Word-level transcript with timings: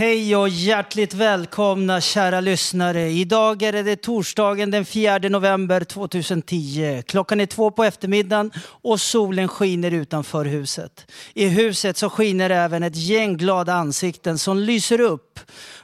Hej 0.00 0.36
och 0.36 0.48
hjärtligt 0.48 1.14
välkomna 1.14 2.00
kära 2.00 2.40
lyssnare. 2.40 3.10
Idag 3.10 3.62
är 3.62 3.72
det 3.72 3.96
torsdagen 3.96 4.70
den 4.70 4.84
4 4.84 5.18
november 5.18 5.84
2010. 5.84 7.02
Klockan 7.06 7.40
är 7.40 7.46
två 7.46 7.70
på 7.70 7.84
eftermiddagen 7.84 8.50
och 8.66 9.00
solen 9.00 9.48
skiner 9.48 9.90
utanför 9.90 10.44
huset. 10.44 11.06
I 11.34 11.48
huset 11.48 11.96
så 11.96 12.10
skiner 12.10 12.50
även 12.50 12.82
ett 12.82 12.96
gäng 12.96 13.36
glada 13.36 13.74
ansikten 13.74 14.38
som 14.38 14.58
lyser 14.58 15.00
upp 15.00 15.40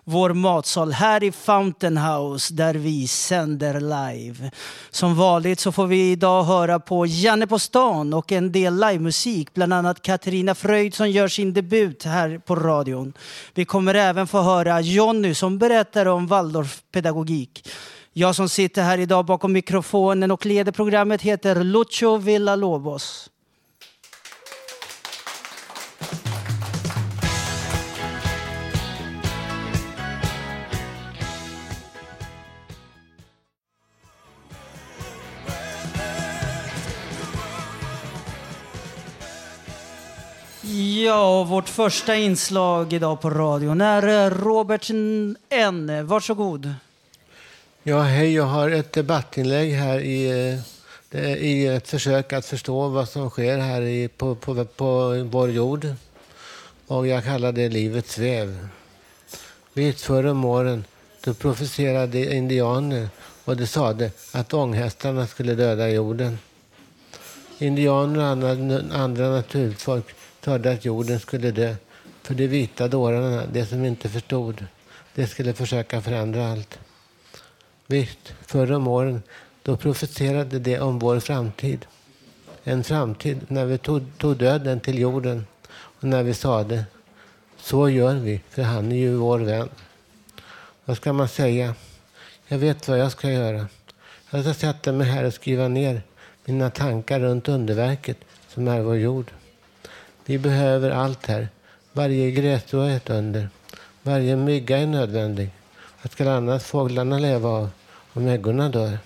vår 0.09 0.33
matsal 0.33 0.93
här 0.93 1.25
i 1.25 1.33
Fountain 1.33 1.97
House 1.97 2.55
där 2.55 2.75
vi 2.75 3.07
sänder 3.07 3.81
live. 3.81 4.51
Som 4.91 5.17
vanligt 5.17 5.61
så 5.61 5.73
får 5.73 5.87
vi 5.87 6.11
idag 6.11 6.45
höra 6.45 6.81
på 6.81 7.07
Janne 7.07 7.47
på 7.47 7.59
stan 7.59 8.15
och 8.15 8.33
en 8.33 8.53
del 8.53 8.81
livemusik, 8.81 9.55
bland 9.55 9.73
annat 9.73 10.03
Katarina 10.03 10.55
Fröjd 10.55 10.95
som 10.95 11.11
gör 11.11 11.29
sin 11.29 11.53
debut 11.53 12.05
här 12.05 12.39
på 12.39 12.57
radion. 12.57 13.13
Vi 13.55 13.65
kommer 13.65 13.95
även 13.95 14.27
få 14.27 14.41
höra 14.41 14.81
Jonny 14.81 15.35
som 15.35 15.59
berättar 15.59 16.07
om 16.07 16.27
Waldorfpedagogik. 16.27 17.69
Jag 18.13 18.35
som 18.35 18.49
sitter 18.49 18.83
här 18.83 18.99
idag 18.99 19.25
bakom 19.25 19.53
mikrofonen 19.53 20.31
och 20.31 20.47
leder 20.47 20.73
programmet 20.73 21.23
heter 21.23 21.65
Lucio 21.65 22.17
Villalobos. 22.17 23.31
Ja, 41.05 41.45
vårt 41.45 41.69
första 41.69 42.17
inslag 42.17 42.93
idag 42.93 43.21
på 43.21 43.31
radion 43.31 43.81
är 43.81 44.27
eh, 44.27 44.31
Robert 44.31 44.91
N. 45.51 46.07
Varsågod. 46.07 46.75
Ja, 47.83 48.01
hej. 48.03 48.35
Jag 48.35 48.45
har 48.45 48.71
ett 48.71 48.93
debattinlägg 48.93 49.73
här 49.73 49.99
i, 49.99 50.29
eh, 51.11 51.35
i 51.35 51.67
ett 51.67 51.89
försök 51.89 52.33
att 52.33 52.47
förstå 52.47 52.89
vad 52.89 53.09
som 53.09 53.31
sker 53.31 53.59
här 53.59 53.83
i, 53.83 54.09
på, 54.09 54.35
på, 54.35 54.65
på 54.65 55.23
vår 55.31 55.51
jord. 55.51 55.87
Och 56.87 57.07
jag 57.07 57.25
kallar 57.25 57.53
det 57.53 57.69
livets 57.69 58.19
väv. 58.19 58.69
Visst, 59.73 60.01
förr 60.01 60.27
om 60.27 60.45
åren 60.45 60.85
då 61.25 61.35
profeterade 61.35 62.35
indianer 62.35 63.09
och 63.45 63.57
de 63.57 63.67
sade 63.67 64.11
att 64.33 64.55
ånghästarna 64.55 65.27
skulle 65.27 65.55
döda 65.55 65.89
jorden. 65.89 66.39
Indianer 67.59 68.19
och 68.19 68.27
andra, 68.27 68.81
andra 68.97 69.29
naturfolk 69.29 70.15
hörde 70.47 70.73
att 70.73 70.85
jorden 70.85 71.21
skulle 71.21 71.51
dö. 71.51 71.75
För 72.23 72.35
de 72.35 72.47
vita 72.47 72.89
dårarna, 72.89 73.47
de 73.53 73.67
som 73.67 73.85
inte 73.85 74.09
förstod, 74.09 74.67
de 75.15 75.27
skulle 75.27 75.55
försöka 75.55 76.03
förändra 76.03 76.49
allt. 76.53 76.79
Visst, 77.87 78.35
förr 78.47 78.73
om 78.73 78.87
åren, 78.89 79.23
då 79.63 79.77
profeterade 79.77 80.59
de 80.59 80.79
om 80.79 80.99
vår 80.99 81.21
framtid. 81.21 81.87
En 82.65 82.85
framtid 82.85 83.41
när 83.49 83.65
vi 83.65 83.79
tog, 83.79 84.03
tog 84.19 84.37
döden 84.37 84.81
till 84.81 84.99
jorden 84.99 85.47
och 85.67 86.05
när 86.05 86.23
vi 86.23 86.35
sade 86.35 86.85
så 87.59 87.89
gör 87.89 88.15
vi, 88.15 88.41
för 88.51 88.63
han 88.63 88.93
är 88.93 88.97
ju 88.97 89.17
vår 89.17 89.39
vän. 89.39 89.69
Vad 90.85 90.97
ska 90.97 91.13
man 91.13 91.29
säga? 91.29 91.75
Jag 92.49 92.59
vet 92.59 92.89
vad 92.89 92.99
jag 92.99 93.13
ska 93.13 93.31
göra. 93.31 93.67
Jag 94.31 94.45
ska 94.45 94.55
sätta 94.55 94.93
mig 94.93 95.07
här 95.07 95.25
och 95.25 95.35
skriva 95.35 95.69
ner 95.69 96.03
mina 96.45 96.71
tankar 96.71 97.21
runt 97.21 97.49
underverket 97.49 98.19
som 98.49 98.69
är 98.69 98.81
vår 98.81 98.97
jord. 98.97 99.31
Vi 100.29 100.39
behöver 100.39 100.91
allt 100.91 101.27
här. 101.27 101.49
Varje 101.93 102.31
grässtrå 102.31 102.81
är 102.81 102.97
ett 102.97 103.11
under. 103.11 103.49
Varje 104.03 104.37
mygga 104.37 104.79
är 104.79 104.87
nödvändig. 104.87 105.51
Vad 106.03 106.13
ska 106.13 106.31
annars 106.31 106.63
fåglarna 106.63 107.19
leva 107.19 107.49
av 107.49 107.71
om 108.13 108.27
äggorna 108.29 108.69
dör? 108.69 108.99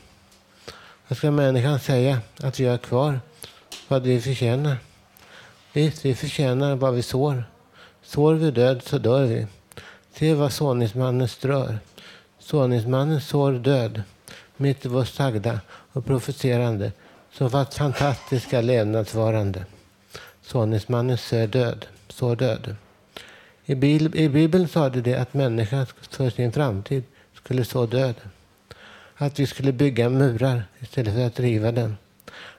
Vad 1.08 1.18
ska 1.18 1.30
människan 1.30 1.80
säga 1.80 2.18
att 2.42 2.60
vi 2.60 2.66
har 2.66 2.78
kvar? 2.78 3.20
Vad 3.88 4.02
vi 4.02 4.20
förtjänar? 4.20 4.76
Visst, 5.72 6.04
vi 6.04 6.14
förtjänar 6.14 6.76
vad 6.76 6.94
vi 6.94 7.02
sår. 7.02 7.44
Sår 8.02 8.34
vi 8.34 8.50
död 8.50 8.82
så 8.82 8.98
dör 8.98 9.24
vi. 9.24 9.46
Se 10.14 10.34
vad 10.34 10.52
såningsmannen 10.52 11.28
strör. 11.28 11.78
Såningsmannen 12.38 13.20
sår 13.20 13.52
död 13.52 14.02
mitt 14.56 14.84
i 14.84 14.88
vårt 14.88 15.08
sagda 15.08 15.60
och 15.92 16.06
profeterande 16.06 16.92
som 17.32 17.50
fast 17.50 17.74
fantastiska 17.74 18.60
levnadsvarande. 18.60 19.64
Såningsmannen 20.52 21.18
sår 21.18 21.46
död. 21.46 21.86
så 22.08 22.34
död. 22.34 22.76
I, 23.64 23.72
I 24.14 24.28
Bibeln 24.28 24.68
sade 24.68 25.00
det 25.00 25.14
att 25.14 25.34
människan 25.34 25.86
för 26.10 26.30
sin 26.30 26.52
framtid 26.52 27.02
skulle 27.34 27.64
så 27.64 27.86
död. 27.86 28.14
Att 29.14 29.38
vi 29.38 29.46
skulle 29.46 29.72
bygga 29.72 30.08
murar 30.08 30.64
istället 30.80 31.14
för 31.14 31.26
att 31.26 31.40
riva 31.40 31.72
dem. 31.72 31.96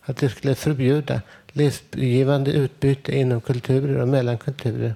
Att 0.01 0.23
vi 0.23 0.29
skulle 0.29 0.55
förbjuda 0.55 1.21
livsgivande 1.51 2.51
utbyte 2.51 3.17
inom 3.17 3.41
kulturer 3.41 4.01
och 4.01 4.07
mellan 4.07 4.37
kulturer. 4.37 4.95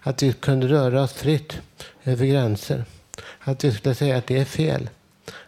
Att 0.00 0.22
vi 0.22 0.32
kunde 0.32 0.68
röra 0.68 1.02
oss 1.02 1.12
fritt 1.12 1.60
över 2.04 2.26
gränser. 2.26 2.84
Att 3.40 3.64
vi 3.64 3.72
skulle 3.72 3.94
säga 3.94 4.16
att 4.16 4.26
det 4.26 4.38
är 4.38 4.44
fel 4.44 4.88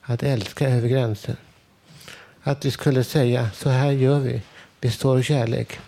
att 0.01 0.23
älska 0.23 0.69
över 0.69 0.89
gränser. 0.89 1.37
Att 2.43 2.65
vi 2.65 2.71
skulle 2.71 3.05
säga 3.05 3.51
så 3.55 3.69
här 3.69 3.91
gör 3.91 4.19
vi. 4.19 4.43
Vi 4.81 4.91
står 4.91 5.23
kärlek. 5.23 5.79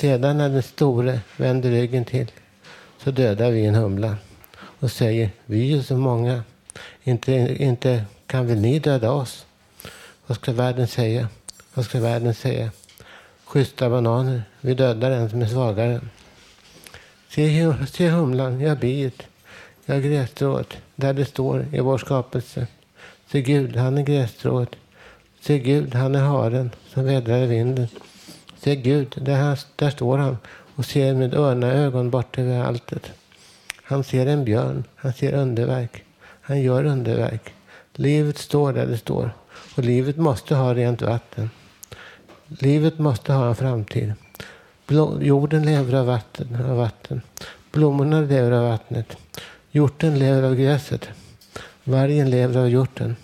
Sedan 0.00 0.38
när 0.38 0.48
den 0.48 0.62
store 0.62 1.20
vänder 1.36 1.70
ryggen 1.70 2.04
till 2.04 2.30
så 2.98 3.10
dödar 3.10 3.50
vi 3.50 3.66
en 3.66 3.74
humla 3.74 4.16
och 4.54 4.90
säger 4.90 5.30
vi 5.46 5.78
är 5.78 5.82
så 5.82 5.96
många. 5.96 6.42
Inte, 7.02 7.32
inte 7.58 8.04
kan 8.26 8.46
väl 8.46 8.60
ni 8.60 8.78
döda 8.78 9.12
oss? 9.12 9.46
Vad 10.26 10.36
ska 10.36 10.52
världen 10.52 10.88
säga? 10.88 11.28
Vad 11.74 11.84
ska 11.84 12.00
världen 12.00 12.34
säga? 12.34 12.70
Schyssta 13.44 13.90
bananer. 13.90 14.42
Vi 14.60 14.74
dödar 14.74 15.10
en 15.10 15.30
som 15.30 15.42
är 15.42 15.46
svagare. 15.46 16.00
Se, 17.28 17.74
se 17.92 18.08
humlan, 18.08 18.60
ja 18.60 18.74
biet, 18.74 19.22
ja 19.84 19.98
grässtrået, 19.98 20.76
där 20.96 21.12
det 21.12 21.24
står 21.24 21.66
i 21.72 21.80
vår 21.80 21.98
skapelse. 21.98 22.66
Se 23.32 23.42
Gud, 23.42 23.76
han 23.76 23.98
är 23.98 24.02
grässtrået. 24.02 24.70
Se 25.40 25.58
Gud, 25.58 25.94
han 25.94 26.14
är 26.14 26.22
haren 26.22 26.70
som 26.88 27.04
vädrar 27.04 27.46
vinden. 27.46 27.88
Se 28.62 28.76
Gud, 28.76 29.14
där, 29.16 29.36
han, 29.36 29.56
där 29.76 29.90
står 29.90 30.18
han 30.18 30.38
och 30.74 30.84
ser 30.84 31.14
med 31.14 31.34
örnaögon 31.34 32.10
bort 32.10 32.38
över 32.38 32.64
alltet. 32.64 33.10
Han 33.82 34.04
ser 34.04 34.26
en 34.26 34.44
björn, 34.44 34.84
han 34.96 35.12
ser 35.12 35.32
underverk. 35.32 36.04
Han 36.40 36.62
gör 36.62 36.84
underverk. 36.84 37.54
Livet 37.94 38.38
står 38.38 38.72
där 38.72 38.86
det 38.86 38.98
står. 38.98 39.32
Och 39.76 39.84
livet 39.84 40.16
måste 40.16 40.54
ha 40.54 40.74
rent 40.74 41.02
vatten. 41.02 41.50
Livet 42.48 42.98
måste 42.98 43.32
ha 43.32 43.48
en 43.48 43.56
framtid. 43.56 44.12
Blå, 44.86 45.22
jorden 45.22 45.62
lever 45.62 45.98
av 45.98 46.06
vatten, 46.06 46.64
av 46.70 46.76
vatten. 46.76 47.22
Blommorna 47.72 48.20
lever 48.20 48.50
av 48.50 48.68
vattnet. 48.68 49.16
Hjorten 49.70 50.18
lever 50.18 50.42
av 50.42 50.54
gräset. 50.54 51.08
Vargen 51.84 52.30
lever 52.30 52.60
av 52.60 52.68
hjorten. 52.68 53.16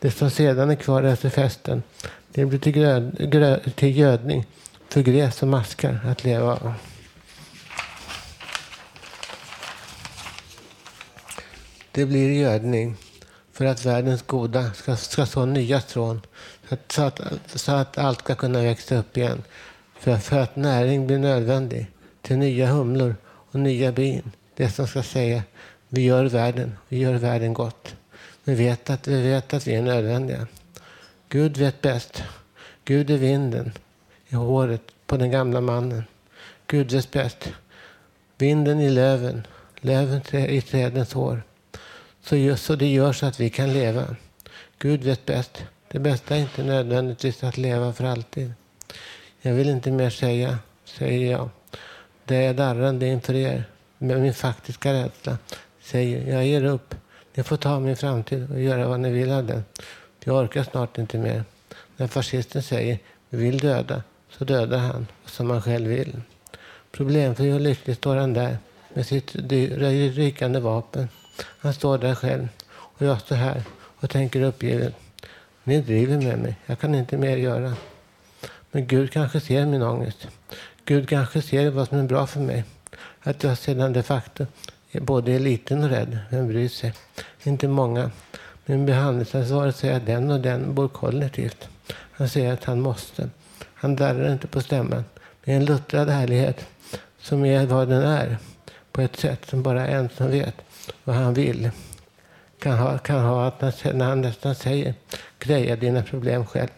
Det 0.00 0.10
som 0.10 0.30
sedan 0.30 0.70
är 0.70 0.74
kvar 0.74 1.02
efter 1.02 1.30
festen, 1.30 1.82
det 2.32 2.44
blir 2.44 2.58
till, 2.58 2.72
gröd, 2.72 3.30
grö, 3.30 3.58
till 3.58 3.98
gödning 3.98 4.44
för 4.96 5.02
gräs 5.02 5.42
och 5.42 5.48
maskar 5.48 6.00
att 6.04 6.24
leva 6.24 6.52
av. 6.52 6.74
det 11.92 12.06
blir 12.06 12.32
gödning 12.32 12.96
för 13.52 13.64
att 13.64 13.84
världens 13.84 14.22
goda 14.22 14.72
ska, 14.72 14.96
ska 14.96 15.26
så 15.26 15.46
nya 15.46 15.80
strån 15.80 16.20
så 16.68 16.74
att, 16.74 16.92
så, 16.92 17.02
att, 17.02 17.20
så 17.54 17.72
att 17.72 17.98
allt 17.98 18.20
ska 18.20 18.34
kunna 18.34 18.62
växa 18.62 18.96
upp 18.96 19.16
igen. 19.16 19.42
För, 19.98 20.16
för 20.16 20.38
att 20.38 20.56
näring 20.56 21.06
blir 21.06 21.18
nödvändig 21.18 21.86
till 22.22 22.38
nya 22.38 22.66
humlor 22.66 23.16
och 23.24 23.60
nya 23.60 23.92
bin. 23.92 24.32
Det 24.54 24.70
som 24.70 24.86
ska 24.86 25.02
säga 25.02 25.42
vi 25.88 26.02
gör 26.02 26.24
världen, 26.24 26.76
vi 26.88 26.98
gör 26.98 27.14
världen 27.14 27.54
gott. 27.54 27.94
Vi 28.44 28.54
vet 28.54 28.90
att 28.90 29.08
vi, 29.08 29.22
vet 29.22 29.54
att 29.54 29.66
vi 29.66 29.74
är 29.74 29.82
nödvändiga. 29.82 30.46
Gud 31.28 31.56
vet 31.56 31.82
bäst. 31.82 32.22
Gud 32.84 33.10
är 33.10 33.18
vinden 33.18 33.72
i 34.28 34.34
håret 34.34 34.82
på 35.06 35.16
den 35.16 35.30
gamla 35.30 35.60
mannen. 35.60 36.04
Gud 36.66 36.92
vet 36.92 37.10
bäst. 37.10 37.52
Vinden 38.38 38.80
i 38.80 38.90
löven, 38.90 39.46
löven 39.80 40.36
i 40.36 40.60
trädens 40.60 41.12
hår. 41.12 41.42
Så, 42.22 42.36
just, 42.36 42.64
så 42.64 42.76
det 42.76 42.92
gör 42.92 43.12
så 43.12 43.26
att 43.26 43.40
vi 43.40 43.50
kan 43.50 43.72
leva. 43.72 44.16
Gud 44.78 45.04
vet 45.04 45.26
bäst. 45.26 45.64
Det 45.88 45.98
bästa 45.98 46.36
är 46.36 46.40
inte 46.40 46.62
nödvändigtvis 46.62 47.44
att 47.44 47.56
leva 47.56 47.92
för 47.92 48.04
alltid. 48.04 48.52
Jag 49.40 49.52
vill 49.52 49.68
inte 49.68 49.90
mer 49.90 50.10
säga, 50.10 50.58
säger 50.84 51.32
jag. 51.32 51.48
Det 52.24 52.36
är 52.36 52.54
darrande 52.54 53.06
inför 53.06 53.34
er 53.34 53.64
med 53.98 54.20
min 54.20 54.34
faktiska 54.34 54.92
rädsla. 54.92 55.38
Säger, 55.82 56.32
jag 56.32 56.46
ger 56.46 56.64
upp. 56.64 56.94
Ni 57.34 57.42
får 57.42 57.56
ta 57.56 57.80
min 57.80 57.96
framtid 57.96 58.50
och 58.50 58.60
göra 58.60 58.88
vad 58.88 59.00
ni 59.00 59.10
vill 59.10 59.30
av 59.32 59.46
den. 59.46 59.64
Jag 60.24 60.36
orkar 60.36 60.64
snart 60.64 60.98
inte 60.98 61.18
mer. 61.18 61.44
När 61.96 62.06
fascisten 62.06 62.62
säger, 62.62 62.98
vi 63.28 63.38
vill 63.38 63.58
döda, 63.58 64.02
så 64.38 64.44
dödar 64.44 64.78
han 64.78 65.06
som 65.24 65.50
han 65.50 65.62
själv 65.62 65.88
vill. 65.88 66.20
Problemfri 66.92 67.52
och 67.52 67.60
lycklig 67.60 67.96
står 67.96 68.16
han 68.16 68.32
där 68.32 68.58
med 68.94 69.06
sitt 69.06 69.34
rykande 69.34 70.60
vapen. 70.60 71.08
Han 71.58 71.74
står 71.74 71.98
där 71.98 72.14
själv 72.14 72.48
och 72.68 73.06
jag 73.06 73.20
står 73.20 73.36
här 73.36 73.62
och 74.00 74.10
tänker 74.10 74.42
uppgivet. 74.42 74.94
Ni 75.64 75.80
driver 75.80 76.16
med 76.16 76.38
mig. 76.38 76.56
Jag 76.66 76.78
kan 76.78 76.94
inte 76.94 77.18
mer 77.18 77.36
göra. 77.36 77.74
Men 78.70 78.86
Gud 78.86 79.12
kanske 79.12 79.40
ser 79.40 79.66
min 79.66 79.82
ångest. 79.82 80.28
Gud 80.84 81.08
kanske 81.08 81.42
ser 81.42 81.70
vad 81.70 81.88
som 81.88 81.98
är 81.98 82.02
bra 82.02 82.26
för 82.26 82.40
mig. 82.40 82.64
Att 83.20 83.42
jag 83.42 83.58
sedan 83.58 83.92
de 83.92 84.02
facto 84.02 84.46
både 84.92 85.32
är 85.32 85.38
liten 85.38 85.84
och 85.84 85.90
rädd. 85.90 86.18
Vem 86.30 86.48
bryr 86.48 86.68
sig? 86.68 86.92
Inte 87.42 87.68
många. 87.68 88.10
Min 88.66 88.86
behandlingsansvarig 88.86 89.74
säger 89.74 89.96
att 89.96 90.06
den 90.06 90.30
och 90.30 90.40
den 90.40 90.74
bor 90.74 90.88
kollektivt. 90.88 91.68
Han 91.92 92.28
säger 92.28 92.52
att 92.52 92.64
han 92.64 92.80
måste. 92.80 93.30
Han 93.86 93.96
darrar 93.96 94.32
inte 94.32 94.46
på 94.46 94.60
stämman. 94.60 95.04
Det 95.44 95.52
är 95.52 95.56
en 95.56 95.64
luttrad 95.64 96.08
härlighet 96.08 96.66
som 97.18 97.44
är 97.44 97.66
vad 97.66 97.88
den 97.88 98.02
är. 98.02 98.38
På 98.92 99.00
ett 99.00 99.16
sätt 99.16 99.46
som 99.46 99.62
bara 99.62 99.86
en 99.86 100.08
som 100.08 100.30
vet 100.30 100.54
vad 101.04 101.16
han 101.16 101.34
vill 101.34 101.70
kan 102.58 102.78
ha, 102.78 102.98
kan 102.98 103.20
ha 103.20 103.46
att 103.46 103.84
när 103.84 104.04
han 104.04 104.20
nästan 104.20 104.54
säger 104.54 104.94
greja 105.38 105.76
dina 105.76 106.02
problem 106.02 106.46
själv. 106.46 106.68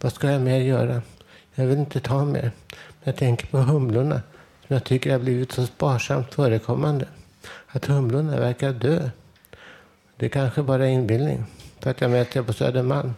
Vad 0.00 0.12
ska 0.12 0.30
jag 0.30 0.40
mer 0.40 0.60
göra? 0.60 1.02
Jag 1.54 1.66
vill 1.66 1.78
inte 1.78 2.00
ta 2.00 2.24
mer. 2.24 2.50
Jag 3.02 3.16
tänker 3.16 3.46
på 3.46 3.58
humlorna 3.58 4.22
som 4.66 4.74
jag 4.74 4.84
tycker 4.84 5.12
har 5.12 5.18
blivit 5.18 5.52
så 5.52 5.66
sparsamt 5.66 6.34
förekommande. 6.34 7.06
Att 7.66 7.86
humlorna 7.86 8.40
verkar 8.40 8.72
dö. 8.72 9.10
Det 10.16 10.28
kanske 10.28 10.62
bara 10.62 10.86
är 10.86 10.90
inbildning 10.90 11.44
för 11.80 11.90
att 11.90 12.00
jag 12.00 12.10
möter 12.10 12.42
på 12.42 12.52
Södermalm. 12.52 13.14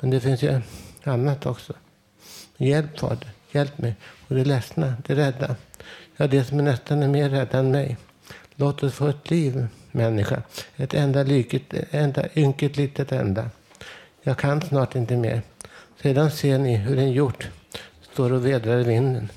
Men 0.00 0.10
det 0.10 0.20
finns 0.20 0.42
ju 0.42 0.60
annat 1.04 1.46
också. 1.46 1.72
Hjälp 2.60 2.98
Fader, 2.98 3.28
hjälp 3.52 3.78
mig. 3.78 3.94
Och 4.28 4.34
det 4.34 4.44
ledsna, 4.44 4.94
det 5.06 5.14
rädda. 5.14 5.56
Ja, 6.16 6.26
det 6.26 6.44
som 6.44 6.58
är 6.58 6.62
nästan 6.62 7.02
är 7.02 7.08
mer 7.08 7.28
rädda 7.28 7.58
än 7.58 7.70
mig. 7.70 7.96
Låt 8.54 8.82
oss 8.82 8.94
få 8.94 9.08
ett 9.08 9.30
liv, 9.30 9.66
människa. 9.92 10.42
Ett 10.76 10.94
enda, 10.94 11.22
lyket, 11.22 11.62
enda 11.90 12.28
ynket 12.34 12.76
litet 12.76 13.12
enda. 13.12 13.50
Jag 14.22 14.38
kan 14.38 14.62
snart 14.62 14.94
inte 14.94 15.16
mer. 15.16 15.42
Sedan 16.02 16.30
ser 16.30 16.58
ni 16.58 16.76
hur 16.76 16.98
en 16.98 17.12
hjort 17.12 17.48
står 18.12 18.32
och 18.32 18.46
vädrar 18.46 18.80
i 18.80 18.84
vinden. 18.84 19.28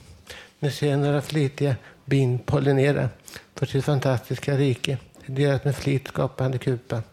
Ni 0.60 0.72
ser 0.72 0.98
några 0.98 1.22
flitiga 1.22 1.76
bin 2.06 2.40
pollinera 2.40 3.10
för 3.56 3.66
sitt 3.66 3.86
fantastiska 3.86 4.58
rike. 4.58 4.98
Deras 5.26 5.64
med 5.64 5.76
flit 5.76 6.08
skapande 6.08 6.58
kupa. 6.58 7.04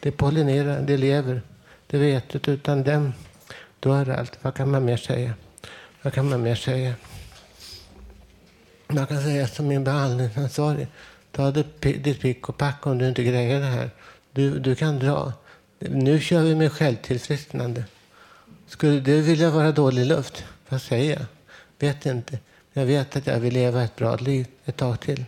De 0.00 0.10
pollinerar, 0.10 0.82
de 0.82 0.96
lever, 0.96 1.42
de 1.86 1.98
vet 1.98 2.48
utan 2.48 2.82
dem 2.82 3.12
dör 3.80 4.10
allt. 4.10 4.38
Vad 4.42 4.54
kan 4.54 4.70
man 4.70 4.84
mer 4.84 4.96
säga? 4.96 5.34
Vad 6.06 6.12
kan 6.12 6.28
man 6.28 6.42
mer 6.42 6.54
säga? 6.54 6.94
Man 8.88 9.06
kan 9.06 9.22
säga 9.22 9.46
som 9.46 9.68
min 9.68 9.84
behandlingsansvarig. 9.84 10.86
Ta 11.32 11.50
ditt 11.80 12.20
pick 12.20 12.48
och 12.48 12.56
pack 12.56 12.86
om 12.86 12.98
du 12.98 13.08
inte 13.08 13.24
grejer 13.24 13.60
det 13.60 13.66
här. 13.66 13.90
Du, 14.32 14.58
du 14.58 14.74
kan 14.74 14.98
dra. 14.98 15.32
Nu 15.78 16.20
kör 16.20 16.42
vi 16.42 16.54
med 16.54 16.72
självtillfrisknande. 16.72 17.84
Skulle 18.66 19.00
du 19.00 19.20
vilja 19.20 19.50
vara 19.50 19.72
dålig 19.72 20.06
luft? 20.06 20.44
Vad 20.68 20.82
säger 20.82 21.12
jag? 21.12 21.26
Vet 21.78 22.06
inte. 22.06 22.38
Jag 22.72 22.86
vet 22.86 23.16
att 23.16 23.26
jag 23.26 23.40
vill 23.40 23.54
leva 23.54 23.82
ett 23.82 23.96
bra 23.96 24.16
liv 24.16 24.46
ett 24.64 24.76
tag 24.76 25.00
till. 25.00 25.24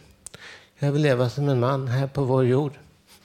Jag 0.79 0.93
vill 0.93 1.03
leva 1.03 1.31
som 1.31 1.49
en 1.49 1.61
man 1.61 1.89
här 1.89 2.07
på 2.07 2.25
vår 2.25 2.45
jord. 2.45 2.73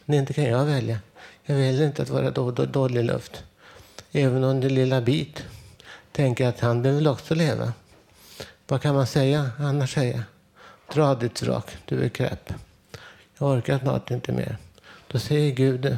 Men 0.05 0.19
inte 0.19 0.33
kan 0.33 0.43
jag 0.43 0.65
välja. 0.65 0.99
Jag 1.43 1.55
vill 1.55 1.81
inte 1.81 2.01
att 2.01 2.09
vara 2.09 2.31
då, 2.31 2.51
då, 2.51 2.65
dålig 2.65 3.03
luft. 3.03 3.43
Även 4.11 4.43
om 4.43 4.61
det 4.61 4.69
lilla 4.69 5.01
bit 5.01 5.43
tänker 6.13 6.47
att 6.47 6.59
han 6.59 6.81
vill 6.81 7.07
också 7.07 7.35
leva. 7.35 7.73
Vad 8.67 8.81
kan 8.81 8.95
man 8.95 9.07
säga 9.07 9.51
annars 9.59 9.93
säga? 9.93 10.23
Dra 10.93 11.15
ditt 11.15 11.41
vrak, 11.41 11.77
du 11.85 12.03
är 12.03 12.09
kräp. 12.09 12.53
Jag 13.37 13.49
orkar 13.49 13.79
snart 13.79 14.11
inte 14.11 14.31
mer. 14.31 14.57
Då 15.07 15.19
säger 15.19 15.51
Gud, 15.51 15.97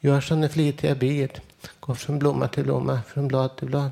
gör 0.00 0.20
som 0.20 0.40
det 0.40 0.48
flitiga 0.48 0.94
biet. 0.94 1.40
Går 1.80 1.94
från 1.94 2.18
blomma 2.18 2.48
till 2.48 2.64
blomma, 2.64 3.00
från 3.08 3.28
blad 3.28 3.56
till 3.56 3.68
blad. 3.68 3.90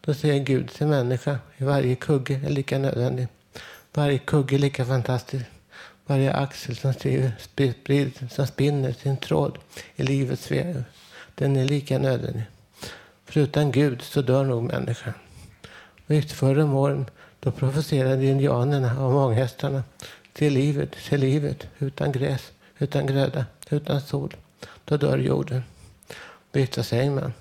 Då 0.00 0.14
säger 0.14 0.44
Gud 0.44 0.70
till 0.70 0.86
människa, 0.86 1.38
i 1.56 1.64
varje 1.64 1.94
kugge 1.94 2.40
är 2.46 2.50
lika 2.50 2.78
nödvändig. 2.78 3.28
Varje 3.94 4.18
kugge 4.18 4.56
är 4.56 4.58
lika 4.58 4.84
fantastisk. 4.84 5.44
Varje 6.06 6.32
axel 6.32 6.76
som, 6.76 6.94
skriver, 6.94 7.32
sprider, 7.40 8.28
som 8.30 8.46
spinner 8.46 8.92
sin 8.92 9.16
tråd 9.16 9.58
i 9.96 10.02
livets 10.02 10.50
väv, 10.50 10.84
den 11.34 11.56
är 11.56 11.64
lika 11.64 11.98
nödvändig. 11.98 12.44
För 13.28 13.40
utan 13.40 13.72
Gud 13.72 14.02
så 14.02 14.22
dör 14.22 14.44
nog 14.44 14.62
människan. 14.62 15.12
Visst, 16.06 16.32
förr 16.32 16.58
om 16.58 16.74
åren 16.74 17.06
då 17.40 17.50
profeterade 17.50 18.26
indianerna 18.26 19.04
och 19.04 19.12
månghästarna 19.12 19.82
till 20.32 20.52
livet, 20.52 20.92
till 21.08 21.20
livet, 21.20 21.66
utan 21.78 22.12
gräs, 22.12 22.52
utan 22.78 23.06
gröda, 23.06 23.46
utan 23.70 24.00
sol. 24.00 24.36
Då 24.84 24.96
dör 24.96 25.18
jorden. 25.18 25.62
Visst, 26.52 26.76
vad 26.76 26.86
säger 26.86 27.10
man? 27.10 27.32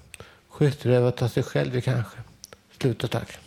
Skyttrövat 0.49 1.21
av 1.21 1.27
sig 1.27 1.43
själv 1.43 1.81
kanske. 1.81 2.17
Slut 2.77 3.03
och 3.03 3.11
tack. 3.11 3.46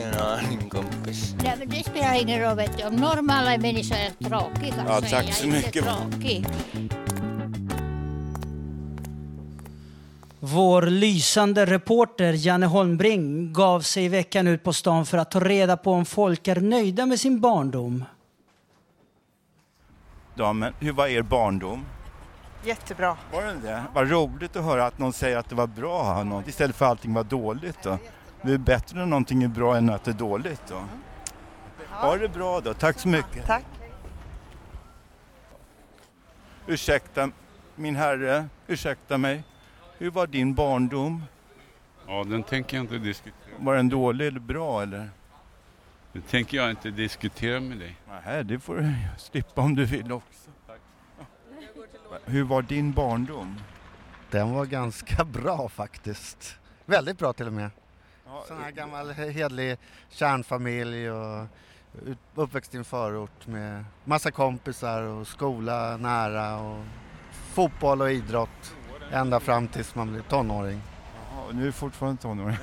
Ingen 0.00 0.14
aning 0.14 0.68
kompis. 0.68 1.34
Nej, 1.42 1.54
men 1.58 1.68
det 1.68 1.84
spelar 1.84 2.14
ingen 2.14 2.40
roll 2.40 2.56
vet 2.56 2.78
du. 2.78 2.84
Om 2.84 2.96
normala 2.96 3.58
människor 3.58 3.96
är 3.96 4.28
tråkiga 4.28 4.84
ja, 4.86 5.00
så 5.00 5.16
är 5.16 5.22
jag 5.22 5.34
så 5.34 5.44
inte 5.44 5.56
mycket. 5.56 5.84
tråkig. 5.84 6.46
Vår 10.40 10.82
lysande 10.82 11.66
reporter 11.66 12.32
Janne 12.32 12.66
Holmbring 12.66 13.52
gav 13.52 13.80
sig 13.80 14.04
i 14.04 14.08
veckan 14.08 14.46
ut 14.46 14.64
på 14.64 14.72
stan 14.72 15.06
för 15.06 15.18
att 15.18 15.30
ta 15.30 15.40
reda 15.40 15.76
på 15.76 15.92
om 15.92 16.04
folk 16.04 16.48
är 16.48 16.60
nöjda 16.60 17.06
med 17.06 17.20
sin 17.20 17.40
barndom. 17.40 18.04
Damen, 20.34 20.74
hur 20.80 20.92
var 20.92 21.06
er 21.06 21.22
barndom? 21.22 21.84
Jättebra. 22.64 23.16
Var 23.32 23.42
det 23.42 23.54
det? 23.62 23.82
Vad 23.94 24.10
roligt 24.10 24.56
att 24.56 24.64
höra 24.64 24.86
att 24.86 24.98
någon 24.98 25.12
säger 25.12 25.36
att 25.36 25.48
det 25.48 25.54
var 25.54 25.66
bra 25.66 26.22
något 26.24 26.48
istället 26.48 26.76
för 26.76 26.84
att 26.84 26.90
allting 26.90 27.14
var 27.14 27.24
dåligt. 27.24 27.82
Då. 27.82 27.98
Det 28.42 28.52
är 28.52 28.58
bättre 28.58 28.98
när 28.98 29.06
någonting 29.06 29.42
är 29.42 29.48
bra 29.48 29.76
än 29.76 29.90
att 29.90 30.04
det 30.04 30.10
är 30.10 30.14
dåligt. 30.14 30.62
Då. 30.68 30.84
Ha 31.88 32.16
det 32.16 32.28
bra 32.28 32.60
då, 32.60 32.74
tack 32.74 32.98
så 32.98 33.08
mycket. 33.08 33.46
Tack. 33.46 33.64
Ursäkta, 36.66 37.30
min 37.76 37.96
herre, 37.96 38.48
ursäkta 38.66 39.18
mig. 39.18 39.44
Hur 39.98 40.10
var 40.10 40.26
din 40.26 40.54
barndom? 40.54 41.24
Ja, 42.06 42.24
den 42.24 42.42
tänker 42.42 42.76
jag 42.76 42.84
inte 42.84 42.98
diskutera. 42.98 43.34
Var 43.58 43.74
den 43.76 43.88
dålig 43.88 44.26
eller 44.26 44.40
bra 44.40 44.82
eller? 44.82 45.10
Det 46.12 46.20
tänker 46.20 46.56
jag 46.56 46.70
inte 46.70 46.90
diskutera 46.90 47.60
med 47.60 47.78
dig. 47.78 47.96
Nej, 48.24 48.44
det 48.44 48.58
får 48.60 48.76
du 48.76 48.94
slippa 49.18 49.60
om 49.60 49.74
du 49.74 49.84
vill 49.84 50.12
också. 50.12 50.50
Hur 52.24 52.44
var 52.44 52.62
din 52.62 52.92
barndom? 52.92 53.60
Den 54.30 54.50
var 54.54 54.64
ganska 54.66 55.24
bra 55.32 55.68
faktiskt. 55.68 56.58
Väldigt 56.86 57.18
bra 57.18 57.32
till 57.32 57.46
och 57.46 57.52
med. 57.52 57.70
Sån 58.48 58.62
här 58.62 58.70
gammal 58.70 59.10
hedlig 59.10 59.78
kärnfamilj 60.08 61.10
och 61.10 61.46
uppväxt 62.34 62.74
i 62.74 62.78
en 62.78 62.84
förort 62.84 63.46
med 63.46 63.84
massa 64.04 64.30
kompisar 64.30 65.02
och 65.02 65.26
skola 65.26 65.96
nära 65.96 66.58
och 66.60 66.84
fotboll 67.30 68.00
och 68.02 68.10
idrott 68.12 68.74
ända 69.12 69.40
fram 69.40 69.68
tills 69.68 69.94
man 69.94 70.12
blir 70.12 70.22
tonåring. 70.22 70.80
Jaha, 71.32 71.44
och 71.48 71.54
nu 71.54 71.62
är 71.62 71.66
du 71.66 71.72
fortfarande 71.72 72.22
tonåring? 72.22 72.56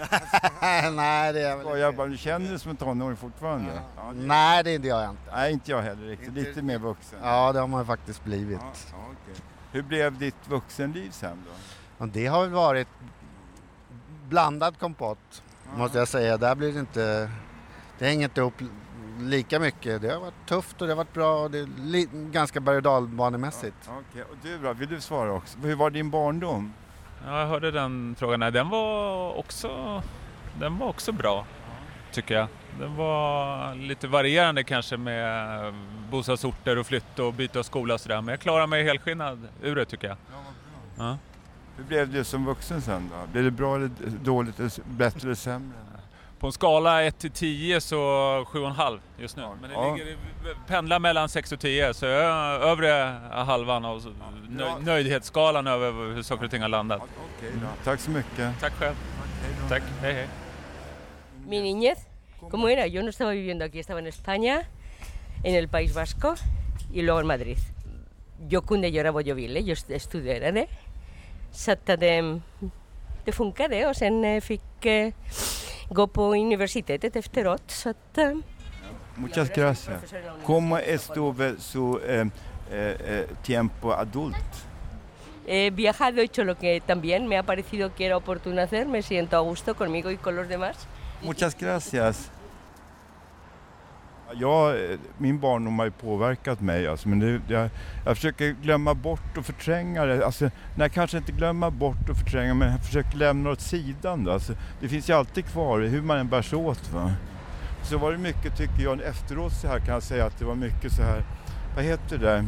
Nej, 0.95 1.33
det 1.33 1.39
är 1.41 1.49
jag 1.49 1.87
väl 1.87 1.95
bara, 1.95 2.07
du 2.07 2.17
känner 2.17 2.49
dig 2.49 2.59
som 2.59 2.71
en 2.71 2.77
tonåring 2.77 3.17
fortfarande? 3.17 3.81
Ja, 3.95 4.11
det- 4.13 4.25
Nej, 4.27 4.63
det 4.63 4.71
gör 4.87 5.01
jag 5.01 5.09
inte. 5.11 5.31
Nej, 5.31 5.53
inte 5.53 5.71
jag 5.71 5.81
heller 5.81 6.07
riktigt. 6.07 6.33
Lite 6.33 6.61
mer 6.61 6.77
vuxen. 6.79 7.19
Ja, 7.23 7.53
det 7.53 7.59
har 7.59 7.67
man 7.67 7.85
faktiskt 7.85 8.23
blivit. 8.23 8.59
Ja, 8.61 8.71
ja, 8.91 8.97
okej. 9.23 9.41
Hur 9.71 9.81
blev 9.81 10.17
ditt 10.17 10.47
vuxenliv 10.47 11.11
sen 11.11 11.43
då? 11.97 12.05
Det 12.05 12.25
har 12.27 12.41
väl 12.41 12.49
varit 12.51 12.87
blandad 14.29 14.79
kompott, 14.79 15.43
måste 15.75 15.97
jag 15.97 16.07
säga. 16.07 16.37
Där 16.37 16.55
blir 16.55 16.73
det 16.73 16.79
inte... 16.79 17.31
Det 17.99 18.05
hänger 18.05 18.23
inte 18.23 18.41
ihop 18.41 18.61
lika 19.19 19.59
mycket. 19.59 20.01
Det 20.01 20.13
har 20.13 20.19
varit 20.19 20.45
tufft 20.45 20.81
och 20.81 20.87
det 20.87 20.93
har 20.93 20.97
varit 20.97 21.13
bra 21.13 21.43
och 21.43 21.51
det 21.51 21.59
är 21.59 21.67
li, 21.77 22.09
ganska 22.13 22.59
berg 22.59 22.77
och 22.77 22.83
dalbanemässigt. 22.83 23.75
Okej, 23.87 24.23
och 24.23 24.35
du 24.43 24.57
då? 24.57 24.73
Vill 24.73 24.89
du 24.89 25.01
svara 25.01 25.31
också? 25.33 25.57
Hur 25.59 25.75
var 25.75 25.89
din 25.89 26.09
barndom? 26.09 26.73
Ja, 27.25 27.39
jag 27.39 27.47
hörde 27.47 27.71
den 27.71 28.15
frågan. 28.19 28.39
Nej, 28.39 28.51
den 28.51 28.69
var 28.69 29.37
också, 29.37 30.01
den 30.59 30.77
var 30.77 30.87
också 30.87 31.11
bra, 31.11 31.45
tycker 32.11 32.35
jag. 32.35 32.47
Den 32.79 32.95
var 32.95 33.75
lite 33.75 34.07
varierande 34.07 34.63
kanske 34.63 34.97
med 34.97 35.73
bostadsorter 36.09 36.77
och 36.77 36.85
flytt 36.85 37.19
och 37.19 37.33
byta 37.33 37.63
skola 37.63 37.93
och 37.93 38.01
sådär. 38.01 38.21
Men 38.21 38.27
jag 38.27 38.39
klarade 38.39 38.67
mig 38.67 38.83
helskinnad 38.83 39.47
ur 39.61 39.75
det 39.75 39.85
tycker 39.85 40.07
jag. 40.07 40.17
Ja. 40.97 41.17
Hur 41.77 41.83
blev 41.83 42.09
du 42.13 42.23
som 42.23 42.45
vuxen 42.45 42.81
sen 42.81 43.09
då? 43.09 43.31
Blev 43.31 43.43
det 43.43 43.51
bra 43.51 43.75
eller 43.75 43.89
dåligt, 44.23 44.59
eller 44.59 44.71
bättre 44.85 45.19
eller 45.21 45.35
sämre? 45.35 45.77
På 46.39 46.47
en 46.47 46.53
skala 46.53 47.03
1 47.03 47.19
till 47.19 47.31
10 47.31 47.81
så 47.81 47.95
7,5 48.51 48.99
just 49.19 49.37
nu. 49.37 49.43
Men 49.61 49.69
det 49.69 49.75
Ja. 49.75 49.95
ligger, 49.95 50.17
pendlar 50.67 50.99
mellan 50.99 51.29
6 51.29 51.51
och 51.51 51.59
10 51.59 51.93
så 51.93 52.05
övre 52.05 53.19
halvan 53.31 53.85
av 53.85 54.15
nöj, 54.49 54.69
nöjdhetsskalan 54.81 55.67
över 55.67 56.15
hur 56.15 56.21
saker 56.23 56.45
och 56.45 56.51
ting 56.51 56.61
har 56.61 56.69
landat. 56.69 57.01
Okej 57.37 57.51
då. 57.61 57.67
Tack 57.83 57.99
så 57.99 58.11
mycket. 58.11 58.59
Tack 58.59 58.73
själv. 58.73 58.95
Tack, 59.69 59.83
hej 60.01 60.13
hej. 60.13 60.27
Mi 61.47 61.61
niñez, 61.61 61.97
¿cómo 62.51 62.69
era? 62.69 62.87
Yo 62.87 63.01
no 63.03 63.09
estaba 63.09 63.31
viviendo 63.31 63.65
aquí, 63.65 63.79
estaba 63.79 63.99
en 63.99 64.07
España, 64.07 64.61
en 65.43 65.55
el 65.55 65.67
País 65.67 65.93
Vasco 65.95 66.35
y 66.93 67.01
luego 67.01 67.19
en 67.19 67.27
Madrid. 67.27 67.57
Jo 68.51 68.61
kunde 68.61 68.89
göra 68.89 69.11
vad 69.11 69.27
jag 69.27 69.35
ville, 69.35 69.59
jag 69.59 69.77
st- 69.77 69.95
att 71.67 71.85
det, 71.85 72.41
funkade 73.31 73.87
och 73.87 73.95
sen 73.95 74.41
fick 74.41 74.85
eh, 74.85 75.13
gå 75.89 76.07
på 76.07 76.31
universitetet 76.35 77.15
efteråt. 77.15 77.71
Så 77.71 77.89
att, 77.89 78.17
eh, 78.17 78.33
Muchas 79.15 79.49
gracias. 79.49 80.13
¿Cómo 80.45 80.77
estuvo 80.77 81.55
su 81.59 81.99
eh, 82.05 82.27
eh, 82.71 82.97
eh, 82.99 83.27
tiempo 83.41 83.93
adult? 83.93 84.67
he 85.47 85.71
viajado, 85.71 86.19
he 86.21 86.25
hecho 86.25 86.43
lo 86.43 86.57
que 86.57 86.81
también 86.85 87.25
me 87.25 87.37
ha 87.37 87.43
parecido 87.43 87.95
que 87.95 88.05
era 88.05 88.17
oportuno 88.17 88.61
hacer, 88.61 88.85
me 88.85 89.01
siento 89.01 89.37
a 89.37 89.39
gusto 89.39 89.75
conmigo 89.75 90.11
y 90.11 90.17
con 90.17 90.35
los 90.35 90.47
demás. 90.47 90.75
Muchas 91.21 91.57
gracias. 91.57 92.29
Ja, 94.33 94.73
min 95.17 95.39
barndom 95.39 95.79
har 95.79 95.85
ju 95.85 95.91
påverkat 95.91 96.61
mig. 96.61 96.87
Alltså, 96.87 97.09
men 97.09 97.19
det, 97.19 97.41
jag, 97.47 97.69
jag 98.05 98.15
försöker 98.15 98.55
glömma 98.61 98.93
bort 98.93 99.37
och 99.37 99.45
förtränga 99.45 100.05
det. 100.05 100.25
Alltså, 100.25 100.49
nej, 100.75 100.89
kanske 100.89 101.17
inte 101.17 101.31
glömma 101.31 101.71
bort 101.71 102.09
och 102.09 102.17
förtränga, 102.17 102.53
men 102.53 102.71
jag 102.71 102.79
försöker 102.79 103.17
lämna 103.17 103.49
åt 103.49 103.61
sidan. 103.61 104.23
Då. 104.23 104.31
Alltså, 104.31 104.53
det 104.79 104.87
finns 104.87 105.09
ju 105.09 105.13
alltid 105.13 105.45
kvar, 105.45 105.79
hur 105.79 106.01
man 106.01 106.17
än 106.17 106.27
bärs 106.27 106.53
åt. 106.53 106.93
Va? 106.93 107.13
Så 107.83 107.97
var 107.97 108.11
det 108.11 108.17
mycket, 108.17 108.57
tycker 108.57 108.83
jag, 108.83 109.01
efteråt 109.01 109.53
så 109.53 109.67
här 109.67 109.79
kan 109.79 109.93
jag 109.93 110.03
säga 110.03 110.25
att 110.25 110.39
det 110.39 110.45
var 110.45 110.55
mycket 110.55 110.91
så 110.91 111.01
här, 111.01 111.23
vad 111.75 111.83
heter 111.83 112.17
det 112.17 112.25
där, 112.25 112.45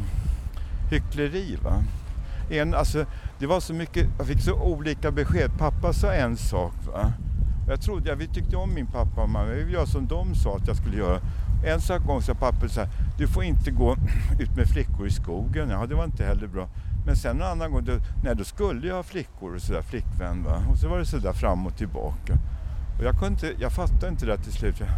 hyckleri. 0.91 1.57
Va? 1.63 1.83
En, 2.51 2.73
alltså, 2.73 3.05
det 3.39 3.47
var 3.47 3.59
så 3.59 3.73
mycket, 3.73 4.07
jag 4.17 4.27
fick 4.27 4.41
så 4.41 4.53
olika 4.53 5.11
besked. 5.11 5.51
Pappa 5.57 5.93
sa 5.93 6.13
en 6.13 6.37
sak. 6.37 6.73
Va? 6.93 7.13
Jag 7.69 7.81
trodde, 7.81 8.09
ja, 8.09 8.15
vi 8.15 8.27
tyckte 8.27 8.55
om 8.55 8.73
min 8.73 8.87
pappa 8.87 9.21
och 9.21 9.29
mamma, 9.29 9.45
vi 9.45 9.63
ville 9.63 9.77
göra 9.77 9.85
som 9.85 10.07
de 10.07 10.35
sa 10.35 10.55
att 10.55 10.67
jag 10.67 10.75
skulle 10.75 10.97
göra. 10.97 11.19
En 11.65 11.81
sak 11.81 12.03
gång 12.05 12.21
sa 12.21 12.33
pappa 12.33 12.67
så 12.67 12.79
här, 12.79 12.89
du 13.17 13.27
får 13.27 13.43
inte 13.43 13.71
gå 13.71 13.95
ut 14.39 14.55
med 14.55 14.67
flickor 14.67 15.07
i 15.07 15.11
skogen. 15.11 15.69
Ja, 15.69 15.85
det 15.85 15.95
var 15.95 16.05
inte 16.05 16.25
heller 16.25 16.47
bra. 16.47 16.69
Men 17.05 17.15
sen 17.15 17.41
en 17.41 17.47
annan 17.47 17.71
gång, 17.71 17.85
då, 17.85 17.93
nej, 18.23 18.35
då 18.35 18.43
skulle 18.43 18.87
jag 18.87 18.95
ha 18.95 19.03
flickor 19.03 19.55
och 19.55 19.61
sådär, 19.61 19.81
flickvän 19.81 20.43
va. 20.43 20.63
Och 20.71 20.77
så 20.77 20.87
var 20.87 20.99
det 20.99 21.05
sådär 21.05 21.33
fram 21.33 21.67
och 21.67 21.77
tillbaka. 21.77 22.33
Och 22.97 23.05
jag, 23.05 23.19
kunde 23.19 23.27
inte, 23.27 23.61
jag 23.61 23.71
fattade 23.71 24.07
inte 24.07 24.25
det 24.25 24.37
till 24.37 24.51
slut. 24.51 24.79
Jag, 24.79 24.89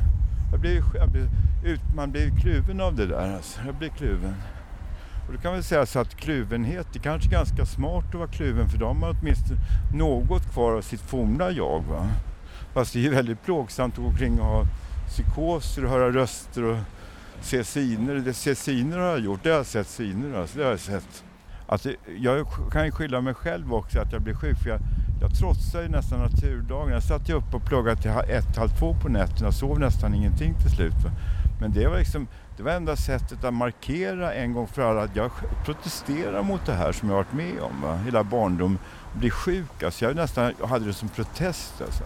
jag 0.51 0.59
blev, 0.59 0.83
jag 0.95 1.09
blev, 1.09 1.29
ut, 1.63 1.81
man 1.95 2.11
blir 2.11 2.29
kluven 2.41 2.81
av 2.81 2.95
det 2.95 3.05
där 3.05 3.35
alltså. 3.35 3.59
Jag 3.65 3.75
blev 3.75 3.89
kluven. 3.89 4.35
Och 5.27 5.33
då 5.33 5.41
kan 5.41 5.53
väl 5.53 5.63
säga 5.63 5.85
så 5.85 5.99
att 5.99 6.15
kluvenhet, 6.15 6.87
det 6.93 6.99
kanske 6.99 7.29
är 7.29 7.31
ganska 7.31 7.65
smart 7.65 8.05
att 8.07 8.15
vara 8.15 8.27
kluven 8.27 8.69
för 8.69 8.77
då 8.77 8.87
har 8.87 8.93
man 8.93 9.17
åtminstone 9.19 9.59
något 9.93 10.53
kvar 10.53 10.71
av 10.71 10.81
sitt 10.81 11.01
forna 11.01 11.51
jag. 11.51 11.83
Va? 11.89 12.07
Fast 12.73 12.93
det 12.93 12.99
är 12.99 13.03
ju 13.03 13.09
väldigt 13.09 13.43
plågsamt 13.43 13.93
att 13.93 13.99
gå 13.99 14.05
omkring 14.05 14.39
och 14.39 14.45
ha 14.45 14.65
psykoser 15.11 15.85
och 15.85 15.89
höra 15.89 16.11
röster 16.11 16.63
och 16.63 16.77
se 17.41 17.63
syner. 17.63 18.15
Det, 18.15 18.33
se 18.33 18.55
syner 18.55 18.97
har 18.97 19.07
jag 19.07 19.19
gjort, 19.19 19.39
det 19.43 19.49
har 19.49 19.57
jag 19.57 19.65
sett 19.65 19.87
syner. 19.87 20.39
Alltså, 20.39 20.57
det 20.57 20.63
har 20.63 20.71
jag 20.71 20.79
sett. 20.79 21.23
Alltså, 21.67 21.93
jag 22.17 22.47
kan 22.71 22.85
ju 22.85 22.91
skylla 22.91 23.21
mig 23.21 23.33
själv 23.33 23.73
också 23.73 23.99
att 23.99 24.11
jag 24.13 24.21
blir 24.21 24.33
sjuk 24.33 24.57
för 24.57 24.69
jag, 24.69 24.79
jag 25.21 25.39
trotsade 25.39 25.83
ju 25.83 25.89
nästan 25.89 26.19
naturdagen. 26.19 26.93
Jag 26.93 27.03
satt 27.03 27.29
ju 27.29 27.33
uppe 27.33 27.55
och 27.55 27.65
pluggade 27.65 28.01
till 28.01 28.11
ett, 28.11 28.57
halv 28.57 28.69
två 28.79 28.95
på 29.01 29.09
nätterna 29.09 29.47
och 29.47 29.53
sov 29.53 29.79
nästan 29.79 30.13
ingenting 30.13 30.53
till 30.53 30.71
slut. 30.71 30.95
Men 31.61 31.73
det 31.73 31.87
var 31.87 31.97
liksom 31.97 32.27
det 32.57 32.63
var 32.63 32.71
enda 32.71 32.95
sättet 32.95 33.43
att 33.43 33.53
markera 33.53 34.33
en 34.33 34.53
gång 34.53 34.67
för 34.67 34.81
alla 34.81 35.03
att 35.03 35.15
jag 35.15 35.31
protesterar 35.65 36.43
mot 36.43 36.65
det 36.65 36.73
här 36.73 36.91
som 36.91 37.09
jag 37.09 37.15
varit 37.15 37.33
med 37.33 37.59
om. 37.59 37.81
Va? 37.81 37.95
Hela 37.95 38.23
barndom. 38.23 38.77
Bli 39.13 39.29
sjuk. 39.29 39.83
Alltså 39.83 40.05
jag 40.05 40.15
nästan 40.15 40.53
jag 40.59 40.67
hade 40.67 40.85
det 40.85 40.93
som 40.93 41.09
protest. 41.09 41.81
Alltså. 41.81 42.03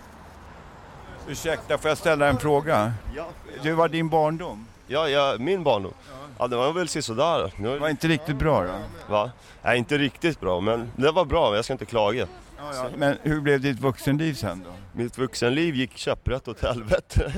Ursäkta, 1.27 1.77
får 1.77 1.89
jag 1.89 1.97
ställa 1.97 2.27
en 2.27 2.37
fråga? 2.37 2.93
Ja. 3.15 3.27
Hur 3.61 3.73
var 3.73 3.89
din 3.89 4.09
barndom? 4.09 4.65
Ja, 4.87 5.09
ja 5.09 5.35
min 5.39 5.63
barndom? 5.63 5.93
Ja, 6.37 6.47
det 6.47 6.55
var 6.55 6.73
väl 6.73 6.87
sisådär. 6.87 7.53
Det 7.57 7.79
var 7.79 7.89
inte 7.89 8.07
riktigt 8.07 8.35
bra 8.35 8.63
då? 8.63 8.69
Va? 9.13 9.31
Nej, 9.63 9.77
inte 9.77 9.97
riktigt 9.97 10.39
bra, 10.39 10.59
men 10.59 10.91
det 10.95 11.11
var 11.11 11.25
bra. 11.25 11.55
Jag 11.55 11.65
ska 11.65 11.73
inte 11.73 11.85
klaga. 11.85 12.27
ja. 12.57 12.89
Men 12.97 13.17
hur 13.21 13.41
blev 13.41 13.61
ditt 13.61 13.79
vuxenliv 13.79 14.33
sen 14.33 14.63
då? 14.65 14.71
Mitt 14.93 15.17
vuxenliv 15.17 15.75
gick 15.75 15.97
käpprätt 15.97 16.47
åt 16.47 16.61
helvete. 16.61 17.33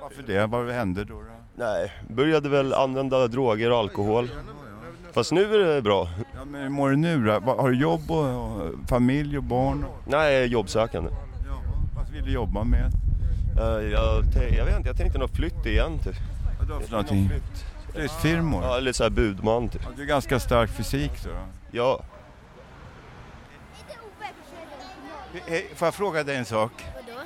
Varför 0.00 0.22
det? 0.22 0.46
Vad 0.46 0.70
hände 0.70 1.04
då? 1.04 1.14
då? 1.14 1.24
Nej, 1.54 1.92
började 2.08 2.48
väl 2.48 2.74
använda 2.74 3.26
droger 3.26 3.70
och 3.70 3.78
alkohol. 3.78 4.30
Fast 5.12 5.32
nu 5.32 5.54
är 5.54 5.74
det 5.74 5.82
bra. 5.82 6.08
Ja, 6.34 6.44
men 6.44 6.62
hur 6.62 6.68
mår 6.68 6.90
du 6.90 6.96
nu 6.96 7.24
då? 7.24 7.32
Har 7.52 7.70
du 7.70 7.80
jobb 7.80 8.10
och, 8.10 8.56
och 8.56 8.88
familj 8.88 9.36
och 9.36 9.42
barn? 9.44 9.84
Nej, 10.06 10.34
jag 10.34 10.42
är 10.42 10.46
jobbsökande. 10.46 11.10
Vill 12.18 12.26
du 12.26 12.32
jobba 12.32 12.64
med? 12.64 12.92
Eh, 13.58 13.64
jag, 13.64 14.24
jag 14.58 14.64
vet 14.64 14.76
inte, 14.76 14.88
jag 14.88 14.96
tänkte 14.96 15.18
nog 15.18 15.30
flytt 15.30 15.66
igen 15.66 15.98
typ. 15.98 16.16
Vadå 16.60 16.80
för 16.80 16.90
någonting? 16.90 17.30
Flyttfirmor? 17.94 18.64
Ja, 18.64 18.78
lite 18.78 18.96
såhär 18.96 19.10
budman 19.10 19.68
typ. 19.68 19.82
Ja, 19.84 19.90
du 19.96 20.02
är 20.02 20.06
ganska 20.06 20.40
stark 20.40 20.70
fysik 20.76 21.10
då? 21.24 21.30
Ja. 21.70 22.00
Får 25.74 25.86
jag 25.86 25.94
fråga 25.94 26.24
dig 26.24 26.36
en 26.36 26.44
sak? 26.44 26.72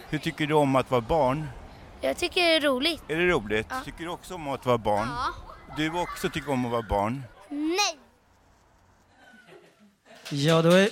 Hur 0.08 0.18
tycker 0.18 0.46
du 0.46 0.54
om 0.54 0.76
att 0.76 0.90
vara 0.90 1.00
barn? 1.00 1.48
Jag 2.00 2.16
tycker 2.16 2.40
det 2.40 2.56
är 2.56 2.60
roligt. 2.60 3.02
Är 3.08 3.16
det 3.16 3.26
roligt? 3.26 3.66
Ja. 3.70 3.76
Tycker 3.84 4.04
du 4.04 4.10
också 4.10 4.34
om 4.34 4.48
att 4.48 4.66
vara 4.66 4.78
barn? 4.78 5.08
Ja. 5.08 5.28
Du 5.76 5.90
också 6.00 6.28
tycker 6.28 6.52
om 6.52 6.64
att 6.64 6.72
vara 6.72 6.82
barn? 6.82 7.22
Nej! 7.48 7.98
Ja, 10.30 10.62
då 10.62 10.70
är, 10.70 10.88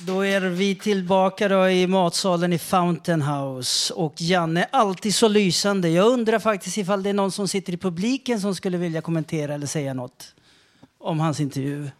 då 0.00 0.24
är 0.24 0.40
vi 0.40 0.74
tillbaka 0.74 1.48
då 1.48 1.68
i 1.68 1.86
matsalen 1.86 2.52
i 2.52 2.58
Fountain 2.58 3.22
House. 3.22 3.94
Och 3.94 4.14
Janne, 4.16 4.68
alltid 4.70 5.14
så 5.14 5.28
lysande. 5.28 5.88
Jag 5.88 6.06
undrar 6.06 6.38
faktiskt 6.38 6.78
ifall 6.78 7.02
det 7.02 7.10
är 7.10 7.14
någon 7.14 7.32
som 7.32 7.48
sitter 7.48 7.72
i 7.72 7.76
publiken 7.76 8.40
som 8.40 8.54
skulle 8.54 8.78
vilja 8.78 9.00
kommentera 9.00 9.54
eller 9.54 9.66
säga 9.66 9.94
något 9.94 10.34
om 10.98 11.20
hans 11.20 11.40
intervju. 11.40 11.90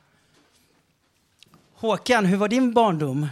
Håkan, 1.75 2.25
hur 2.25 2.37
var 2.37 2.49
din 2.49 2.73
barndom? 2.73 3.29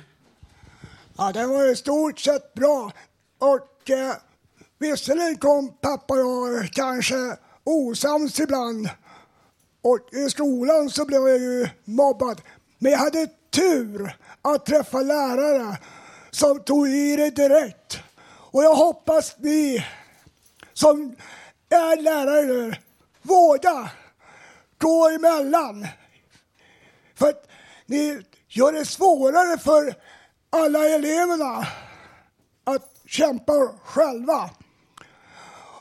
Ja, 1.16 1.32
den 1.32 1.50
var 1.50 1.72
i 1.72 1.76
stort 1.76 2.18
sett 2.18 2.54
bra. 2.54 2.92
Och 3.38 3.90
eh, 3.90 4.14
visserligen 4.78 5.36
kom 5.36 5.72
pappa 5.80 6.14
och 6.14 6.52
jag 6.52 6.70
kanske 6.72 7.36
osams 7.64 8.40
ibland. 8.40 8.88
Och 9.82 9.98
i 10.12 10.30
skolan 10.30 10.90
så 10.90 11.04
blev 11.06 11.20
jag 11.20 11.38
ju 11.38 11.68
mobbad. 11.84 12.40
Men 12.78 12.92
jag 12.92 12.98
hade 12.98 13.26
tur 13.50 14.16
att 14.42 14.66
träffa 14.66 15.02
lärare 15.02 15.78
som 16.30 16.60
tog 16.60 16.88
i 16.88 17.16
det 17.16 17.30
direkt. 17.30 17.98
Och 18.52 18.64
jag 18.64 18.74
hoppas 18.74 19.36
ni 19.38 19.86
som 20.72 21.16
är 21.68 22.02
lärare 22.02 22.42
nu, 22.42 22.74
våga 23.22 23.90
gå 24.78 25.08
emellan. 25.08 25.86
För 27.14 27.28
att 27.28 27.48
ni 27.86 28.22
gör 28.48 28.72
det 28.72 28.84
svårare 28.84 29.58
för 29.58 29.94
alla 30.50 30.88
eleverna 30.88 31.66
att 32.64 32.94
kämpa 33.06 33.52
själva. 33.84 34.50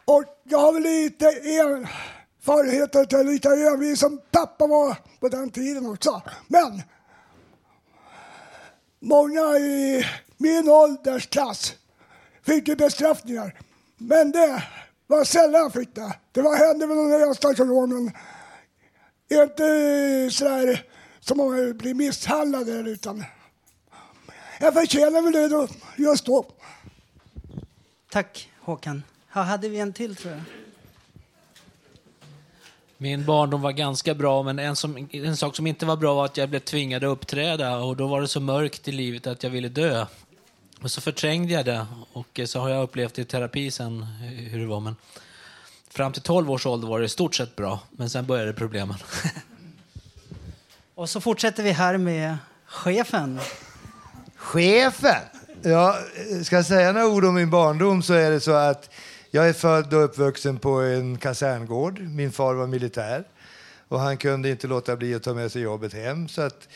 Och 0.05 0.23
jag 0.43 0.59
har 0.59 0.73
väl 0.73 0.83
lite 0.83 1.25
erfarenhet 1.25 2.95
av 3.13 3.25
lite 3.25 3.49
övrig 3.49 3.97
som 3.97 4.21
pappa 4.31 4.67
var 4.67 4.95
på 5.19 5.29
den 5.29 5.49
tiden 5.49 5.85
också. 5.85 6.21
Men 6.47 6.81
många 8.99 9.57
i 9.57 10.05
min 10.37 10.69
åldersklass 10.69 11.73
fick 12.45 12.67
ju 12.67 12.75
bestraffningar. 12.75 13.59
Men 13.97 14.31
det 14.31 14.63
var 15.07 15.23
sällan 15.23 15.61
jag 15.61 15.73
fick 15.73 15.95
det. 15.95 16.13
Det 16.31 16.41
var, 16.41 16.57
hände 16.57 16.87
väl 16.87 16.97
någon 16.97 17.21
enstaka 17.29 17.63
gång, 17.63 17.89
men 17.89 18.11
inte 19.31 19.63
sådär 20.31 20.85
som 21.19 21.37
man 21.37 21.77
blir 21.77 21.93
misshandlad 21.93 22.69
utan 22.69 23.25
jag 24.59 24.73
förtjänar 24.73 25.21
väl 25.21 25.31
det 25.31 25.47
då, 25.47 25.67
just 25.97 26.25
då. 26.25 26.45
Tack 28.11 28.49
Håkan. 28.59 29.03
Här 29.27 29.43
hade 29.43 29.69
vi 29.69 29.79
en 29.79 29.93
till 29.93 30.15
tror 30.15 30.33
jag. 30.33 30.41
Min 33.01 33.25
barndom 33.25 33.61
var 33.61 33.71
ganska 33.71 34.13
bra, 34.13 34.43
men 34.43 34.59
en, 34.59 34.75
som, 34.75 35.07
en 35.11 35.37
sak 35.37 35.55
som 35.55 35.67
inte 35.67 35.85
var 35.85 35.95
bra 35.95 36.13
var 36.13 36.25
att 36.25 36.37
jag 36.37 36.49
blev 36.49 36.59
tvingad 36.59 37.03
att 37.03 37.09
uppträda 37.09 37.77
och 37.77 37.95
då 37.95 38.07
var 38.07 38.21
det 38.21 38.27
så 38.27 38.39
mörkt 38.39 38.87
i 38.87 38.91
livet 38.91 39.27
att 39.27 39.43
jag 39.43 39.49
ville 39.49 39.69
dö. 39.69 40.05
Och 40.81 40.91
så 40.91 41.01
förträngde 41.01 41.53
jag 41.53 41.65
det 41.65 41.85
och 42.13 42.39
så 42.45 42.59
har 42.59 42.69
jag 42.69 42.83
upplevt 42.83 43.19
i 43.19 43.25
terapi 43.25 43.71
sen 43.71 44.03
hur 44.49 44.59
det 44.59 44.65
var. 44.65 44.79
Men 44.79 44.95
fram 45.89 46.13
till 46.13 46.21
12 46.21 46.51
års 46.51 46.65
ålder 46.65 46.87
var 46.87 46.99
det 46.99 47.05
i 47.05 47.09
stort 47.09 47.35
sett 47.35 47.55
bra, 47.55 47.79
men 47.91 48.09
sen 48.09 48.25
började 48.25 48.53
problemen. 48.53 48.97
och 50.95 51.09
så 51.09 51.21
fortsätter 51.21 51.63
vi 51.63 51.71
här 51.71 51.97
med 51.97 52.37
chefen. 52.65 53.39
Chefen? 54.35 55.21
Ja, 55.61 55.97
ska 56.43 56.55
jag 56.55 56.65
säga 56.65 56.91
några 56.91 57.07
ord 57.07 57.25
om 57.25 57.35
min 57.35 57.49
barndom 57.49 58.03
så 58.03 58.13
är 58.13 58.31
det 58.31 58.39
så 58.39 58.51
att 58.51 58.89
jag 59.31 59.49
är 59.49 59.53
född 59.53 59.93
och 59.93 60.03
uppvuxen 60.03 60.59
på 60.59 60.71
en 60.71 61.17
kaserngård. 61.17 61.99
Min 61.99 62.31
far 62.31 62.53
var 62.53 62.67
militär 62.67 63.23
och 63.87 63.99
han 63.99 64.17
kunde 64.17 64.49
inte 64.49 64.67
låta 64.67 64.95
bli 64.95 65.15
att 65.15 65.23
ta 65.23 65.33
med 65.33 65.51
sig 65.51 65.61
jobbet 65.61 65.93
hem. 65.93 66.27
Så 66.27 66.41
att 66.41 66.67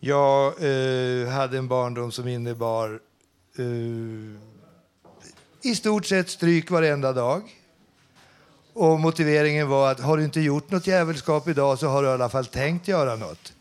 jag 0.00 0.46
eh, 0.46 1.28
hade 1.28 1.58
en 1.58 1.68
barndom 1.68 2.12
som 2.12 2.28
innebar 2.28 3.00
eh, 3.58 3.64
i 5.62 5.74
stort 5.74 6.06
sett 6.06 6.28
stryk 6.28 6.70
varenda 6.70 7.12
dag. 7.12 7.42
Och 8.72 9.00
motiveringen 9.00 9.68
var 9.68 9.90
att 9.90 10.00
har 10.00 10.16
du 10.16 10.24
inte 10.24 10.40
gjort 10.40 10.70
något 10.70 10.86
jävelskap 10.86 11.48
idag 11.48 11.78
så 11.78 11.86
har 11.86 12.02
du 12.02 12.08
i 12.08 12.12
alla 12.12 12.28
fall 12.28 12.46
tänkt 12.46 12.88
göra 12.88 13.16
något. 13.16 13.53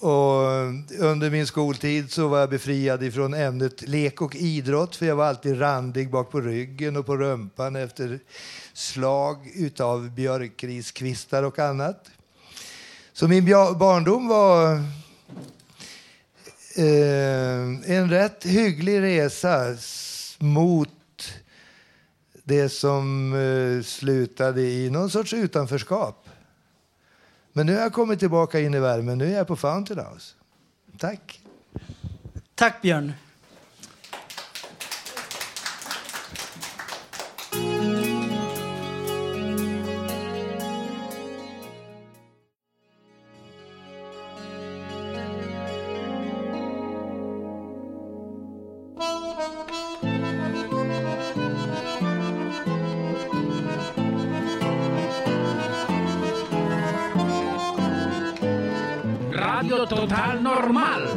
Och 0.00 0.42
under 0.98 1.30
min 1.30 1.46
skoltid 1.46 2.12
så 2.12 2.28
var 2.28 2.38
jag 2.38 2.50
befriad 2.50 3.02
ifrån 3.02 3.34
ämnet 3.34 3.88
lek 3.88 4.22
och 4.22 4.34
idrott 4.34 4.96
för 4.96 5.06
jag 5.06 5.16
var 5.16 5.24
alltid 5.24 5.60
randig 5.60 6.10
bak 6.10 6.30
på 6.30 6.40
ryggen 6.40 6.96
och 6.96 7.06
på 7.06 7.16
rumpan 7.16 7.76
efter 7.76 8.20
slag 8.72 9.50
utav 9.54 10.10
björkriskvistar 10.10 11.42
och 11.42 11.58
annat. 11.58 12.10
Så 13.12 13.28
min 13.28 13.44
barndom 13.78 14.28
var 14.28 14.74
eh, 16.76 17.96
en 17.96 18.10
rätt 18.10 18.44
hygglig 18.44 19.00
resa 19.00 19.76
mot 20.38 20.90
det 22.44 22.68
som 22.68 23.34
eh, 23.34 23.82
slutade 23.84 24.62
i 24.62 24.90
någon 24.90 25.10
sorts 25.10 25.32
utanförskap. 25.32 26.25
Men 27.56 27.66
nu 27.66 27.74
har 27.74 27.80
jag 27.80 27.92
kommit 27.92 28.18
tillbaka 28.18 28.60
in 28.60 28.74
i 28.74 28.78
värmen. 28.78 29.18
Nu 29.18 29.32
är 29.32 29.36
jag 29.36 29.46
på 29.46 29.56
Fountain 29.56 30.00
House. 30.00 30.34
Tack. 30.98 31.40
Tack, 32.54 32.82
Björn. 32.82 33.12
Total 60.08 60.42
normal. 60.42 61.08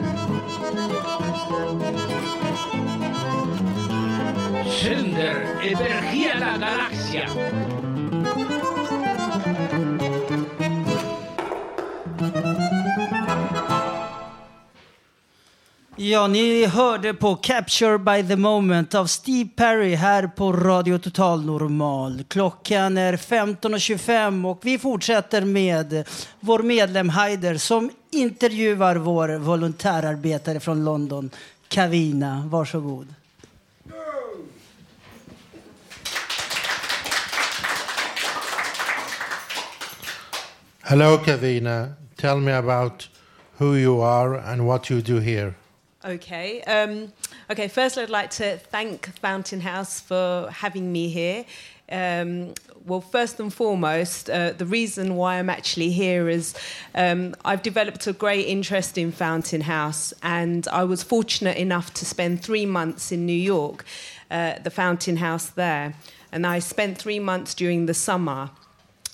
Sänder 4.82 5.36
över 5.64 6.02
hela 6.02 6.58
galaxen. 6.58 7.79
Ja, 16.02 16.28
ni 16.28 16.66
hörde 16.66 17.14
på 17.14 17.36
Capture 17.36 17.98
by 17.98 18.28
the 18.28 18.36
Moment 18.36 18.96
av 18.96 19.06
Steve 19.06 19.50
Perry 19.56 19.96
här 19.96 20.28
på 20.28 20.54
Radio 20.54 20.98
Total 20.98 21.46
Normal. 21.46 22.24
Klockan 22.28 22.98
är 22.98 23.18
15.25 23.18 24.50
och 24.50 24.60
vi 24.62 24.80
fortsätter 24.80 25.42
med 25.42 26.08
vår 26.40 26.60
medlem 26.60 27.10
Haider 27.10 27.58
som 27.58 27.92
intervjuar 28.12 28.96
vår 28.96 29.38
volontärarbetare 29.38 30.60
från 30.60 30.86
London, 30.86 31.30
Kavina. 31.68 32.44
Varsågod. 32.52 33.08
Hello, 40.82 41.18
Kavina. 41.18 41.88
Tell 42.16 42.38
me 42.38 42.54
about 42.54 43.10
who 43.58 43.76
you 43.76 44.04
are 44.04 44.42
and 44.42 44.62
what 44.62 44.92
you 44.92 45.02
do 45.02 45.20
here. 45.20 45.54
Okay. 46.06 46.62
Um, 46.62 47.12
okay. 47.52 47.68
First, 47.68 47.98
I'd 47.98 48.10
like 48.10 48.30
to 48.32 48.58
thank 48.58 49.08
Fountain 49.20 49.60
House 49.60 50.00
for 50.00 50.50
having 50.50 50.94
me 50.94 51.10
here. 51.10 51.44
Um, 51.92 52.54
well, 52.86 53.02
first 53.02 53.40
and 53.42 53.54
foremost, 53.54 54.30
uh, 54.30 54.54
the 54.54 54.66
reason 54.66 55.16
why 55.18 55.40
I'm 55.40 55.50
actually 55.50 55.92
here 55.92 56.30
is 56.30 56.56
um, 56.96 57.36
I've 57.44 57.62
developed 57.62 58.08
a 58.08 58.14
great 58.14 58.48
interest 58.48 58.98
in 58.98 59.12
Fountain 59.12 59.62
House, 59.62 60.14
and 60.24 60.68
I 60.70 60.86
was 60.86 61.04
fortunate 61.04 61.58
enough 61.58 61.94
to 61.96 62.06
spend 62.06 62.42
three 62.42 62.66
months 62.66 63.12
in 63.12 63.26
New 63.26 63.34
York, 63.34 63.84
uh, 64.32 64.60
the 64.64 64.70
Fountain 64.70 65.18
House 65.18 65.48
there. 65.48 65.96
And 66.32 66.48
I 66.48 66.60
spent 66.60 66.98
three 66.98 67.20
months 67.20 67.54
during 67.54 67.88
the 67.88 67.94
summer 67.94 68.52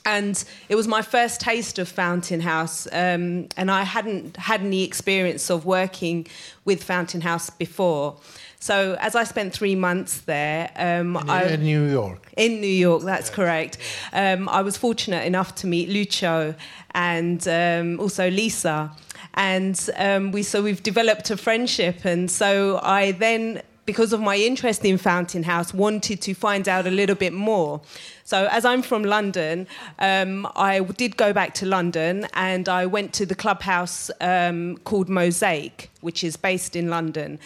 and 0.05 0.43
it 0.69 0.75
was 0.75 0.87
my 0.87 1.01
first 1.01 1.41
taste 1.41 1.79
of 1.79 1.89
Fountain 1.89 2.41
House, 2.41 2.87
um, 2.91 3.47
and 3.57 3.71
I 3.71 3.83
hadn't 3.83 4.37
had 4.37 4.61
any 4.61 4.83
experience 4.83 5.49
of 5.49 5.65
working 5.65 6.27
with 6.63 6.83
Fountain 6.83 7.21
House 7.21 7.49
before. 7.49 8.17
So 8.59 8.95
as 8.99 9.15
I 9.15 9.23
spent 9.23 9.53
three 9.53 9.75
months 9.75 10.21
there, 10.21 10.71
um, 10.75 11.17
in, 11.17 11.29
I, 11.29 11.43
in, 11.53 11.63
New 11.63 11.85
York. 11.85 12.31
In 12.37 12.61
New 12.61 12.67
York, 12.67 13.03
that's 13.03 13.27
yes. 13.27 13.35
correct. 13.35 13.77
Um, 14.13 14.47
I 14.49 14.61
was 14.61 14.77
fortunate 14.77 15.25
enough 15.25 15.55
to 15.55 15.67
meet 15.67 15.89
Lucho 15.89 16.55
and 16.91 17.47
um, 17.47 17.99
also 17.99 18.29
Lisa, 18.29 18.91
and 19.33 19.89
um, 19.97 20.31
we 20.31 20.43
so 20.43 20.63
we've 20.63 20.81
developed 20.81 21.29
a 21.29 21.37
friendship, 21.37 22.05
and 22.05 22.29
so 22.29 22.79
I 22.81 23.11
then 23.11 23.61
because 23.85 24.13
of 24.13 24.19
my 24.19 24.35
interest 24.35 24.83
in 24.83 24.97
Fountain 24.97 25.43
House, 25.43 25.73
wanted 25.73 26.21
to 26.21 26.33
find 26.33 26.67
out 26.67 26.87
a 26.87 26.91
little 26.91 27.15
bit 27.15 27.33
more. 27.33 27.81
So, 28.23 28.47
as 28.51 28.65
I'm 28.65 28.81
from 28.81 29.03
London, 29.03 29.67
um, 29.99 30.47
I 30.55 30.79
did 30.79 31.17
go 31.17 31.31
back 31.33 31.53
to 31.55 31.65
London 31.65 32.27
and 32.33 32.67
I 32.67 32.85
went 32.87 33.13
to 33.13 33.25
the 33.25 33.35
clubhouse 33.35 34.09
um, 34.21 34.77
called 34.79 35.09
Mosaic, 35.09 35.91
which 36.01 36.23
is 36.23 36.35
based 36.35 36.75
in 36.75 36.89
London. 36.89 37.39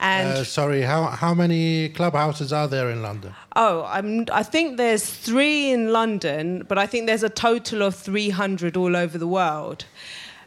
And 0.00 0.28
uh, 0.38 0.44
sorry, 0.44 0.82
how 0.82 1.04
how 1.04 1.34
many 1.34 1.88
clubhouses 1.90 2.52
are 2.52 2.66
there 2.66 2.90
in 2.90 3.00
London? 3.00 3.32
Oh, 3.54 3.84
I'm, 3.84 4.26
I 4.32 4.42
think 4.42 4.76
there's 4.76 5.08
three 5.08 5.70
in 5.70 5.92
London, 5.92 6.64
but 6.68 6.78
I 6.78 6.86
think 6.86 7.06
there's 7.06 7.22
a 7.22 7.28
total 7.28 7.82
of 7.82 7.94
300 7.94 8.76
all 8.76 8.96
over 8.96 9.16
the 9.16 9.28
world. 9.28 9.84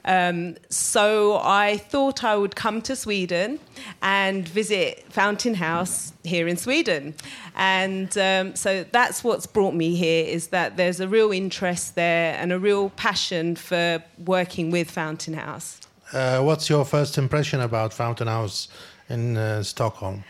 Um, 0.08 0.56
so 0.70 1.40
I 1.44 1.78
thought 1.78 2.24
I 2.24 2.38
would 2.38 2.56
come 2.56 2.82
to 2.84 2.96
Sweden 2.96 3.60
and 4.02 4.48
visit 4.48 5.06
Fountain 5.10 5.54
House 5.54 6.14
here 6.24 6.48
in 6.48 6.56
Sweden. 6.56 7.14
And 7.56 8.18
um, 8.18 8.56
so 8.56 8.86
that's 8.92 9.24
what's 9.24 9.46
brought 9.46 9.76
me 9.76 9.96
here 9.96 10.26
is 10.26 10.48
that 10.48 10.78
there's 10.78 11.02
a 11.02 11.10
real 11.10 11.32
interest 11.32 11.96
there 11.96 12.36
and 12.40 12.54
a 12.54 12.60
real 12.60 12.90
passion 12.92 13.58
for 13.58 14.02
working 14.26 14.72
with 14.72 14.90
Fountain 14.90 15.34
House. 15.34 15.82
Uh, 16.14 16.42
what's 16.42 16.70
your 16.70 16.86
first 16.86 17.18
impression 17.18 17.60
about 17.60 17.94
Fountain 17.94 18.28
House 18.28 18.70
in 19.10 19.36
uh, 19.36 19.62
Stockholm? 19.62 20.24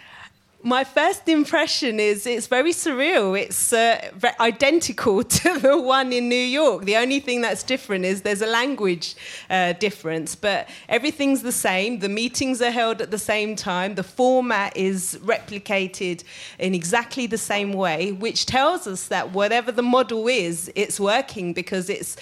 My 0.68 0.84
first 0.84 1.30
impression 1.30 1.98
is 1.98 2.28
it's 2.28 2.48
very 2.48 2.74
surreal. 2.74 3.40
It's 3.40 3.72
uh, 3.72 4.12
identical 4.38 5.24
to 5.40 5.60
the 5.60 5.78
one 5.78 6.12
in 6.12 6.28
New 6.28 6.36
York. 6.36 6.84
The 6.84 6.98
only 6.98 7.22
thing 7.22 7.40
that's 7.40 7.64
different 7.64 8.04
is 8.04 8.24
there's 8.24 8.42
a 8.42 8.48
language 8.48 9.16
uh, 9.50 9.74
difference, 9.74 10.36
but 10.36 10.68
everything's 10.90 11.42
the 11.42 11.54
same. 11.54 12.00
The 12.00 12.10
meetings 12.10 12.62
are 12.62 12.72
held 12.72 13.02
at 13.02 13.12
the 13.12 13.18
same 13.18 13.56
time. 13.56 13.96
The 13.96 14.04
format 14.04 14.76
is 14.76 15.18
replicated 15.24 16.26
in 16.60 16.76
exactly 16.76 17.28
the 17.28 17.38
same 17.38 17.72
way, 17.72 18.12
which 18.12 18.46
tells 18.46 18.88
us 18.88 19.08
that 19.08 19.32
whatever 19.32 19.72
the 19.72 19.84
model 19.84 20.28
is, 20.28 20.70
it's 20.76 21.00
working 21.00 21.54
because 21.54 21.90
it's 21.90 22.18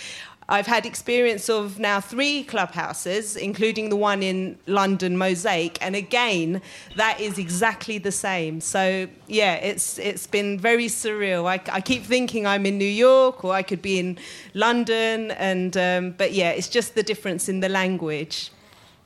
I've 0.47 0.67
had 0.67 0.86
experience 0.86 1.49
of 1.49 1.79
now 1.79 1.99
three 1.99 2.43
clubhouses, 2.43 3.36
including 3.36 3.89
the 3.89 3.95
one 3.95 4.21
in 4.21 4.58
London, 4.67 5.17
Mosaic, 5.17 5.79
and 5.81 5.95
again, 5.95 6.62
that 6.95 7.19
is 7.19 7.39
exactly 7.39 7.97
the 7.97 8.12
same. 8.12 8.62
So 8.62 9.08
yeah, 9.27 9.55
it's 9.55 9.97
it's 9.97 10.27
been 10.27 10.60
very 10.60 10.86
surreal. 10.86 11.47
I, 11.47 11.60
I 11.73 11.81
keep 11.81 12.03
thinking 12.03 12.45
I'm 12.45 12.65
in 12.67 12.77
New 12.77 12.86
York 12.86 13.43
or 13.43 13.53
I 13.53 13.63
could 13.63 13.81
be 13.81 13.97
in 13.97 14.19
London, 14.53 15.31
and 15.31 15.75
um, 15.77 16.12
but 16.12 16.34
yeah, 16.34 16.51
it's 16.51 16.69
just 16.69 16.93
the 16.93 17.03
difference 17.03 17.49
in 17.49 17.60
the 17.62 17.69
language. 17.69 18.51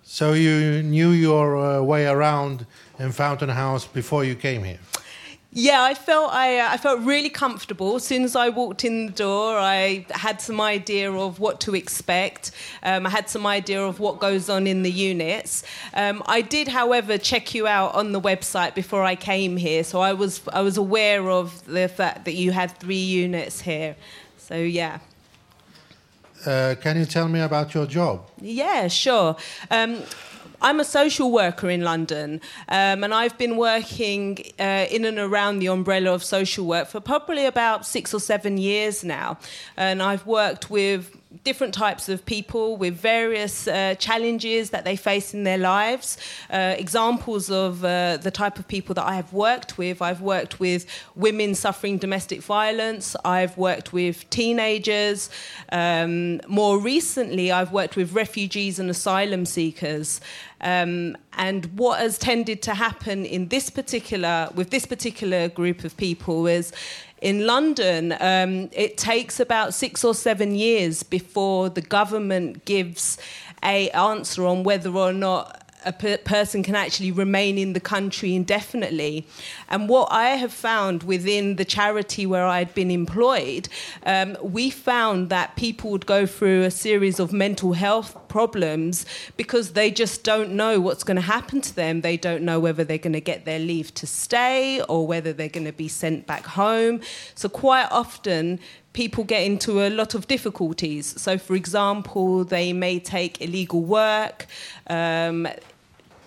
So 0.04 0.34
you 0.34 0.84
knew 0.84 1.12
your 1.12 1.58
uh, 1.58 1.82
way 1.82 2.08
around 2.08 2.66
in 2.98 3.12
Fountain 3.12 3.50
House 3.50 3.86
before 3.86 4.24
you 4.26 4.36
came 4.36 4.64
here? 4.64 4.80
Yeah, 5.52 5.82
I 5.82 5.96
felt 5.96 6.32
I, 6.32 6.60
uh, 6.60 6.70
I 6.70 6.78
felt 6.78 7.02
really 7.02 7.30
comfortable. 7.30 7.96
As 7.96 8.04
soon 8.04 8.24
as 8.24 8.36
I 8.36 8.50
walked 8.50 8.86
in 8.86 9.08
the 9.08 9.12
door, 9.12 9.58
I 9.58 10.06
had 10.12 10.42
some 10.42 10.62
idea 10.62 11.12
of 11.12 11.40
what 11.40 11.60
to 11.62 11.74
expect. 11.74 12.52
Um, 12.84 13.08
I 13.08 13.10
had 13.10 13.30
some 13.30 13.48
idea 13.48 13.82
of 13.84 14.00
what 14.00 14.20
goes 14.20 14.48
on 14.48 14.68
in 14.68 14.84
the 14.84 14.92
units. 14.92 15.64
Um, 15.96 16.22
I 16.28 16.42
did, 16.42 16.68
however, 16.68 17.18
check 17.18 17.56
you 17.56 17.66
out 17.66 17.96
on 17.96 18.12
the 18.12 18.22
website 18.22 18.76
before 18.76 19.04
I 19.04 19.16
came 19.16 19.58
here, 19.58 19.84
so 19.84 20.02
I 20.02 20.14
was 20.14 20.42
I 20.54 20.62
was 20.62 20.78
aware 20.78 21.28
of 21.32 21.66
the 21.66 21.88
fact 21.88 22.26
that 22.26 22.36
you 22.36 22.52
had 22.52 22.78
three 22.78 23.04
units 23.04 23.60
here. 23.62 23.96
So 24.38 24.56
yeah. 24.56 25.00
Uh, 26.46 26.76
can 26.80 26.96
you 26.96 27.06
tell 27.06 27.28
me 27.28 27.42
about 27.42 27.74
your 27.74 27.88
job? 27.88 28.22
Yeah, 28.40 28.88
sure. 28.88 29.36
Um, 29.72 30.04
I'm 30.62 30.80
a 30.80 30.84
social 30.84 31.32
worker 31.32 31.70
in 31.70 31.82
London, 31.82 32.42
um, 32.68 33.04
and 33.04 33.14
I've 33.14 33.38
been 33.38 33.58
working 33.58 34.40
uh, 34.60 34.86
in 34.90 35.06
and 35.06 35.18
around 35.18 35.60
the 35.60 35.68
umbrella 35.68 36.14
of 36.14 36.24
social 36.24 36.66
work 36.66 36.88
for 36.88 37.00
probably 37.00 37.46
about 37.46 37.86
six 37.86 38.14
or 38.14 38.20
seven 38.20 38.58
years 38.58 39.04
now. 39.04 39.38
And 39.78 40.02
I've 40.02 40.26
worked 40.26 40.70
with 40.70 41.19
different 41.44 41.74
types 41.74 42.10
of 42.10 42.26
people 42.26 42.76
with 42.76 42.96
various 42.96 43.68
uh, 43.68 43.94
challenges 44.00 44.72
that 44.72 44.84
they 44.84 44.96
face 44.96 45.34
in 45.34 45.44
their 45.44 45.60
lives. 45.60 46.18
Uh, 46.50 46.76
examples 46.78 47.52
of 47.52 47.86
uh, 47.86 48.18
the 48.18 48.32
type 48.32 48.58
of 48.58 48.68
people 48.68 48.96
that 48.96 49.06
I 49.06 49.14
have 49.14 49.32
worked 49.32 49.78
with 49.78 50.02
I've 50.02 50.22
worked 50.22 50.60
with 50.60 50.86
women 51.16 51.54
suffering 51.56 51.98
domestic 51.98 52.42
violence, 52.42 53.16
I've 53.24 53.58
worked 53.58 53.94
with 53.94 54.30
teenagers. 54.30 55.30
Um, 55.72 56.42
more 56.48 56.80
recently, 56.80 57.52
I've 57.52 57.72
worked 57.72 57.96
with 57.96 58.14
refugees 58.14 58.80
and 58.80 58.90
asylum 58.90 59.46
seekers. 59.46 60.22
Um, 60.62 61.16
and 61.38 61.66
what 61.78 62.00
has 62.00 62.18
tended 62.18 62.62
to 62.64 62.74
happen 62.74 63.26
in 63.26 63.48
this 63.48 63.70
particular, 63.70 64.50
with 64.56 64.72
this 64.72 64.86
particular 64.86 65.48
group 65.48 65.84
of 65.84 65.96
people 65.96 66.48
is 66.48 66.74
in 67.22 67.46
London, 67.46 68.14
um, 68.20 68.70
it 68.72 68.98
takes 68.98 69.40
about 69.40 69.74
six 69.74 70.04
or 70.04 70.14
seven 70.14 70.56
years 70.56 71.04
before 71.04 71.70
the 71.70 71.82
government 71.82 72.66
gives 72.66 73.18
a 73.64 73.90
answer 73.92 74.46
on 74.46 74.64
whether 74.64 74.92
or 74.96 75.12
not 75.12 75.59
a 75.86 75.94
per- 75.94 76.18
person 76.18 76.64
can 76.64 76.76
actually 76.76 77.12
remain 77.12 77.58
in 77.58 77.74
the 77.74 77.80
country 77.80 78.36
indefinitely. 78.36 79.26
And 79.70 79.88
what 79.88 80.12
I 80.12 80.30
have 80.32 80.54
found 80.54 81.04
within 81.04 81.56
the 81.56 81.66
charity 81.66 82.26
where 82.26 82.46
I'd 82.46 82.74
been 82.74 82.92
employed, 82.92 83.70
um, 84.06 84.38
we 84.42 84.70
found 84.70 85.30
that 85.30 85.56
people 85.56 85.92
would 85.92 86.06
go 86.06 86.26
through 86.26 86.64
a 86.64 86.72
series 86.72 87.20
of 87.20 87.32
mental 87.32 87.74
health 87.74 88.16
problems 88.28 89.06
because 89.38 89.72
they 89.72 89.92
just 89.92 90.24
don't 90.24 90.52
know 90.52 90.80
what's 90.80 91.04
going 91.04 91.16
to 91.16 91.22
happen 91.22 91.62
to 91.62 91.76
them. 91.76 92.02
They 92.02 92.18
don't 92.18 92.44
know 92.44 92.60
whether 92.60 92.84
they're 92.84 92.98
going 92.98 93.14
to 93.14 93.22
get 93.22 93.46
their 93.46 93.60
leave 93.60 93.94
to 93.96 94.08
stay 94.08 94.82
or 94.84 95.08
whether 95.08 95.34
they're 95.34 95.50
going 95.50 95.66
to 95.66 95.74
be 95.74 95.88
sent 95.88 96.28
back 96.28 96.46
home. 96.46 97.02
So, 97.36 97.50
quite 97.50 97.88
often, 97.92 98.60
people 98.94 99.24
get 99.24 99.44
into 99.44 99.82
a 99.82 99.90
lot 99.90 100.14
of 100.16 100.28
difficulties. 100.28 101.20
So, 101.22 101.38
for 101.38 101.56
example, 101.56 102.44
they 102.44 102.74
may 102.74 103.00
take 103.00 103.42
illegal 103.42 103.82
work. 103.82 104.48
Um, 104.88 105.48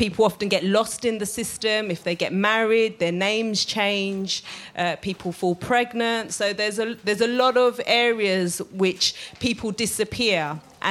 people 0.02 0.24
often 0.24 0.48
get 0.48 0.64
lost 0.64 1.04
in 1.04 1.18
the 1.18 1.26
system. 1.40 1.88
If 1.88 2.02
they 2.02 2.16
get 2.16 2.32
married, 2.32 2.98
their 2.98 3.16
names 3.28 3.64
change. 3.64 4.42
Uh, 4.76 4.96
people 5.08 5.30
fall 5.30 5.54
pregnant. 5.54 6.32
So 6.32 6.52
there's 6.52 6.80
a 6.80 6.88
there's 7.06 7.24
a 7.30 7.32
lot 7.44 7.56
of 7.56 7.80
areas 7.86 8.50
which 8.84 9.04
people 9.38 9.70
disappear. 9.70 10.42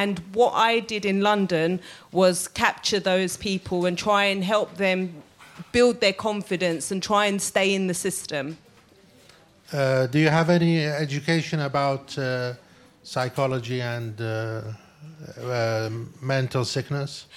And 0.02 0.14
what 0.40 0.54
I 0.72 0.80
did 0.94 1.04
in 1.06 1.18
London 1.30 1.70
was 2.14 2.48
capture 2.64 3.02
those 3.14 3.36
people 3.36 3.80
and 3.88 3.98
try 3.98 4.24
and 4.34 4.40
help 4.54 4.70
them 4.78 4.98
build 5.74 5.96
their 6.00 6.18
confidence 6.30 6.84
and 6.94 7.04
try 7.04 7.24
and 7.32 7.42
stay 7.42 7.68
in 7.78 7.88
the 7.88 7.98
system. 8.08 8.58
Uh, 9.74 10.08
do 10.14 10.20
you 10.20 10.30
have 10.30 10.50
any 10.50 10.86
education 11.06 11.60
about 11.72 12.18
uh, 12.18 12.54
psychology 13.04 13.82
and 13.82 14.16
uh, 15.38 15.42
uh, 15.42 15.90
mental 16.22 16.66
sickness? 16.66 17.28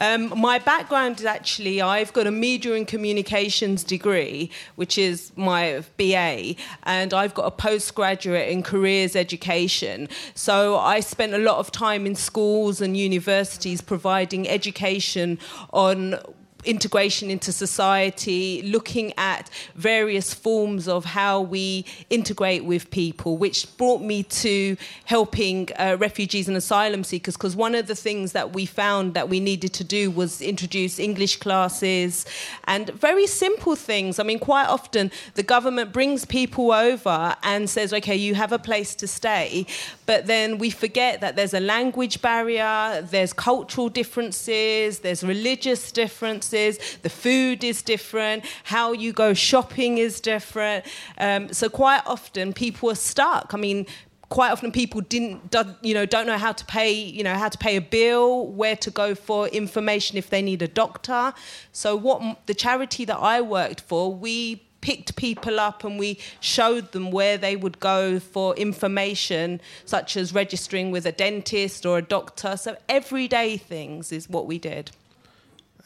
Um, 0.00 0.38
my 0.38 0.58
background 0.58 1.20
is 1.20 1.26
actually 1.26 1.80
I've 1.80 2.12
got 2.12 2.26
a 2.26 2.30
media 2.30 2.74
and 2.74 2.86
communications 2.86 3.84
degree, 3.84 4.50
which 4.76 4.98
is 4.98 5.32
my 5.36 5.82
BA, 5.96 6.56
and 6.84 7.14
I've 7.14 7.34
got 7.34 7.46
a 7.46 7.50
postgraduate 7.50 8.48
in 8.48 8.62
careers 8.62 9.14
education. 9.14 10.08
So 10.34 10.76
I 10.76 11.00
spent 11.00 11.34
a 11.34 11.38
lot 11.38 11.58
of 11.58 11.70
time 11.70 12.06
in 12.06 12.14
schools 12.14 12.80
and 12.80 12.96
universities 12.96 13.80
providing 13.80 14.48
education 14.48 15.38
on 15.72 16.16
integration 16.64 17.30
into 17.30 17.52
society, 17.52 18.62
looking 18.62 19.12
at 19.16 19.50
various 19.74 20.32
forms 20.32 20.88
of 20.88 21.04
how 21.04 21.40
we 21.40 21.84
integrate 22.10 22.64
with 22.64 22.90
people, 22.90 23.36
which 23.36 23.76
brought 23.76 24.00
me 24.00 24.22
to 24.22 24.76
helping 25.04 25.68
uh, 25.78 25.96
refugees 25.98 26.48
and 26.48 26.56
asylum 26.56 27.04
seekers. 27.04 27.36
Because 27.36 27.56
one 27.56 27.74
of 27.74 27.86
the 27.86 27.94
things 27.94 28.32
that 28.32 28.52
we 28.52 28.66
found 28.66 29.14
that 29.14 29.28
we 29.28 29.40
needed 29.40 29.72
to 29.74 29.84
do 29.84 30.10
was 30.10 30.40
introduce 30.40 30.98
English 30.98 31.36
classes 31.36 32.24
and 32.64 32.90
very 32.90 33.26
simple 33.26 33.76
things. 33.76 34.18
I 34.18 34.22
mean, 34.22 34.38
quite 34.38 34.66
often 34.66 35.10
the 35.34 35.42
government 35.42 35.92
brings 35.92 36.24
people 36.24 36.72
over 36.72 37.36
and 37.42 37.68
says, 37.68 37.92
okay, 37.92 38.16
you 38.16 38.34
have 38.34 38.52
a 38.52 38.58
place 38.58 38.94
to 38.96 39.06
stay, 39.06 39.66
but 40.06 40.26
then 40.26 40.58
we 40.58 40.70
forget 40.70 41.20
that 41.20 41.36
there's 41.36 41.54
a 41.54 41.60
language 41.60 42.22
barrier, 42.22 43.06
there's 43.10 43.32
cultural 43.32 43.88
differences, 43.88 45.00
there's 45.00 45.22
religious 45.22 45.92
differences 45.92 46.53
the 47.02 47.10
food 47.10 47.64
is 47.64 47.82
different, 47.82 48.44
how 48.64 48.92
you 48.92 49.12
go 49.12 49.34
shopping 49.34 49.98
is 49.98 50.20
different. 50.20 50.84
Um, 51.18 51.52
so 51.52 51.68
quite 51.68 52.02
often 52.06 52.52
people 52.52 52.90
are 52.90 52.94
stuck. 52.94 53.52
I 53.52 53.56
mean, 53.56 53.86
quite 54.28 54.50
often 54.50 54.72
people 54.72 55.00
didn't 55.00 55.54
you 55.82 55.94
know 55.94 56.06
don't 56.06 56.26
know 56.26 56.38
how 56.38 56.52
to 56.52 56.64
pay 56.64 56.92
you 56.92 57.22
know 57.22 57.34
how 57.34 57.48
to 57.48 57.58
pay 57.58 57.76
a 57.76 57.80
bill 57.80 58.46
where 58.48 58.74
to 58.74 58.90
go 58.90 59.14
for 59.14 59.46
information 59.48 60.16
if 60.16 60.30
they 60.30 60.42
need 60.42 60.62
a 60.62 60.68
doctor 60.68 61.32
so 61.72 61.94
what 61.94 62.46
the 62.46 62.54
charity 62.54 63.04
that 63.04 63.18
i 63.18 63.40
worked 63.40 63.80
for 63.80 64.12
we 64.12 64.56
picked 64.80 65.16
people 65.16 65.60
up 65.60 65.84
and 65.84 65.98
we 65.98 66.18
showed 66.40 66.92
them 66.92 67.10
where 67.10 67.38
they 67.38 67.56
would 67.56 67.80
go 67.80 68.18
for 68.18 68.54
information 68.56 69.60
such 69.86 70.16
as 70.16 70.34
registering 70.34 70.90
with 70.90 71.06
a 71.06 71.12
dentist 71.12 71.86
or 71.86 71.98
a 71.98 72.02
doctor 72.02 72.56
so 72.56 72.76
everyday 72.88 73.56
things 73.56 74.10
is 74.10 74.28
what 74.28 74.46
we 74.46 74.58
did 74.58 74.90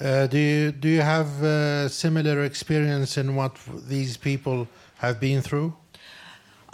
uh, 0.01 0.27
do 0.27 0.39
you 0.39 0.73
do 0.73 0.89
you 0.89 1.01
have 1.01 1.43
uh, 1.43 1.89
similar 1.89 2.45
experience 2.45 3.19
in 3.19 3.35
what 3.35 3.57
these 3.89 4.17
people 4.17 4.69
have 4.99 5.19
been 5.19 5.43
through? 5.43 5.75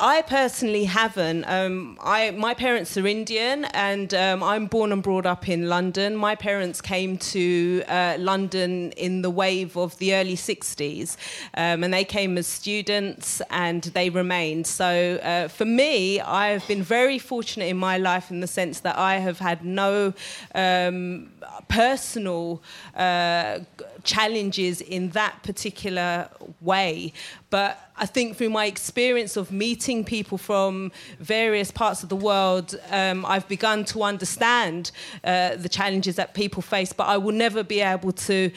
I 0.01 0.23
personally 0.23 0.87
haven't. 0.87 1.45
Um, 1.45 1.99
I, 2.03 2.33
my 2.33 2.53
parents 2.53 2.97
are 2.97 3.07
Indian, 3.07 3.65
and 3.67 4.13
um, 4.13 4.43
I'm 4.43 4.67
born 4.67 4.91
and 4.91 5.01
brought 5.01 5.25
up 5.25 5.49
in 5.49 5.69
London. 5.69 6.17
My 6.17 6.35
parents 6.35 6.81
came 6.81 7.17
to 7.19 7.85
uh, 7.87 8.17
London 8.19 8.91
in 8.93 9.23
the 9.23 9.31
wave 9.31 9.77
of 9.77 9.97
the 9.99 10.17
early 10.17 10.35
60s, 10.35 11.17
um, 11.57 11.85
and 11.85 11.95
they 11.95 12.05
came 12.05 12.37
as 12.39 12.49
students 12.49 13.41
and 13.51 13.85
they 13.85 14.11
remained. 14.11 14.67
So 14.67 15.21
uh, 15.23 15.47
for 15.47 15.65
me, 15.65 16.21
I 16.21 16.49
have 16.49 16.67
been 16.67 16.83
very 16.83 17.21
fortunate 17.21 17.67
in 17.67 17.77
my 17.77 17.97
life 17.97 18.33
in 18.33 18.41
the 18.41 18.49
sense 18.49 18.81
that 18.81 18.99
I 18.99 19.19
have 19.19 19.39
had 19.39 19.65
no 19.65 20.13
um, 20.57 21.31
personal 21.69 22.65
uh, 22.97 23.61
challenges 24.03 24.81
in 24.81 25.11
that 25.11 25.41
particular 25.45 26.29
way. 26.61 27.13
But 27.51 27.79
I 27.97 28.07
think 28.07 28.37
through 28.37 28.51
my 28.51 28.67
experience 28.67 29.37
of 29.37 29.53
meeting 29.53 30.05
people 30.05 30.37
from 30.37 30.91
various 31.21 31.71
parts 31.71 32.03
of 32.03 32.09
the 32.09 32.17
world, 32.17 32.75
um, 32.91 33.25
I've 33.25 33.47
begun 33.47 33.85
to 33.87 34.03
understand 34.03 34.91
uh, 35.23 35.55
the 35.55 35.69
challenges 35.69 36.17
that 36.17 36.35
people 36.35 36.61
face, 36.61 36.93
but 36.93 37.07
I 37.07 37.19
will 37.19 37.35
never 37.35 37.63
be 37.63 37.81
able 37.81 38.11
to 38.13 38.51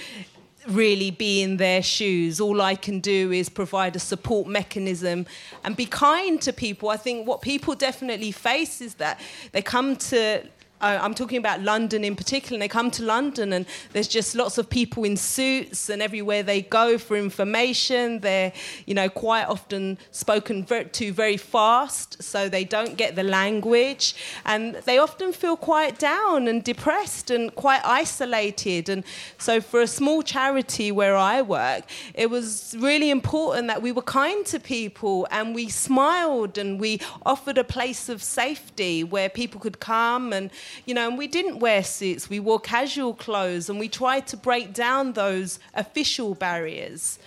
really 0.67 1.11
be 1.11 1.43
in 1.43 1.57
their 1.57 1.83
shoes. 1.83 2.41
All 2.41 2.61
I 2.61 2.75
can 2.75 2.99
do 2.99 3.31
is 3.31 3.47
provide 3.47 3.95
a 3.95 3.99
support 3.99 4.47
mechanism 4.47 5.25
and 5.63 5.77
be 5.77 5.85
kind 5.85 6.41
to 6.41 6.51
people. 6.51 6.89
I 6.89 6.97
think 6.97 7.27
what 7.27 7.41
people 7.41 7.75
definitely 7.75 8.31
face 8.31 8.81
is 8.81 8.95
that 8.95 9.19
they 9.51 9.61
come 9.61 9.95
to 9.97 10.43
I'm 10.79 11.15
talking 11.15 11.39
about 11.39 11.61
London 11.61 12.03
in 12.03 12.15
particular, 12.15 12.55
and 12.55 12.61
they 12.61 12.67
come 12.67 12.91
to 12.91 13.03
London 13.03 13.51
and 13.53 13.65
there's 13.93 14.07
just 14.07 14.35
lots 14.35 14.59
of 14.59 14.69
people 14.69 15.03
in 15.03 15.17
suits 15.17 15.89
and 15.89 16.01
everywhere 16.01 16.43
they 16.43 16.61
go 16.61 16.99
for 16.99 17.17
information. 17.17 18.19
They're, 18.19 18.53
you 18.85 18.93
know, 18.93 19.09
quite 19.09 19.45
often 19.45 19.97
spoken 20.11 20.65
to 20.65 21.13
very 21.13 21.37
fast, 21.37 22.21
so 22.21 22.47
they 22.47 22.63
don't 22.63 22.95
get 22.95 23.15
the 23.15 23.23
language. 23.23 24.15
And 24.45 24.75
they 24.85 24.99
often 24.99 25.33
feel 25.33 25.57
quite 25.57 25.97
down 25.97 26.47
and 26.47 26.63
depressed 26.63 27.31
and 27.31 27.53
quite 27.55 27.83
isolated. 27.83 28.87
And 28.87 29.03
so 29.39 29.59
for 29.59 29.81
a 29.81 29.87
small 29.87 30.21
charity 30.21 30.91
where 30.91 31.15
I 31.15 31.41
work, 31.41 31.85
it 32.13 32.29
was 32.29 32.75
really 32.77 33.09
important 33.09 33.67
that 33.67 33.81
we 33.81 33.91
were 33.91 34.03
kind 34.03 34.45
to 34.47 34.59
people 34.59 35.27
and 35.31 35.55
we 35.55 35.69
smiled 35.69 36.59
and 36.59 36.79
we 36.79 37.01
offered 37.25 37.57
a 37.57 37.63
place 37.63 38.09
of 38.09 38.21
safety 38.21 39.03
where 39.03 39.27
people 39.27 39.59
could 39.59 39.79
come 39.79 40.33
and 40.33 40.51
you 40.85 40.93
know, 40.93 41.07
and 41.07 41.17
we 41.17 41.27
didn't 41.27 41.59
wear 41.59 41.83
suits, 41.83 42.29
we 42.29 42.39
wore 42.39 42.59
casual 42.59 43.13
clothes, 43.13 43.69
and 43.69 43.79
we 43.79 43.89
tried 43.89 44.27
to 44.27 44.37
break 44.37 44.73
down 44.73 45.13
those 45.13 45.59
official 45.73 46.35
barriers. 46.35 47.19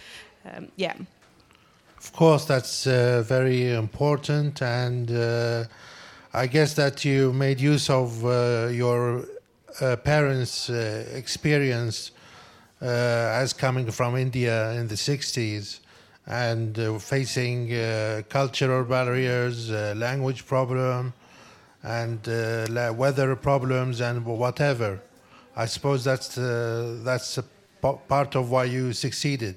Um, 0.45 0.69
yeah. 0.77 0.95
Of 1.99 2.13
course, 2.15 2.47
that's 2.47 2.87
uh, 2.87 3.23
very 3.27 3.73
important, 3.73 4.63
and 4.63 5.11
uh, 5.11 5.65
I 6.33 6.47
guess 6.47 6.75
that 6.75 7.05
you 7.05 7.33
made 7.33 7.61
use 7.61 7.91
of 7.91 8.25
uh, 8.25 8.69
your 8.71 9.27
uh, 9.81 9.97
parents' 9.97 10.71
uh, 10.71 11.05
experience 11.15 12.11
uh, 12.81 12.87
as 12.87 13.53
coming 13.53 13.91
from 13.91 14.17
India 14.17 14.73
in 14.73 14.89
the 14.89 14.95
60s 14.95 15.81
and 16.27 17.03
facing 17.03 17.69
cultural 18.29 18.85
barriers, 18.85 19.71
language 19.71 20.47
problem, 20.47 21.13
and 21.83 22.29
uh, 22.29 22.93
weather 22.97 23.35
problems 23.37 24.01
and 24.01 24.25
whatever. 24.25 25.01
I 25.57 25.67
suppose 25.67 26.05
that's 26.05 26.39
uh, 26.39 27.01
that's 27.03 27.39
part 27.81 28.37
of 28.37 28.51
why 28.51 28.65
you 28.65 28.93
succeeded. 28.93 29.57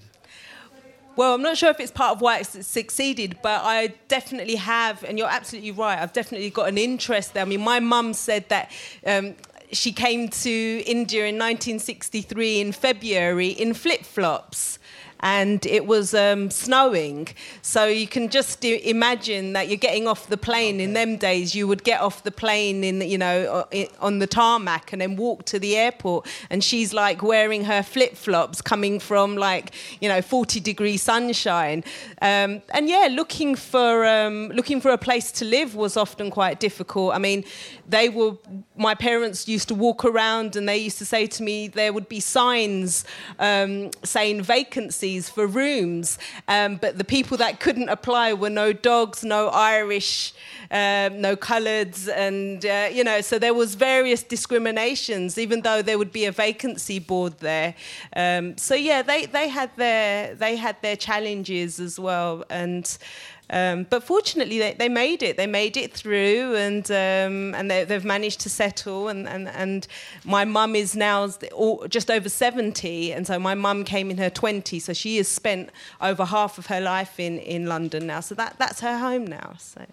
Well, 1.15 1.35
I'm 1.35 1.43
not 1.43 1.57
sure 1.57 1.69
if 1.69 1.79
it's 1.79 1.91
part 1.91 2.15
of 2.15 2.21
why 2.21 2.39
it 2.39 2.45
succeeded, 2.45 3.37
but 3.43 3.61
I 3.63 3.93
definitely 4.07 4.55
have, 4.55 5.03
and 5.03 5.19
you're 5.19 5.29
absolutely 5.29 5.71
right. 5.71 5.99
I've 5.99 6.13
definitely 6.13 6.49
got 6.49 6.69
an 6.69 6.79
interest 6.79 7.35
there. 7.35 7.43
I 7.43 7.45
mean, 7.45 7.61
my 7.61 7.79
mum 7.79 8.13
said 8.13 8.49
that. 8.49 8.71
Um, 9.05 9.35
she 9.71 9.91
came 9.91 10.29
to 10.29 10.83
India 10.85 11.21
in 11.21 11.35
1963 11.35 12.61
in 12.61 12.71
February 12.71 13.47
in 13.47 13.73
flip 13.73 14.03
flops 14.03 14.77
and 15.19 15.65
it 15.65 15.85
was 15.85 16.13
um, 16.13 16.49
snowing. 16.49 17.29
So 17.61 17.85
you 17.85 18.07
can 18.07 18.29
just 18.29 18.63
imagine 18.65 19.53
that 19.53 19.67
you're 19.67 19.77
getting 19.77 20.07
off 20.07 20.27
the 20.27 20.37
plane. 20.37 20.79
In 20.79 20.93
them 20.93 21.17
days, 21.17 21.55
you 21.55 21.67
would 21.67 21.83
get 21.83 22.01
off 22.01 22.23
the 22.23 22.31
plane 22.31 22.83
in, 22.83 23.01
you 23.01 23.17
know, 23.17 23.65
on 23.99 24.19
the 24.19 24.27
tarmac 24.27 24.91
and 24.91 25.01
then 25.01 25.15
walk 25.15 25.45
to 25.45 25.59
the 25.59 25.77
airport. 25.77 26.27
And 26.49 26.63
she's 26.63 26.93
like 26.93 27.21
wearing 27.23 27.65
her 27.65 27.83
flip 27.83 28.15
flops, 28.15 28.61
coming 28.61 28.99
from 28.99 29.35
like, 29.35 29.73
you 30.01 30.09
know, 30.09 30.21
40 30.21 30.59
degree 30.59 30.97
sunshine. 30.97 31.83
Um, 32.21 32.61
and 32.73 32.89
yeah, 32.89 33.07
looking 33.09 33.55
for 33.55 34.05
um, 34.05 34.49
looking 34.49 34.81
for 34.81 34.91
a 34.91 34.97
place 34.97 35.31
to 35.33 35.45
live 35.45 35.75
was 35.75 35.97
often 35.97 36.31
quite 36.31 36.59
difficult. 36.59 37.13
I 37.13 37.19
mean, 37.19 37.43
they 37.87 38.09
were 38.09 38.33
my 38.75 38.95
parents 38.95 39.47
used 39.47 39.67
to 39.67 39.75
walk 39.75 40.03
around 40.05 40.55
and 40.55 40.67
they 40.67 40.77
used 40.77 40.97
to 40.97 41.05
say 41.05 41.27
to 41.27 41.43
me 41.43 41.67
there 41.67 41.93
would 41.93 42.09
be 42.09 42.19
signs 42.19 43.05
um, 43.39 43.91
saying 44.03 44.41
vacancies 44.41 45.29
for 45.29 45.45
rooms. 45.45 46.17
Um, 46.47 46.77
but 46.77 46.97
the 46.97 47.03
people 47.03 47.37
that 47.37 47.59
couldn't 47.59 47.89
apply 47.89 48.33
were 48.33 48.49
no 48.49 48.73
dogs 48.73 49.23
no 49.23 49.49
irish 49.49 50.33
um, 50.71 51.21
no 51.21 51.35
coloreds 51.35 52.09
and 52.09 52.65
uh, 52.65 52.89
you 52.91 53.03
know 53.03 53.21
so 53.21 53.37
there 53.37 53.53
was 53.53 53.75
various 53.75 54.23
discriminations 54.23 55.37
even 55.37 55.61
though 55.61 55.81
there 55.81 55.97
would 55.97 56.11
be 56.11 56.25
a 56.25 56.31
vacancy 56.31 56.99
board 56.99 57.37
there. 57.39 57.75
Um, 58.15 58.57
so 58.57 58.75
yeah 58.75 59.01
they, 59.01 59.25
they 59.25 59.47
had 59.49 59.75
their 59.75 60.35
they 60.35 60.55
had 60.55 60.81
their 60.81 60.95
challenges 60.95 61.79
as 61.79 61.99
well. 61.99 62.43
And 62.49 62.97
um, 63.53 63.85
but 63.87 64.03
fortunately, 64.03 64.57
they, 64.57 64.73
they 64.73 64.89
made 64.89 65.21
it. 65.21 65.37
They 65.37 65.45
made 65.45 65.77
it 65.77 65.93
through, 65.93 66.55
and 66.55 66.89
um, 66.89 67.53
and 67.53 67.69
they, 67.69 67.85
have 67.85 68.03
managed 68.03 68.39
to 68.41 68.49
settle. 68.49 69.09
And 69.09 69.29
and, 69.29 69.47
and 69.47 69.87
my 70.25 70.43
mum 70.43 70.75
is 70.75 70.95
now 70.95 71.29
just 71.87 72.09
over 72.09 72.29
seventy, 72.29 73.13
and 73.13 73.27
so 73.27 73.37
my 73.37 73.53
mum 73.53 73.83
came 73.83 74.09
in 74.09 74.17
her 74.17 74.31
twenties, 74.31 74.85
so 74.85 74.93
she 74.93 75.17
has 75.17 75.27
spent 75.27 75.69
over 76.01 76.25
half 76.25 76.57
of 76.57 76.65
her 76.65 76.81
life 76.81 77.19
in, 77.19 77.37
in 77.37 77.67
London 77.67 78.07
now. 78.07 78.21
So 78.21 78.33
that 78.35 78.55
that's 78.57 78.79
her 78.79 78.97
home 78.97 79.27
now. 79.27 79.53
So. 79.59 79.85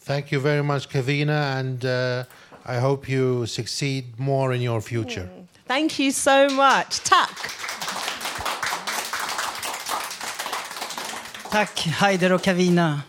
Thank 0.00 0.30
you 0.30 0.38
very 0.38 0.62
much, 0.62 0.90
Kavina, 0.90 1.58
and 1.58 1.84
uh, 1.84 2.24
I 2.66 2.76
hope 2.76 3.08
you 3.08 3.46
succeed 3.46 4.18
more 4.18 4.52
in 4.52 4.60
your 4.60 4.82
future. 4.82 5.28
Mm. 5.32 5.46
Thank 5.66 5.98
you 5.98 6.10
so 6.10 6.48
much. 6.48 7.00
Tack. 7.00 7.77
Tack 11.50 11.86
Haider 11.86 12.32
och 12.32 12.42
Kavina. 12.42 13.00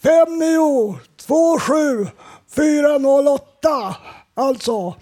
5927 0.03 2.09
408. 2.57 3.97
Alltså, 4.35 4.95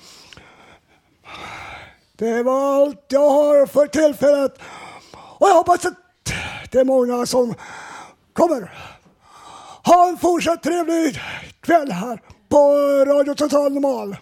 det 2.16 2.42
var 2.42 2.82
allt 2.82 3.04
jag 3.08 3.30
har 3.30 3.66
för 3.66 3.86
tillfället. 3.86 4.58
Och 5.38 5.48
jag 5.48 5.54
hoppas 5.54 5.86
att 5.86 5.94
det 6.70 6.78
är 6.78 6.84
många 6.84 7.26
som 7.26 7.54
kommer. 8.32 8.93
Ha 9.86 10.08
en 10.08 10.18
fortsatt 10.18 10.62
trevlig 10.62 11.20
kväll 11.60 11.92
här 11.92 12.20
på 12.48 12.58
Radio 13.04 13.34
Total 13.34 13.72
Normal. 13.72 14.16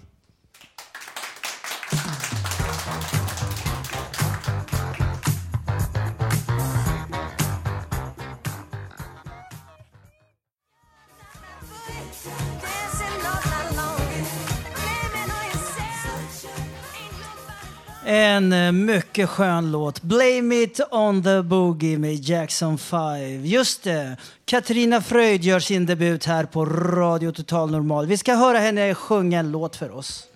En 18.13 18.53
eh, 18.53 18.73
mycket 18.73 19.29
skön 19.29 19.73
låt. 19.73 20.03
Blame 20.03 20.55
it 20.55 20.81
on 20.91 21.23
the 21.23 21.43
boogie 21.43 21.99
med 21.99 22.15
Jackson 22.15 22.79
5. 22.79 23.45
Just 23.45 23.83
det. 23.83 24.17
Katarina 24.45 25.01
Fröjd 25.01 25.45
gör 25.45 25.61
sin 25.61 25.87
debut 25.87 26.25
här 26.25 26.45
på 26.45 26.65
Radio 26.65 27.33
Total 27.33 27.71
Normal. 27.71 28.07
Vi 28.07 28.17
ska 28.17 28.35
höra 28.35 28.59
henne 28.59 28.95
sjunga 28.95 29.39
en 29.39 29.51
låt 29.53 29.77
för 29.77 29.97
oss. 29.97 30.27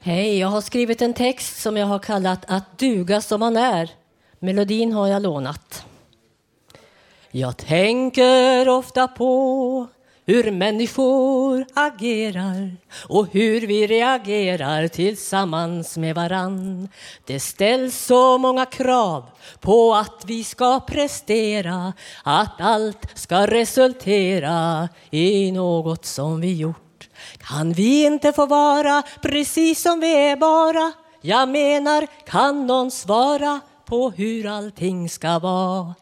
Hej, 0.00 0.38
jag 0.38 0.48
har 0.48 0.60
skrivit 0.60 1.02
en 1.02 1.14
text 1.14 1.60
som 1.60 1.76
jag 1.76 1.86
har 1.86 1.98
kallat 1.98 2.44
Att 2.48 2.78
duga 2.78 3.20
som 3.20 3.40
man 3.40 3.56
är. 3.56 3.90
Melodin 4.38 4.92
har 4.92 5.08
jag 5.08 5.22
lånat. 5.22 5.84
Jag 7.30 7.56
tänker 7.56 8.68
ofta 8.68 9.08
på 9.08 9.86
hur 10.26 10.50
människor 10.50 11.66
agerar 11.74 12.76
och 13.08 13.26
hur 13.32 13.66
vi 13.66 13.86
reagerar 13.86 14.88
tillsammans 14.88 15.96
med 15.96 16.14
varann. 16.14 16.88
Det 17.24 17.40
ställs 17.40 18.04
så 18.04 18.38
många 18.38 18.66
krav 18.66 19.24
på 19.60 19.94
att 19.94 20.24
vi 20.26 20.44
ska 20.44 20.80
prestera, 20.80 21.92
att 22.24 22.60
allt 22.60 23.18
ska 23.18 23.46
resultera 23.46 24.88
i 25.10 25.52
något 25.52 26.04
som 26.04 26.40
vi 26.40 26.54
gjort. 26.54 27.08
Kan 27.38 27.72
vi 27.72 28.06
inte 28.06 28.32
få 28.32 28.46
vara 28.46 29.02
precis 29.22 29.82
som 29.82 30.00
vi 30.00 30.12
är 30.12 30.36
bara? 30.36 30.92
Jag 31.20 31.48
menar, 31.48 32.06
kan 32.26 32.66
någon 32.66 32.90
svara 32.90 33.60
på 33.84 34.10
hur 34.10 34.46
allting 34.46 35.08
ska 35.08 35.38
vara? 35.38 35.94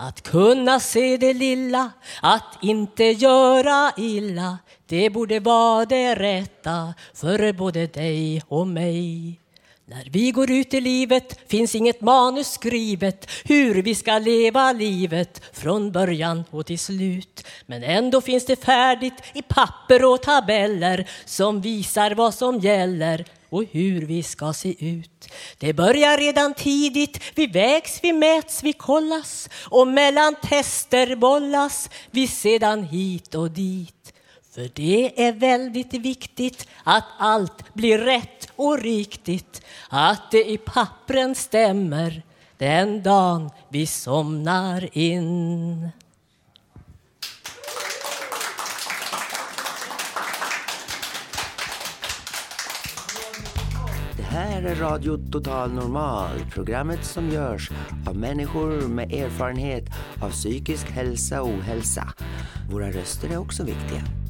Att 0.00 0.22
kunna 0.22 0.80
se 0.80 1.16
det 1.16 1.32
lilla, 1.32 1.90
att 2.22 2.58
inte 2.62 3.04
göra 3.04 3.92
illa 3.96 4.58
det 4.86 5.10
borde 5.10 5.40
vara 5.40 5.84
det 5.84 6.14
rätta 6.14 6.94
för 7.14 7.52
både 7.52 7.86
dig 7.86 8.42
och 8.48 8.66
mig. 8.66 9.40
När 9.84 10.08
vi 10.10 10.30
går 10.30 10.50
ut 10.50 10.74
i 10.74 10.80
livet 10.80 11.50
finns 11.50 11.74
inget 11.74 12.00
manus 12.00 12.52
skrivet 12.52 13.30
hur 13.44 13.82
vi 13.82 13.94
ska 13.94 14.18
leva 14.18 14.72
livet 14.72 15.42
från 15.52 15.92
början 15.92 16.44
och 16.50 16.66
till 16.66 16.78
slut. 16.78 17.46
Men 17.66 17.82
ändå 17.82 18.20
finns 18.20 18.46
det 18.46 18.64
färdigt 18.64 19.22
i 19.34 19.42
papper 19.42 20.04
och 20.04 20.22
tabeller 20.22 21.10
som 21.24 21.60
visar 21.60 22.10
vad 22.10 22.34
som 22.34 22.58
gäller 22.58 23.24
och 23.50 23.64
hur 23.70 24.06
vi 24.06 24.22
ska 24.22 24.52
se 24.52 24.90
ut. 24.90 25.28
Det 25.58 25.72
börjar 25.72 26.18
redan 26.18 26.54
tidigt, 26.54 27.20
vi 27.34 27.46
vägs, 27.46 28.00
vi 28.02 28.12
mäts, 28.12 28.62
vi 28.62 28.72
kollas 28.72 29.48
och 29.64 29.88
mellan 29.88 30.34
tester 30.34 31.16
bollas 31.16 31.90
vi 32.10 32.26
sedan 32.26 32.84
hit 32.84 33.34
och 33.34 33.50
dit. 33.50 34.12
För 34.54 34.70
det 34.74 35.26
är 35.26 35.32
väldigt 35.32 35.94
viktigt 35.94 36.68
att 36.84 37.04
allt 37.18 37.74
blir 37.74 37.98
rätt 37.98 38.48
och 38.56 38.78
riktigt, 38.78 39.62
att 39.88 40.30
det 40.30 40.50
i 40.50 40.58
pappren 40.58 41.34
stämmer 41.34 42.22
den 42.56 43.02
dagen 43.02 43.50
vi 43.68 43.86
somnar 43.86 44.98
in. 44.98 45.88
Här 54.38 54.62
är 54.62 54.74
Radio 54.74 55.30
Total 55.32 55.72
Normal, 55.72 56.30
programmet 56.50 57.04
som 57.04 57.28
görs 57.28 57.70
av 58.06 58.16
människor 58.16 58.88
med 58.88 59.12
erfarenhet 59.12 59.84
av 60.22 60.30
psykisk 60.30 60.90
hälsa 60.90 61.42
och 61.42 61.48
ohälsa. 61.48 62.08
Våra 62.70 62.90
röster 62.90 63.28
är 63.28 63.36
också 63.36 63.64
viktiga. 63.64 64.27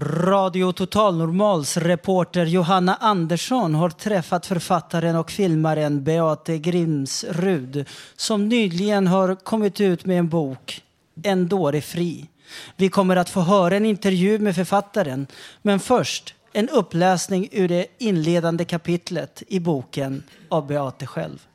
Radio 0.00 0.72
Total 0.72 1.16
Normals 1.16 1.76
reporter 1.76 2.46
Johanna 2.46 2.94
Andersson 2.94 3.74
har 3.74 3.90
träffat 3.90 4.46
författaren 4.46 5.16
och 5.16 5.30
filmaren 5.30 6.04
Beate 6.04 6.58
Grimsrud 6.58 7.88
som 8.16 8.48
nyligen 8.48 9.06
har 9.06 9.34
kommit 9.34 9.80
ut 9.80 10.06
med 10.06 10.18
en 10.18 10.28
bok, 10.28 10.82
En 11.22 11.48
dåre 11.48 11.80
fri. 11.80 12.28
Vi 12.76 12.88
kommer 12.88 13.16
att 13.16 13.30
få 13.30 13.40
höra 13.40 13.76
en 13.76 13.86
intervju 13.86 14.38
med 14.38 14.54
författaren, 14.54 15.26
men 15.62 15.80
först 15.80 16.34
en 16.52 16.68
uppläsning 16.68 17.48
ur 17.52 17.68
det 17.68 17.86
inledande 17.98 18.64
kapitlet 18.64 19.42
i 19.48 19.60
boken 19.60 20.22
av 20.48 20.66
Beate 20.66 21.06
själv. 21.06 21.46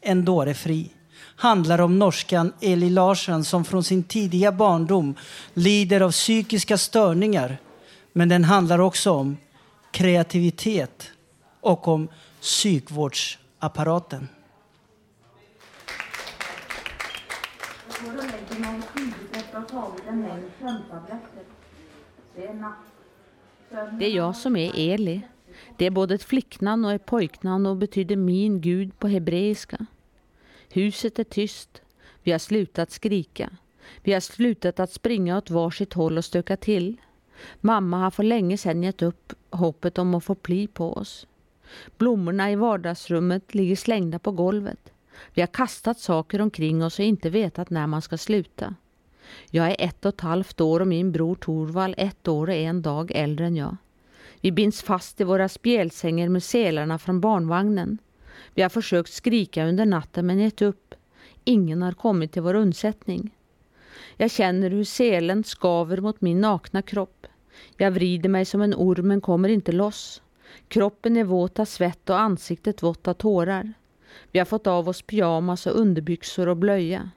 En 0.00 0.24
dåre 0.24 0.54
fri 0.54 0.90
handlar 1.36 1.80
om 1.80 1.98
norskan 1.98 2.52
Eli 2.60 2.90
Larsen 2.90 3.44
som 3.44 3.64
från 3.64 3.84
sin 3.84 4.02
tidiga 4.02 4.52
barndom 4.52 5.14
lider 5.54 6.00
av 6.00 6.10
psykiska 6.10 6.78
störningar 6.78 7.58
men 8.12 8.28
den 8.28 8.44
handlar 8.44 8.78
också 8.78 9.10
om 9.10 9.36
kreativitet 9.90 11.10
och 11.60 11.88
om 11.88 12.08
psykvårdsapparaten. 12.40 14.28
Det 23.98 24.06
är 24.06 24.16
jag 24.16 24.36
som 24.36 24.56
är 24.56 24.72
Eli. 24.74 25.20
Det 25.76 25.86
är 25.86 25.90
både 25.90 26.14
ett 26.14 26.22
flicknamn 26.22 26.84
och 26.84 26.92
ett 26.92 27.06
pojknamn 27.06 27.66
och 27.66 27.76
betyder 27.76 28.16
min 28.16 28.60
gud 28.60 28.98
på 28.98 29.08
hebreiska. 29.08 29.86
Huset 30.68 31.18
är 31.18 31.24
tyst. 31.24 31.82
Vi 32.22 32.32
har 32.32 32.38
slutat 32.38 32.90
skrika. 32.90 33.50
Vi 34.02 34.12
har 34.12 34.20
slutat 34.20 34.80
att 34.80 34.92
springa 34.92 35.38
åt 35.38 35.50
varsitt 35.50 35.92
håll 35.92 36.18
och 36.18 36.24
stöka 36.24 36.56
till. 36.56 36.96
Mamma 37.60 37.98
har 37.98 38.10
för 38.10 38.22
länge 38.22 38.58
sedan 38.58 38.82
gett 38.82 39.02
upp 39.02 39.32
hoppet 39.50 39.98
om 39.98 40.14
att 40.14 40.24
få 40.24 40.34
pli 40.34 40.66
på 40.66 40.92
oss. 40.92 41.26
Blommorna 41.98 42.50
i 42.50 42.56
vardagsrummet 42.56 43.54
ligger 43.54 43.76
slängda 43.76 44.18
på 44.18 44.32
golvet. 44.32 44.92
Vi 45.34 45.42
har 45.42 45.46
kastat 45.46 45.98
saker 45.98 46.40
omkring 46.40 46.84
oss 46.84 46.98
och 46.98 47.04
inte 47.04 47.30
vetat 47.30 47.70
när 47.70 47.86
man 47.86 48.02
ska 48.02 48.18
sluta. 48.18 48.74
Jag 49.50 49.70
är 49.70 49.76
ett 49.78 50.04
och 50.04 50.14
ett 50.14 50.20
halvt 50.20 50.60
år 50.60 50.80
och 50.80 50.88
min 50.88 51.12
bror 51.12 51.34
Torvald 51.34 51.94
ett 51.98 52.28
år 52.28 52.46
och 52.46 52.54
en 52.54 52.82
dag 52.82 53.12
äldre 53.14 53.46
än 53.46 53.56
jag. 53.56 53.76
Vi 54.40 54.52
binds 54.52 54.82
fast 54.82 55.20
i 55.20 55.24
våra 55.24 55.48
spjälsängar 55.48 56.28
med 56.28 56.42
selarna 56.42 56.98
från 56.98 57.20
barnvagnen. 57.20 57.98
Vi 58.54 58.62
har 58.62 58.68
försökt 58.68 59.12
skrika 59.12 59.66
under 59.66 59.86
natten 59.86 60.26
men 60.26 60.38
gett 60.38 60.62
upp. 60.62 60.94
Ingen 61.44 61.82
har 61.82 61.92
kommit 61.92 62.32
till 62.32 62.42
vår 62.42 62.54
undsättning. 62.54 63.34
Jag 64.16 64.30
känner 64.30 64.70
hur 64.70 64.84
selen 64.84 65.44
skaver 65.44 66.00
mot 66.00 66.20
min 66.20 66.40
nakna 66.40 66.82
kropp. 66.82 67.26
Jag 67.76 67.90
vrider 67.90 68.28
mig 68.28 68.44
som 68.44 68.62
en 68.62 68.74
orm 68.74 69.08
men 69.08 69.20
kommer 69.20 69.48
inte 69.48 69.72
loss. 69.72 70.22
Kroppen 70.68 71.16
är 71.16 71.24
våt 71.24 71.58
av 71.58 71.64
svett 71.64 72.10
och 72.10 72.20
ansiktet 72.20 72.82
vått 72.82 73.08
av 73.08 73.14
tårar. 73.14 73.72
Vi 74.32 74.38
har 74.38 74.46
fått 74.46 74.66
av 74.66 74.88
oss 74.88 75.02
pyjamas 75.02 75.66
och 75.66 75.80
underbyxor 75.80 76.48
och 76.48 76.56
blöja. 76.56 77.10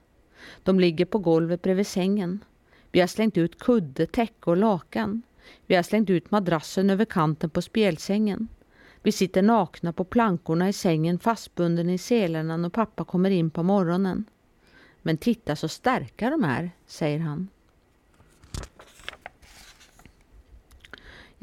De 0.64 0.80
ligger 0.80 1.06
på 1.06 1.18
golvet 1.20 1.62
bredvid 1.62 1.88
sängen. 1.88 2.40
Vi 2.92 3.00
har 3.00 3.08
slängt 3.08 3.38
ut 3.38 3.60
kudde, 3.60 4.06
täcke 4.06 4.50
och 4.50 4.58
lakan. 4.58 5.22
Vi 5.68 5.76
har 5.76 5.84
slängt 5.84 6.10
ut 6.10 6.32
madrassen 6.32 6.90
över 6.90 7.06
kanten 7.06 7.50
på 7.50 7.62
spjälsängen. 7.62 8.48
Vi 9.04 9.12
sitter 9.12 9.42
nakna 9.42 9.94
på 9.94 10.04
plankorna 10.04 10.70
i 10.70 10.74
sängen 10.74 11.20
fastbunden 11.20 11.90
i 11.90 11.98
selarna 11.98 12.58
när 12.58 12.70
pappa 12.70 13.04
kommer 13.04 13.30
in 13.30 13.50
på 13.50 13.64
morgonen. 13.64 14.26
Men 15.02 15.18
titta 15.18 15.56
så 15.56 15.68
starka 15.68 16.30
de 16.30 16.44
är, 16.44 16.72
säger 16.86 17.20
han. 17.20 17.48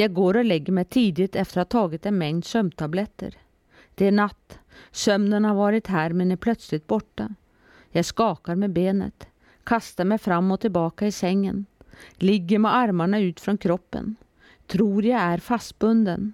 Jag 0.01 0.13
går 0.13 0.37
och 0.37 0.45
lägger 0.45 0.73
mig 0.73 0.85
tidigt 0.85 1.37
efter 1.37 1.61
att 1.61 1.73
ha 1.73 1.81
tagit 1.81 2.07
en 2.07 2.19
mängd 2.19 2.45
sömntabletter. 2.45 3.35
Det 3.95 4.07
är 4.07 4.13
natt. 4.13 4.59
Sömnen 4.91 5.45
har 5.45 5.55
varit 5.55 5.87
här 5.87 6.13
men 6.13 6.31
är 6.31 6.37
plötsligt 6.37 6.87
borta. 6.87 7.35
Jag 7.91 8.05
skakar 8.05 8.55
med 8.55 8.71
benet, 8.71 9.27
kastar 9.65 10.05
mig 10.05 10.19
fram 10.19 10.51
och 10.51 10.61
tillbaka 10.61 11.07
i 11.07 11.13
sängen, 11.13 11.67
ligger 12.17 12.59
med 12.59 12.77
armarna 12.77 13.19
ut 13.19 13.41
från 13.41 13.59
kroppen, 13.59 14.17
tror 14.67 15.05
jag 15.05 15.21
är 15.21 15.39
fastbunden, 15.39 16.33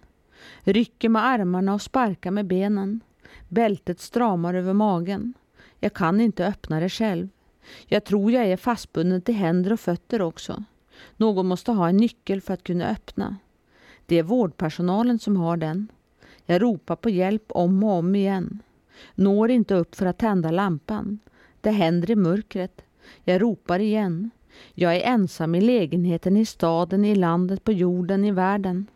rycker 0.60 1.08
med 1.08 1.24
armarna 1.24 1.74
och 1.74 1.82
sparkar 1.82 2.30
med 2.30 2.46
benen. 2.46 3.00
Bältet 3.48 4.00
stramar 4.00 4.54
över 4.54 4.72
magen. 4.72 5.34
Jag 5.80 5.94
kan 5.94 6.20
inte 6.20 6.46
öppna 6.46 6.80
det 6.80 6.88
själv. 6.88 7.28
Jag 7.86 8.04
tror 8.04 8.32
jag 8.32 8.46
är 8.46 8.56
fastbunden 8.56 9.22
till 9.22 9.34
händer 9.34 9.72
och 9.72 9.80
fötter 9.80 10.22
också. 10.22 10.64
Någon 11.16 11.46
måste 11.46 11.72
ha 11.72 11.88
en 11.88 11.96
nyckel 11.96 12.40
för 12.40 12.54
att 12.54 12.62
kunna 12.62 12.88
öppna. 12.88 13.36
Det 14.06 14.18
är 14.18 14.22
vårdpersonalen 14.22 15.18
som 15.18 15.36
har 15.36 15.56
den. 15.56 15.88
Jag 16.46 16.62
ropar 16.62 16.96
på 16.96 17.10
hjälp 17.10 17.44
om 17.48 17.84
och 17.84 17.90
om 17.90 18.14
igen. 18.14 18.62
Når 19.14 19.50
inte 19.50 19.74
upp 19.74 19.94
för 19.94 20.06
att 20.06 20.18
tända 20.18 20.50
lampan. 20.50 21.18
Det 21.60 21.70
händer 21.70 22.10
i 22.10 22.16
mörkret. 22.16 22.82
Jag 23.24 23.42
ropar 23.42 23.78
igen. 23.78 24.30
Jag 24.74 24.96
är 24.96 25.00
ensam 25.00 25.54
i 25.54 25.60
lägenheten, 25.60 26.36
i 26.36 26.46
staden, 26.46 27.04
i 27.04 27.14
landet, 27.14 27.64
på 27.64 27.72
jorden, 27.72 28.24
i 28.24 28.30
världen. 28.30 28.86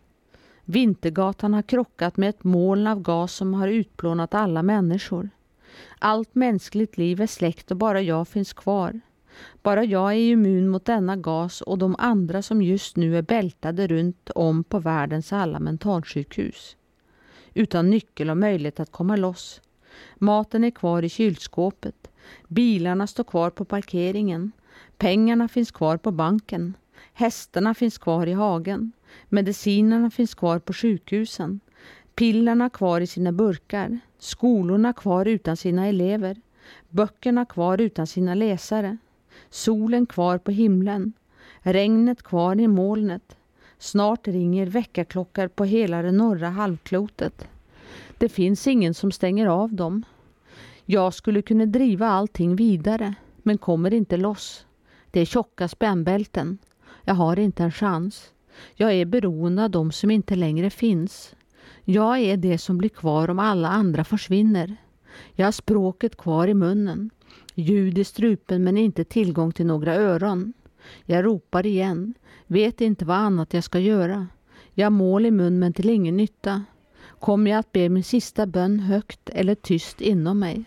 Vintergatan 0.64 1.54
har 1.54 1.62
krockat 1.62 2.16
med 2.16 2.28
ett 2.28 2.44
moln 2.44 2.86
av 2.86 3.02
gas 3.02 3.32
som 3.32 3.54
har 3.54 3.68
utplånat 3.68 4.34
alla 4.34 4.62
människor. 4.62 5.30
Allt 5.98 6.34
mänskligt 6.34 6.98
liv 6.98 7.20
är 7.20 7.26
släckt 7.26 7.70
och 7.70 7.76
bara 7.76 8.00
jag 8.00 8.28
finns 8.28 8.52
kvar. 8.52 9.00
Bara 9.68 9.84
jag 9.84 10.12
är 10.12 10.16
immun 10.16 10.68
mot 10.68 10.84
denna 10.84 11.16
gas 11.16 11.60
och 11.60 11.78
de 11.78 11.96
andra 11.98 12.42
som 12.42 12.62
just 12.62 12.96
nu 12.96 13.18
är 13.18 13.22
bältade 13.22 13.86
runt 13.86 14.30
om 14.34 14.64
på 14.64 14.78
världens 14.78 15.32
alla 15.32 15.60
mentalsjukhus. 15.60 16.76
Utan 17.54 17.90
nyckel 17.90 18.30
och 18.30 18.36
möjlighet 18.36 18.80
att 18.80 18.92
komma 18.92 19.16
loss. 19.16 19.60
Maten 20.16 20.64
är 20.64 20.70
kvar 20.70 21.02
i 21.02 21.08
kylskåpet. 21.08 22.10
Bilarna 22.46 23.06
står 23.06 23.24
kvar 23.24 23.50
på 23.50 23.64
parkeringen. 23.64 24.52
Pengarna 24.96 25.48
finns 25.48 25.70
kvar 25.70 25.96
på 25.96 26.10
banken. 26.10 26.74
Hästarna 27.12 27.74
finns 27.74 27.98
kvar 27.98 28.26
i 28.26 28.32
hagen. 28.32 28.92
Medicinerna 29.28 30.10
finns 30.10 30.34
kvar 30.34 30.58
på 30.58 30.72
sjukhusen. 30.72 31.60
Pillerna 32.14 32.70
kvar 32.70 33.00
i 33.00 33.06
sina 33.06 33.32
burkar. 33.32 33.98
Skolorna 34.18 34.92
kvar 34.92 35.26
utan 35.26 35.56
sina 35.56 35.86
elever. 35.86 36.36
Böckerna 36.88 37.44
kvar 37.44 37.80
utan 37.80 38.06
sina 38.06 38.34
läsare. 38.34 38.98
Solen 39.50 40.06
kvar 40.06 40.38
på 40.38 40.50
himlen. 40.50 41.12
Regnet 41.60 42.22
kvar 42.22 42.60
i 42.60 42.68
molnet. 42.68 43.36
Snart 43.78 44.28
ringer 44.28 44.66
väckarklockor 44.66 45.48
på 45.48 45.64
hela 45.64 46.02
det 46.02 46.12
norra 46.12 46.48
halvklotet. 46.48 47.48
Det 48.18 48.28
finns 48.28 48.66
ingen 48.66 48.94
som 48.94 49.12
stänger 49.12 49.46
av 49.46 49.74
dem. 49.74 50.04
Jag 50.84 51.14
skulle 51.14 51.42
kunna 51.42 51.66
driva 51.66 52.08
allting 52.08 52.56
vidare, 52.56 53.14
men 53.42 53.58
kommer 53.58 53.94
inte 53.94 54.16
loss. 54.16 54.66
Det 55.10 55.20
är 55.20 55.24
tjocka 55.24 55.68
spännbälten. 55.68 56.58
Jag 57.04 57.14
har 57.14 57.38
inte 57.38 57.62
en 57.64 57.72
chans. 57.72 58.32
Jag 58.74 58.92
är 58.92 59.04
beroende 59.04 59.64
av 59.64 59.70
dem 59.70 59.92
som 59.92 60.10
inte 60.10 60.34
längre 60.34 60.70
finns. 60.70 61.34
Jag 61.84 62.18
är 62.18 62.36
det 62.36 62.58
som 62.58 62.78
blir 62.78 62.88
kvar 62.88 63.30
om 63.30 63.38
alla 63.38 63.68
andra 63.68 64.04
försvinner. 64.04 64.76
Jag 65.34 65.46
har 65.46 65.52
språket 65.52 66.16
kvar 66.16 66.48
i 66.48 66.54
munnen. 66.54 67.10
Ljud 67.60 67.98
i 67.98 68.04
strupen 68.04 68.64
men 68.64 68.76
inte 68.76 69.04
tillgång 69.04 69.52
till 69.52 69.66
några 69.66 69.94
öron. 69.94 70.52
Jag 71.04 71.24
ropar 71.24 71.66
igen. 71.66 72.14
Vet 72.46 72.80
inte 72.80 73.04
vad 73.04 73.16
annat 73.16 73.54
jag 73.54 73.64
ska 73.64 73.78
göra. 73.78 74.28
Jag 74.74 74.86
har 74.86 74.90
mål 74.90 75.26
i 75.26 75.30
mun 75.30 75.58
men 75.58 75.72
till 75.72 75.90
ingen 75.90 76.16
nytta. 76.16 76.64
Kommer 77.18 77.50
jag 77.50 77.58
att 77.58 77.72
be 77.72 77.88
min 77.88 78.04
sista 78.04 78.46
bön 78.46 78.80
högt 78.80 79.28
eller 79.28 79.54
tyst 79.54 80.00
inom 80.00 80.38
mig? 80.38 80.64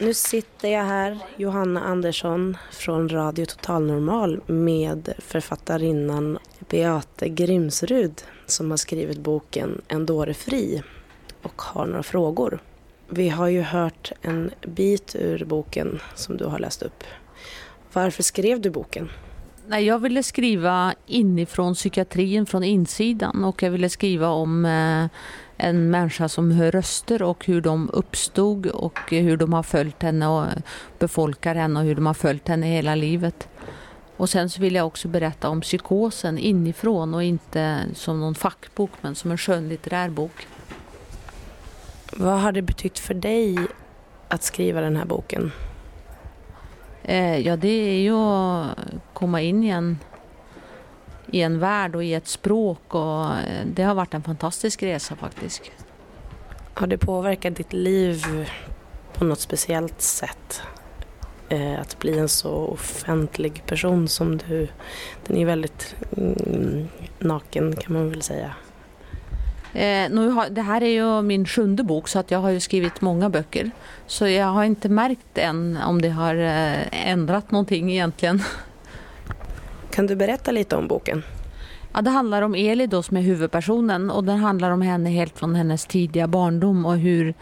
Nu 0.00 0.14
sitter 0.14 0.68
jag 0.68 0.84
här, 0.84 1.18
Johanna 1.36 1.80
Andersson 1.80 2.56
från 2.70 3.08
Radio 3.08 3.46
Total 3.46 3.86
Normal 3.86 4.40
med 4.46 5.12
författarinnan 5.18 6.38
Beate 6.70 7.28
Grimsrud 7.28 8.22
som 8.46 8.70
har 8.70 8.76
skrivit 8.76 9.18
boken 9.18 9.82
En 9.88 10.06
dåre 10.06 10.34
fri 10.34 10.82
och 11.46 11.62
har 11.62 11.86
några 11.86 12.02
frågor. 12.02 12.58
Vi 13.08 13.28
har 13.28 13.48
ju 13.48 13.62
hört 13.62 14.12
en 14.22 14.50
bit 14.66 15.16
ur 15.18 15.44
boken 15.44 16.00
som 16.14 16.36
du 16.36 16.44
har 16.44 16.58
läst 16.58 16.82
upp. 16.82 17.04
Varför 17.92 18.22
skrev 18.22 18.60
du 18.60 18.70
boken? 18.70 19.08
Nej, 19.68 19.84
jag 19.84 19.98
ville 19.98 20.22
skriva 20.22 20.94
inifrån 21.06 21.74
psykiatrin, 21.74 22.46
från 22.46 22.64
insidan 22.64 23.44
och 23.44 23.62
jag 23.62 23.70
ville 23.70 23.88
skriva 23.88 24.28
om 24.28 24.64
eh, 24.64 25.06
en 25.56 25.90
människa 25.90 26.28
som 26.28 26.50
hör 26.50 26.70
röster 26.70 27.22
och 27.22 27.46
hur 27.46 27.60
de 27.60 27.90
uppstod 27.92 28.66
och 28.66 28.98
hur 29.10 29.36
de 29.36 29.52
har 29.52 29.62
följt 29.62 30.02
henne 30.02 30.28
och 30.28 30.46
befolkar 30.98 31.54
henne 31.54 31.80
och 31.80 31.86
hur 31.86 31.94
de 31.94 32.06
har 32.06 32.14
följt 32.14 32.48
henne 32.48 32.66
hela 32.66 32.94
livet. 32.94 33.48
Och 34.16 34.30
sen 34.30 34.50
så 34.50 34.60
vill 34.60 34.74
jag 34.74 34.86
också 34.86 35.08
berätta 35.08 35.48
om 35.48 35.60
psykosen 35.60 36.38
inifrån 36.38 37.14
och 37.14 37.22
inte 37.22 37.80
som 37.94 38.20
någon 38.20 38.34
fackbok 38.34 38.90
men 39.00 39.14
som 39.14 39.30
en 39.30 39.38
skönlitterär 39.38 40.08
bok. 40.08 40.46
Vad 42.12 42.40
har 42.40 42.52
det 42.52 42.62
betytt 42.62 42.98
för 42.98 43.14
dig 43.14 43.58
att 44.28 44.42
skriva 44.42 44.80
den 44.80 44.96
här 44.96 45.04
boken? 45.04 45.52
Eh, 47.02 47.38
ja, 47.38 47.56
det 47.56 47.68
är 47.68 48.00
ju 48.00 48.14
att 48.14 48.78
komma 49.12 49.40
in 49.40 49.64
i 49.64 49.68
en, 49.68 49.98
i 51.26 51.42
en 51.42 51.58
värld 51.58 51.94
och 51.94 52.04
i 52.04 52.14
ett 52.14 52.28
språk 52.28 52.94
och 52.94 53.24
eh, 53.24 53.66
det 53.66 53.82
har 53.82 53.94
varit 53.94 54.14
en 54.14 54.22
fantastisk 54.22 54.82
resa 54.82 55.16
faktiskt. 55.16 55.70
Har 56.74 56.86
det 56.86 56.98
påverkat 56.98 57.56
ditt 57.56 57.72
liv 57.72 58.24
på 59.14 59.24
något 59.24 59.40
speciellt 59.40 60.02
sätt? 60.02 60.62
Eh, 61.48 61.80
att 61.80 61.98
bli 61.98 62.18
en 62.18 62.28
så 62.28 62.52
offentlig 62.52 63.66
person 63.66 64.08
som 64.08 64.36
du. 64.36 64.68
Den 65.26 65.36
är 65.36 65.46
väldigt 65.46 65.96
mm, 66.16 66.88
naken 67.18 67.76
kan 67.76 67.92
man 67.92 68.10
väl 68.10 68.22
säga. 68.22 68.54
Eh, 69.76 70.10
nu 70.10 70.28
har, 70.28 70.50
det 70.50 70.62
här 70.62 70.82
är 70.82 70.88
ju 70.88 71.22
min 71.22 71.46
sjunde 71.46 71.82
bok 71.82 72.08
så 72.08 72.18
att 72.18 72.30
jag 72.30 72.38
har 72.38 72.50
ju 72.50 72.60
skrivit 72.60 73.00
många 73.00 73.30
böcker. 73.30 73.70
Så 74.06 74.28
jag 74.28 74.46
har 74.46 74.64
inte 74.64 74.88
märkt 74.88 75.38
än 75.38 75.78
om 75.86 76.02
det 76.02 76.08
har 76.08 76.34
eh, 76.34 77.08
ändrat 77.10 77.50
någonting 77.50 77.92
egentligen. 77.92 78.42
Kan 79.90 80.06
du 80.06 80.16
berätta 80.16 80.50
lite 80.50 80.76
om 80.76 80.88
boken? 80.88 81.22
Ja, 81.92 82.02
det 82.02 82.10
handlar 82.10 82.42
om 82.42 82.54
Eli 82.54 82.86
då 82.86 83.02
som 83.02 83.16
är 83.16 83.20
huvudpersonen 83.20 84.10
och 84.10 84.24
den 84.24 84.38
handlar 84.38 84.70
om 84.70 84.82
henne 84.82 85.10
helt 85.10 85.38
från 85.38 85.54
hennes 85.54 85.86
tidiga 85.86 86.26
barndom 86.26 86.86
och 86.86 86.98
hur 86.98 87.34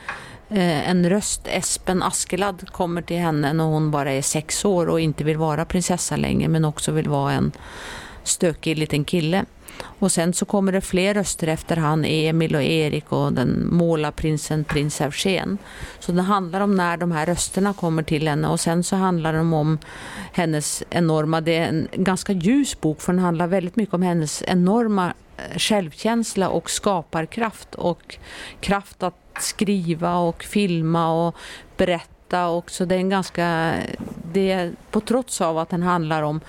eh, 0.49 0.91
en 0.91 1.11
röst, 1.11 1.49
Espen 1.49 2.03
Askeladd, 2.03 2.71
kommer 2.73 3.03
till 3.03 3.19
henne 3.19 3.53
när 3.53 3.65
hon 3.65 3.91
bara 3.91 4.13
är 4.13 4.23
sex 4.23 4.65
år 4.65 4.87
och 4.87 5.01
inte 5.01 5.25
vill 5.25 5.37
vara 5.37 5.65
prinsessa 5.65 6.17
längre 6.17 6.49
men 6.49 6.65
också 6.65 6.93
vill 6.93 7.09
vara 7.09 7.33
en 7.33 7.53
stökig 8.25 8.79
liten 8.79 9.05
kille. 9.05 9.45
Och 9.99 10.13
sen 10.13 10.33
så 10.33 10.45
kommer 10.45 10.73
det 10.73 10.81
fler 10.81 11.15
röster 11.15 11.47
efter 11.47 11.77
han, 11.77 12.05
Emil 12.05 12.55
och 12.55 12.63
Erik 12.63 13.13
och 13.13 13.33
den 13.33 13.69
målarprinsen 13.73 14.65
prins 14.65 15.01
Eugen. 15.01 15.59
Så 15.99 16.13
det 16.13 16.23
handlar 16.23 16.61
om 16.61 16.75
när 16.75 16.97
de 16.97 17.13
här 17.13 17.27
rösterna 17.27 17.73
kommer 17.73 18.03
till 18.03 18.29
henne 18.29 18.49
och 18.49 18.61
sen 18.61 18.85
så 18.85 18.97
handlar 18.97 19.33
det 19.33 19.41
om 19.41 19.79
hennes 20.33 20.83
enorma, 20.91 21.41
det 21.41 21.57
är 21.57 21.69
en 21.69 21.89
ganska 21.93 22.33
ljus 22.33 22.81
bok 22.81 23.01
för 23.01 23.13
den 23.13 23.23
handlar 23.23 23.47
väldigt 23.47 23.77
mycket 23.77 23.95
om 23.95 24.03
hennes 24.03 24.43
enorma 24.47 25.15
eh, 25.37 25.59
självkänsla 25.59 26.49
och 26.49 26.71
skaparkraft 26.71 27.75
och 27.75 28.17
kraft 28.61 29.03
att 29.03 29.15
skriva 29.41 30.17
och 30.17 30.43
filma 30.43 31.27
och 31.27 31.37
berätta 31.77 32.47
och 32.49 32.71
så 32.71 32.85
det 32.85 32.95
är 32.95 32.99
en 32.99 33.09
ganska, 33.09 33.75
det 34.33 34.51
är 34.51 34.73
på 34.91 35.01
trots 35.01 35.41
av 35.41 35.59
att 35.59 35.69
den 35.69 35.83
handlar 35.83 36.23
om 36.23 36.41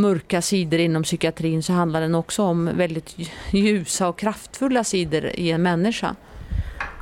mörka 0.00 0.42
sidor 0.42 0.80
inom 0.80 1.02
psykiatrin 1.02 1.62
så 1.62 1.72
handlar 1.72 2.00
den 2.00 2.14
också 2.14 2.42
om 2.42 2.70
väldigt 2.74 3.16
ljusa 3.52 4.08
och 4.08 4.18
kraftfulla 4.18 4.84
sidor 4.84 5.26
i 5.26 5.50
en 5.50 5.62
människa. 5.62 6.16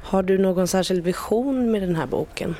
Har 0.04 0.22
du 0.22 0.38
någon 0.38 0.68
särskild 0.68 1.04
vision 1.04 1.70
med 1.70 1.82
den 1.82 1.96
här 1.96 2.06
boken? 2.06 2.54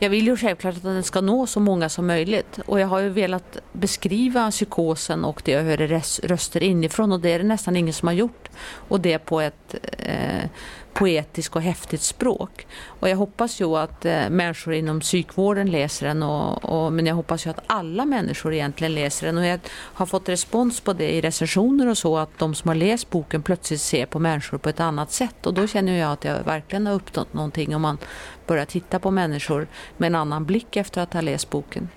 Jag 0.00 0.10
vill 0.10 0.26
ju 0.26 0.36
självklart 0.36 0.76
att 0.76 0.82
den 0.82 1.02
ska 1.02 1.20
nå 1.20 1.46
så 1.46 1.60
många 1.60 1.88
som 1.88 2.06
möjligt 2.06 2.58
och 2.66 2.80
jag 2.80 2.86
har 2.86 3.00
ju 3.00 3.08
velat 3.08 3.58
beskriva 3.72 4.50
psykosen 4.50 5.24
och 5.24 5.42
det 5.44 5.52
jag 5.52 5.62
hör 5.62 6.02
röster 6.28 6.62
inifrån 6.62 7.12
och 7.12 7.20
det 7.20 7.32
är 7.32 7.38
det 7.38 7.44
nästan 7.44 7.76
ingen 7.76 7.94
som 7.94 8.08
har 8.08 8.14
gjort. 8.14 8.48
Och 8.88 9.00
det 9.00 9.18
på 9.18 9.40
ett 9.40 9.74
eh, 9.98 10.50
poetiskt 10.98 11.56
och 11.56 11.62
häftigt 11.62 12.02
språk. 12.02 12.66
Och 12.86 13.08
jag 13.08 13.16
hoppas 13.16 13.60
ju 13.60 13.76
att 13.76 14.04
eh, 14.04 14.30
människor 14.30 14.74
inom 14.74 15.00
psykvården 15.00 15.70
läser 15.70 16.06
den 16.06 16.22
och, 16.22 16.64
och, 16.64 16.92
men 16.92 17.06
jag 17.06 17.14
hoppas 17.14 17.46
ju 17.46 17.50
att 17.50 17.60
alla 17.66 18.04
människor 18.04 18.54
egentligen 18.54 18.94
läser 18.94 19.26
den 19.26 19.38
och 19.38 19.46
jag 19.46 19.60
har 19.70 20.06
fått 20.06 20.28
respons 20.28 20.80
på 20.80 20.92
det 20.92 21.10
i 21.10 21.20
recensioner 21.20 21.88
och 21.88 21.98
så 21.98 22.18
att 22.18 22.38
de 22.38 22.54
som 22.54 22.68
har 22.68 22.74
läst 22.74 23.10
boken 23.10 23.42
plötsligt 23.42 23.80
ser 23.80 24.06
på 24.06 24.18
människor 24.18 24.58
på 24.58 24.68
ett 24.68 24.80
annat 24.80 25.12
sätt 25.12 25.46
och 25.46 25.54
då 25.54 25.66
känner 25.66 25.98
jag 25.98 26.12
att 26.12 26.24
jag 26.24 26.44
verkligen 26.44 26.86
har 26.86 26.94
uppnått 26.94 27.34
någonting 27.34 27.76
om 27.76 27.82
man 27.82 27.98
börjar 28.46 28.64
titta 28.64 28.98
på 28.98 29.10
människor 29.10 29.68
med 29.96 30.06
en 30.06 30.14
annan 30.14 30.44
blick 30.44 30.76
efter 30.76 31.02
att 31.02 31.12
ha 31.12 31.20
läst 31.20 31.50
boken. 31.50 31.88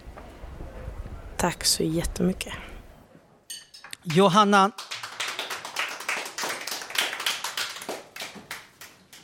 Tack 1.37 1.63
så 1.63 1.83
jättemycket. 1.83 2.53
Johanna 4.03 4.71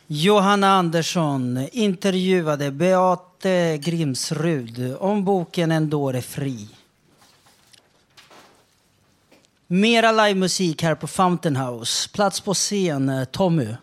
Johanna 0.10 0.68
Andersson 0.68 1.68
intervjuade 1.72 2.72
Beate 2.72 3.78
Grimsrud 3.78 4.96
om 5.00 5.26
boken 5.26 5.72
En 5.72 5.90
dåre 5.90 6.22
fri. 6.22 6.70
Mera 9.68 10.12
livemusik 10.12 10.84
här 10.84 10.96
på 10.96 11.08
Fountain 11.08 11.56
House. 11.56 12.10
Plats 12.10 12.42
på 12.42 12.54
scen, 12.54 13.10
eh, 13.10 13.24
Tommy. 13.24 13.76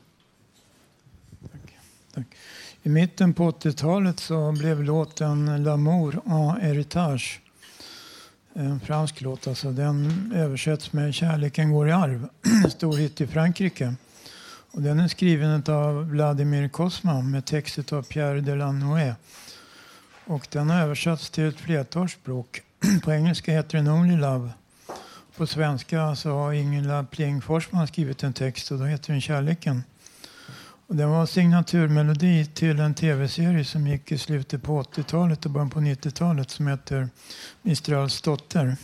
I 2.82 2.88
mitten 2.88 3.34
på 3.34 3.50
80-talet 3.50 4.20
så 4.20 4.52
blev 4.52 4.82
låten 4.82 5.66
L'amour 5.66 6.20
en 6.26 6.60
héritage 6.60 7.40
en 8.54 8.80
fransk 8.80 9.20
låt. 9.20 9.46
Alltså 9.46 9.72
den 9.72 10.32
översätts 10.34 10.92
med 10.92 11.14
Kärleken 11.14 11.72
går 11.72 11.88
i 11.88 11.92
arv. 11.92 12.28
En 12.64 12.70
stor 12.70 12.96
hit 12.96 13.20
i 13.20 13.26
Frankrike. 13.26 13.94
Och 14.74 14.82
den 14.82 15.00
är 15.00 15.08
skriven 15.08 15.62
av 15.66 16.08
Vladimir 16.08 16.68
Kosma 16.68 17.22
med 17.22 17.44
text 17.44 17.92
av 17.92 18.02
Pierre 18.02 18.40
Delanoë. 18.40 19.14
Och 20.24 20.46
den 20.50 20.70
har 20.70 20.80
översatts 20.80 21.30
till 21.30 21.44
ett 21.44 21.60
flertal 21.60 22.08
språk. 22.08 22.62
På 23.04 23.12
engelska 23.12 23.52
heter 23.52 23.78
den 23.78 23.88
Only 23.88 24.16
Love. 24.16 24.50
på 25.36 25.46
svenska 25.46 26.16
så 26.16 26.30
har 26.30 26.52
Ingela 26.52 27.04
Pling 27.04 27.42
Forsman 27.42 27.86
skrivit 27.86 28.22
en 28.22 28.32
text 28.32 28.70
och 28.70 28.78
då 28.78 28.84
heter 28.84 29.12
den 29.12 29.20
Kärleken. 29.20 29.82
Och 30.86 30.96
den 30.96 31.10
var 31.10 31.26
signaturmelodi 31.26 32.46
till 32.46 32.80
en 32.80 32.94
tv-serie 32.94 33.64
som 33.64 33.86
gick 33.86 34.12
i 34.12 34.18
slutet 34.18 34.62
på 34.62 34.82
80-talet 34.82 35.44
och 35.44 35.50
början 35.50 35.70
på 35.70 35.80
90-talet 35.80 36.50
som 36.50 36.66
heter 36.66 37.08
Mistrals 37.62 38.22
dotter. 38.22 38.76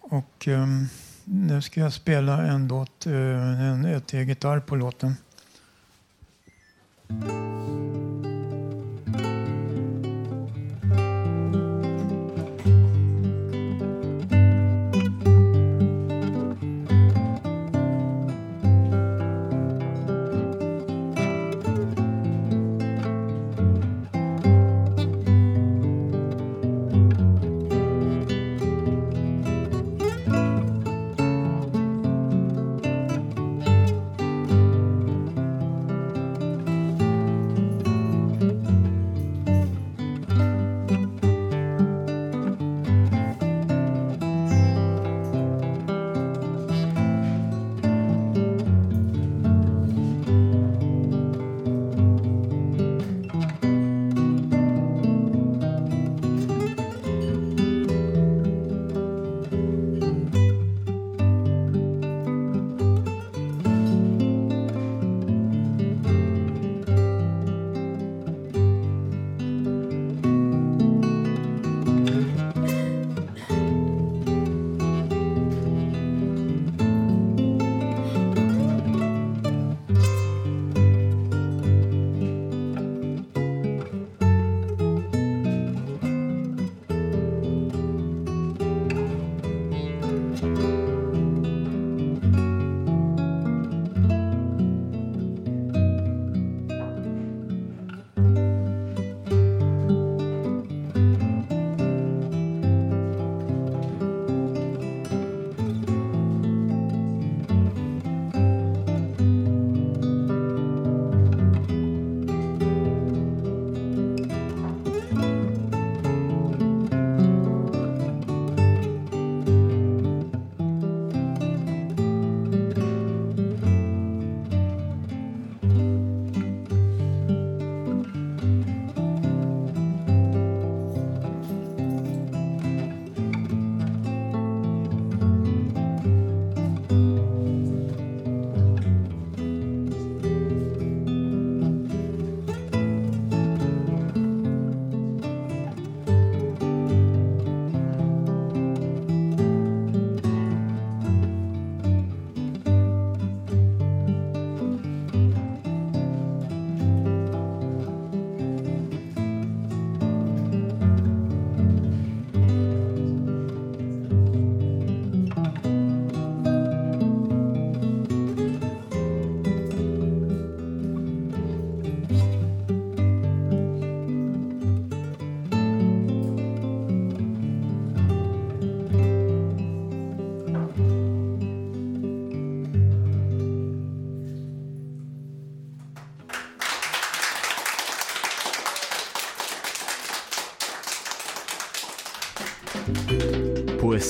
Och 0.00 0.48
um, 0.48 0.88
nu 1.24 1.62
ska 1.62 1.80
jag 1.80 1.92
spela 1.92 2.42
en 2.42 2.68
låt, 2.68 3.06
eh, 3.06 3.60
en, 3.60 3.84
ett 3.84 4.12
eget 4.12 4.44
arv 4.44 4.60
på 4.60 4.76
låten. 4.76 5.16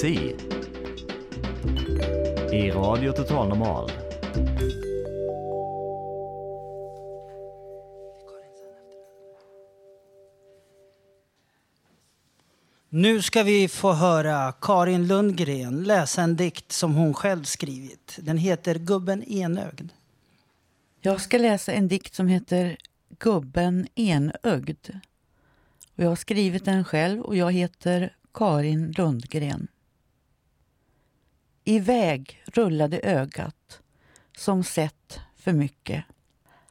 Poesi 0.04 0.36
i 2.52 2.70
Radio 2.70 3.12
Total 3.12 3.48
Normal. 3.48 3.90
Nu 12.88 13.22
ska 13.22 13.42
vi 13.42 13.68
få 13.68 13.92
höra 13.92 14.52
Karin 14.60 15.06
Lundgren 15.06 15.82
läsa 15.82 16.22
en 16.22 16.36
dikt 16.36 16.72
som 16.72 16.94
hon 16.94 17.14
själv 17.14 17.44
skrivit. 17.44 18.18
Den 18.22 18.38
heter 18.38 18.74
Gubben 18.74 19.22
enögd. 19.22 19.90
Jag 21.00 21.20
ska 21.20 21.38
läsa 21.38 21.72
en 21.72 21.88
dikt 21.88 22.14
som 22.14 22.28
heter 22.28 22.76
Gubben 23.18 23.86
enögd. 23.94 24.88
Och 25.96 26.04
jag 26.04 26.08
har 26.08 26.16
skrivit 26.16 26.64
den 26.64 26.84
själv 26.84 27.20
och 27.20 27.36
jag 27.36 27.52
heter 27.52 28.16
Karin 28.34 28.92
Lundgren. 28.92 29.68
Iväg 31.64 32.42
rullade 32.46 33.00
ögat, 33.02 33.80
som 34.36 34.64
sett 34.64 35.20
för 35.36 35.52
mycket. 35.52 36.04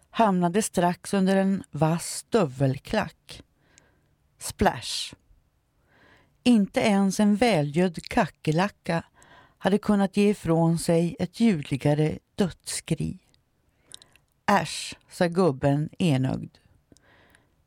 Hamnade 0.09 0.61
strax 0.61 1.13
under 1.13 1.35
en 1.35 1.63
vass 1.71 2.05
stövelklack. 2.05 3.43
Splash! 4.37 5.13
Inte 6.43 6.79
ens 6.79 7.19
en 7.19 7.35
välgödd 7.35 8.03
kackerlacka 8.03 9.03
hade 9.57 9.77
kunnat 9.77 10.17
ge 10.17 10.29
ifrån 10.29 10.79
sig 10.79 11.15
ett 11.19 11.39
ljudligare 11.39 12.19
dödsskri. 12.35 13.19
Äsch, 14.45 14.95
sa 15.09 15.27
gubben 15.27 15.89
enögd. 15.99 16.57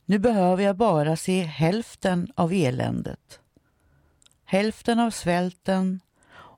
Nu 0.04 0.18
behöver 0.18 0.64
jag 0.64 0.76
bara 0.76 1.16
se 1.16 1.42
hälften 1.42 2.32
av 2.34 2.52
eländet. 2.52 3.40
Hälften 4.44 5.00
av 5.00 5.10
svälten 5.10 6.00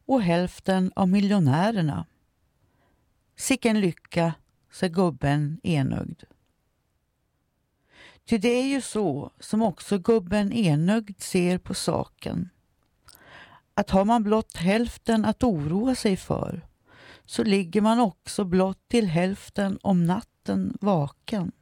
och 0.09 0.23
hälften 0.23 0.93
av 0.97 1.09
miljonärerna. 1.09 2.07
Sicken 3.37 3.81
lycka, 3.81 4.35
sa 4.73 4.87
gubben 4.87 5.61
enögd. 5.63 6.23
Ty 8.25 8.39
det 8.39 8.49
är 8.49 8.67
ju 8.67 8.81
så 8.81 9.31
som 9.41 9.63
också 9.63 9.99
gubben 9.99 10.53
enögd 10.53 11.21
ser 11.21 11.59
på 11.59 11.75
saken. 11.75 12.51
Att 13.75 13.91
har 13.91 14.05
man 14.05 14.23
blott 14.23 14.57
hälften 14.57 15.25
att 15.25 15.43
oroa 15.43 15.95
sig 15.95 16.17
för 16.17 16.69
så 17.25 17.45
ligger 17.45 17.81
man 17.81 18.01
också 18.01 18.45
blott 18.45 18.89
till 18.89 19.07
hälften 19.07 19.79
om 19.83 20.05
natten 20.05 20.77
vaken. 20.81 21.53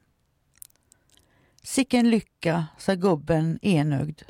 Sicken 1.63 2.11
lycka, 2.11 2.67
sa 2.79 2.95
gubben 2.95 3.59
enögd. 3.63 4.23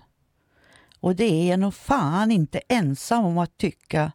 Och 1.06 1.16
det 1.16 1.24
är 1.24 1.50
jag 1.50 1.60
nog 1.60 1.74
fan 1.74 2.30
inte 2.30 2.60
ensam 2.68 3.24
om 3.24 3.38
att 3.38 3.58
tycka, 3.58 4.12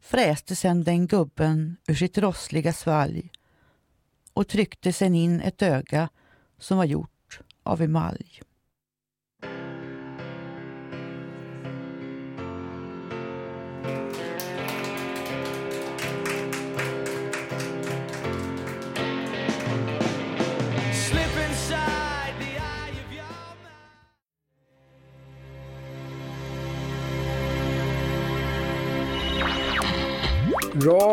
fräste 0.00 0.56
sen 0.56 0.84
den 0.84 1.06
gubben 1.06 1.76
ur 1.86 1.94
sitt 1.94 2.18
rossliga 2.18 2.72
svalg 2.72 3.30
och 4.32 4.48
tryckte 4.48 4.92
sen 4.92 5.14
in 5.14 5.40
ett 5.40 5.62
öga 5.62 6.08
som 6.58 6.78
var 6.78 6.84
gjort 6.84 7.40
av 7.62 7.82
emalj. 7.82 8.42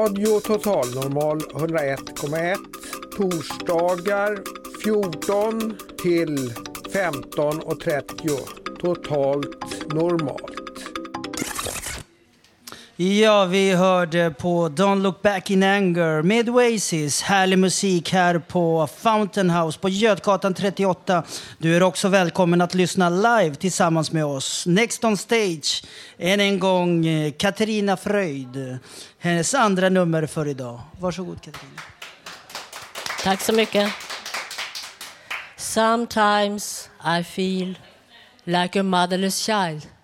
Radio 0.05 0.39
Total 0.39 0.85
Normal 0.95 1.39
101,1 1.39 2.57
torsdagar 3.17 4.39
14 4.83 5.77
till 6.01 6.53
15.30 6.93 8.39
totalt 8.81 9.93
normalt. 9.93 10.54
Ja, 12.97 13.45
vi 13.45 13.73
hörde 13.73 14.31
på 14.31 14.69
Don't 14.69 15.01
Look 15.01 15.21
Back 15.21 15.49
in 15.49 15.63
Anger 15.63 16.21
med 16.21 16.49
Oasis. 16.49 17.21
Härlig 17.21 17.59
musik 17.59 18.13
här 18.13 18.39
på 18.39 18.87
Fountain 18.97 19.49
House 19.49 19.79
på 19.79 19.89
Götgatan 19.89 20.53
38. 20.53 21.23
Du 21.57 21.75
är 21.75 21.83
också 21.83 22.07
välkommen 22.07 22.61
att 22.61 22.73
lyssna 22.73 23.09
live 23.09 23.55
tillsammans 23.55 24.11
med 24.11 24.25
oss. 24.25 24.65
Next 24.65 25.03
on 25.03 25.17
stage, 25.17 25.83
än 26.17 26.39
en 26.39 26.59
gång 26.59 27.05
eh, 27.07 27.31
Katarina 27.31 27.97
Fröjd. 27.97 28.77
Hennes 29.19 29.53
andra 29.53 29.89
nummer 29.89 30.25
för 30.25 30.47
idag. 30.47 30.81
Varsågod 30.99 31.41
Katarina. 31.41 31.81
Tack 33.23 33.41
så 33.41 33.53
mycket. 33.53 33.91
Sometimes 35.57 36.89
I 37.19 37.23
feel 37.23 37.79
like 38.43 38.79
a 38.79 38.83
motherless 38.83 39.37
child. 39.37 39.94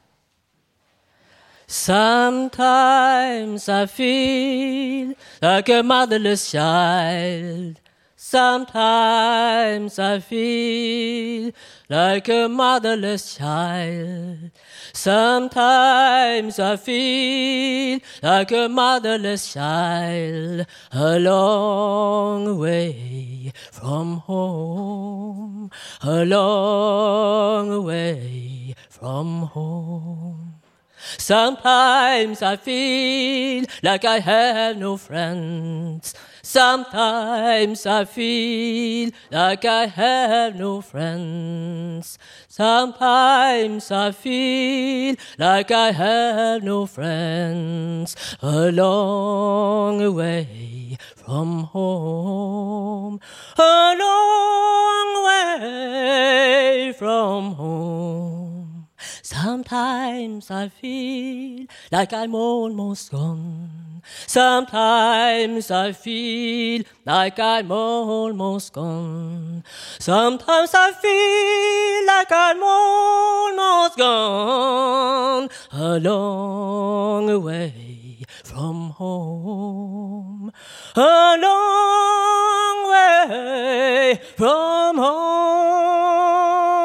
Sometimes 1.72 3.70
I 3.70 3.86
feel 3.86 5.14
like 5.42 5.70
a 5.70 5.82
motherless 5.82 6.52
child. 6.52 7.80
Sometimes 8.18 9.98
I 9.98 10.20
feel 10.20 11.54
like 11.90 12.28
a 12.28 12.50
motherless 12.50 13.36
child. 13.38 14.52
Sometimes 14.92 16.60
I 16.60 16.76
feel 16.76 18.00
like 18.22 18.52
a 18.52 18.68
motherless 18.68 19.54
child 19.54 20.66
a 20.92 21.20
long 21.20 22.60
way 22.60 23.54
from 23.72 24.18
home, 24.18 25.72
a 26.04 26.26
long 26.26 27.86
way 27.86 28.76
from 28.90 29.44
home. 29.44 30.61
Sometimes 31.18 32.41
I 32.41 32.56
feel 32.56 33.66
like 33.84 34.06
I 34.06 34.20
have 34.20 34.78
no 34.78 34.97
friends. 34.97 36.14
Sometimes 36.43 37.86
I 37.86 38.06
feel 38.06 39.12
like 39.32 39.64
I 39.64 39.86
have 39.86 40.56
no 40.56 40.82
friends. 40.82 42.18
Sometimes 42.47 43.91
I 43.91 44.12
feel 44.12 45.16
like 45.38 45.72
I 45.72 45.91
have 45.91 46.64
no 46.64 46.86
friends. 46.86 48.16
A 48.41 48.72
long 48.72 50.14
way 50.16 50.97
from 51.16 51.66
home. 51.66 53.20
A 53.58 53.95
long 53.97 55.26
way 55.26 56.93
from 56.97 57.54
home. 57.54 58.71
Sometimes 59.24 60.50
I 60.50 60.70
feel 60.70 61.68
like 61.92 62.12
I'm 62.12 62.34
almost 62.34 63.12
gone. 63.12 64.02
Sometimes 64.26 65.70
I 65.70 65.92
feel 65.92 66.84
like 67.06 67.40
I'm 67.40 67.72
almost 67.72 68.74
gone. 68.74 69.64
Sometimes 70.00 70.72
I 70.74 70.92
feel 70.94 72.08
like 72.08 72.32
I'm 72.32 72.64
almost 72.64 73.98
gone. 73.98 75.50
A 75.72 76.00
long 76.00 77.44
way 77.44 78.24
from 78.44 78.90
home. 78.90 80.52
A 80.96 81.38
long 81.40 82.90
way 82.90 84.20
from 84.36 84.98
home. 84.98 86.81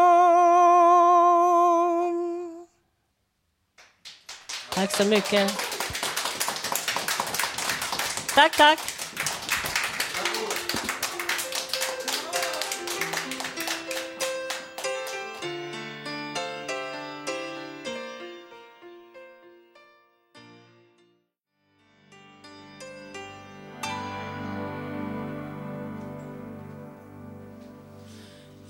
Tack 4.76 4.90
så 4.90 5.04
mycket. 5.04 5.52
Tack, 8.34 8.56
tack. 8.56 8.95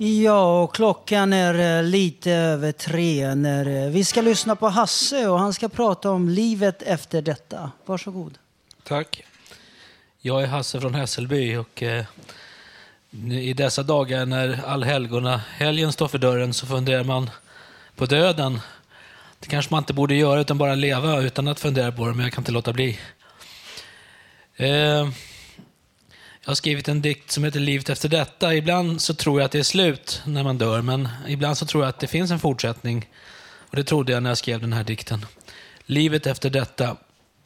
Ja, 0.07 0.63
och 0.63 0.75
klockan 0.75 1.33
är 1.33 1.79
eh, 1.79 1.85
lite 1.85 2.33
över 2.33 2.73
tre 2.73 3.35
när 3.35 3.85
eh, 3.85 3.91
vi 3.91 4.05
ska 4.05 4.21
lyssna 4.21 4.57
på 4.57 4.69
Hasse 4.69 5.29
och 5.29 5.39
han 5.39 5.53
ska 5.53 5.69
prata 5.69 6.11
om 6.11 6.29
livet 6.29 6.83
efter 6.83 7.23
detta. 7.23 7.71
Varsågod. 7.87 8.39
Tack. 8.85 9.25
Jag 10.21 10.43
är 10.43 10.47
Hasse 10.47 10.81
från 10.81 10.95
Hässelby 10.95 11.57
och 11.57 11.83
eh, 11.83 12.05
i 13.31 13.53
dessa 13.53 13.83
dagar 13.83 14.27
när 14.27 14.65
allhelgona 14.67 15.37
helgen 15.37 15.93
står 15.93 16.09
för 16.09 16.19
dörren 16.19 16.55
så 16.55 16.67
funderar 16.67 17.05
man 17.05 17.31
på 17.97 18.07
döden. 18.07 18.61
Det 19.41 19.47
kanske 19.49 19.75
man 19.75 19.79
inte 19.83 19.95
borde 19.95 20.15
göra 20.15 20.41
utan 20.41 20.59
bara 20.59 20.75
leva 20.75 21.21
utan 21.21 21.49
att 21.49 21.61
fundera 21.61 21.93
på 21.93 22.07
det, 22.07 22.15
men 22.15 22.25
jag 22.25 22.33
kan 22.33 22.43
inte 22.43 22.53
låta 22.53 22.73
bli. 22.73 22.99
Jag 26.47 26.51
har 26.51 26.55
skrivit 26.55 26.89
en 26.89 27.03
dikt 27.03 27.31
som 27.31 27.45
heter 27.45 27.61
Livet 27.61 27.89
efter 27.89 28.09
detta. 28.09 28.55
Ibland 28.55 29.01
så 29.01 29.15
tror 29.15 29.41
jag 29.41 29.45
att 29.45 29.53
det 29.53 29.59
är 29.59 29.63
slut 29.63 30.23
när 30.27 30.43
man 30.43 30.59
dör, 30.59 30.83
men 30.83 31.09
ibland 31.29 31.59
så 31.59 31.67
tror 31.67 31.85
jag 31.85 31.89
att 31.89 32.01
det 32.01 32.07
finns 32.07 32.31
en 32.31 32.39
fortsättning. 32.39 33.09
Och 33.59 33.77
det 33.77 33.85
trodde 33.85 34.13
jag 34.13 34.23
när 34.23 34.31
jag 34.31 34.39
skrev 34.39 34.61
den 34.61 34.73
här 34.73 34.85
dikten. 34.85 35.27
Livet 35.87 36.27
efter 36.27 36.51
detta. 36.51 36.97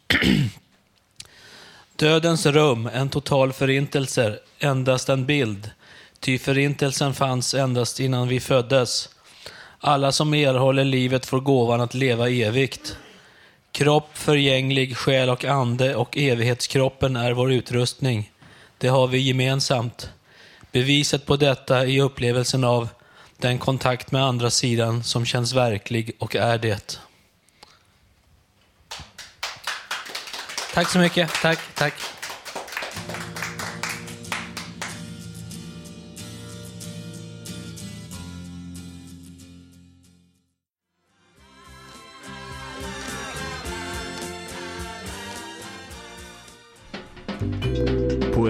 Dödens 1.97 2.47
rum, 2.47 2.91
en 2.95 3.09
total 3.09 3.53
förintelse, 3.53 4.39
endast 4.59 5.09
en 5.09 5.27
bild. 5.27 5.71
Ty 6.19 6.39
förintelsen 6.39 7.15
fanns 7.15 7.55
endast 7.55 8.01
innan 8.01 8.29
vi 8.29 8.41
föddes. 8.41 9.09
Alla 9.79 10.13
som 10.13 10.35
erhåller 10.35 10.85
livet 10.85 11.27
får 11.27 11.41
gåvan 11.41 11.81
att 11.81 11.95
leva 11.95 12.31
evigt. 12.31 12.97
Kropp 13.73 14.11
förgänglig, 14.13 14.97
själ 14.97 15.31
och 15.31 15.45
ande 15.45 15.95
och 15.95 16.19
evighetskroppen 16.19 17.17
är 17.17 17.33
vår 17.33 17.53
utrustning. 17.53 18.31
Det 18.81 18.89
har 18.89 19.07
vi 19.07 19.19
gemensamt. 19.19 20.11
Beviset 20.73 21.27
på 21.27 21.37
detta 21.37 21.87
är 21.87 22.01
upplevelsen 22.01 22.65
av 22.65 22.89
den 23.37 23.59
kontakt 23.59 24.13
med 24.13 24.25
andra 24.25 24.51
sidan 24.51 25.05
som 25.05 25.25
känns 25.25 25.53
verklig 25.53 26.13
och 26.19 26.37
är 26.37 26.59
det. 26.59 27.01
Tack 30.75 30.89
så 30.89 30.99
mycket. 30.99 31.33
Tack, 31.43 31.59
tack. 31.75 31.95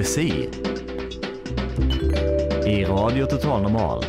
Poesi 0.00 0.48
i 2.66 2.84
Radio 2.84 3.26
Total 3.26 3.62
Normal. 3.62 4.04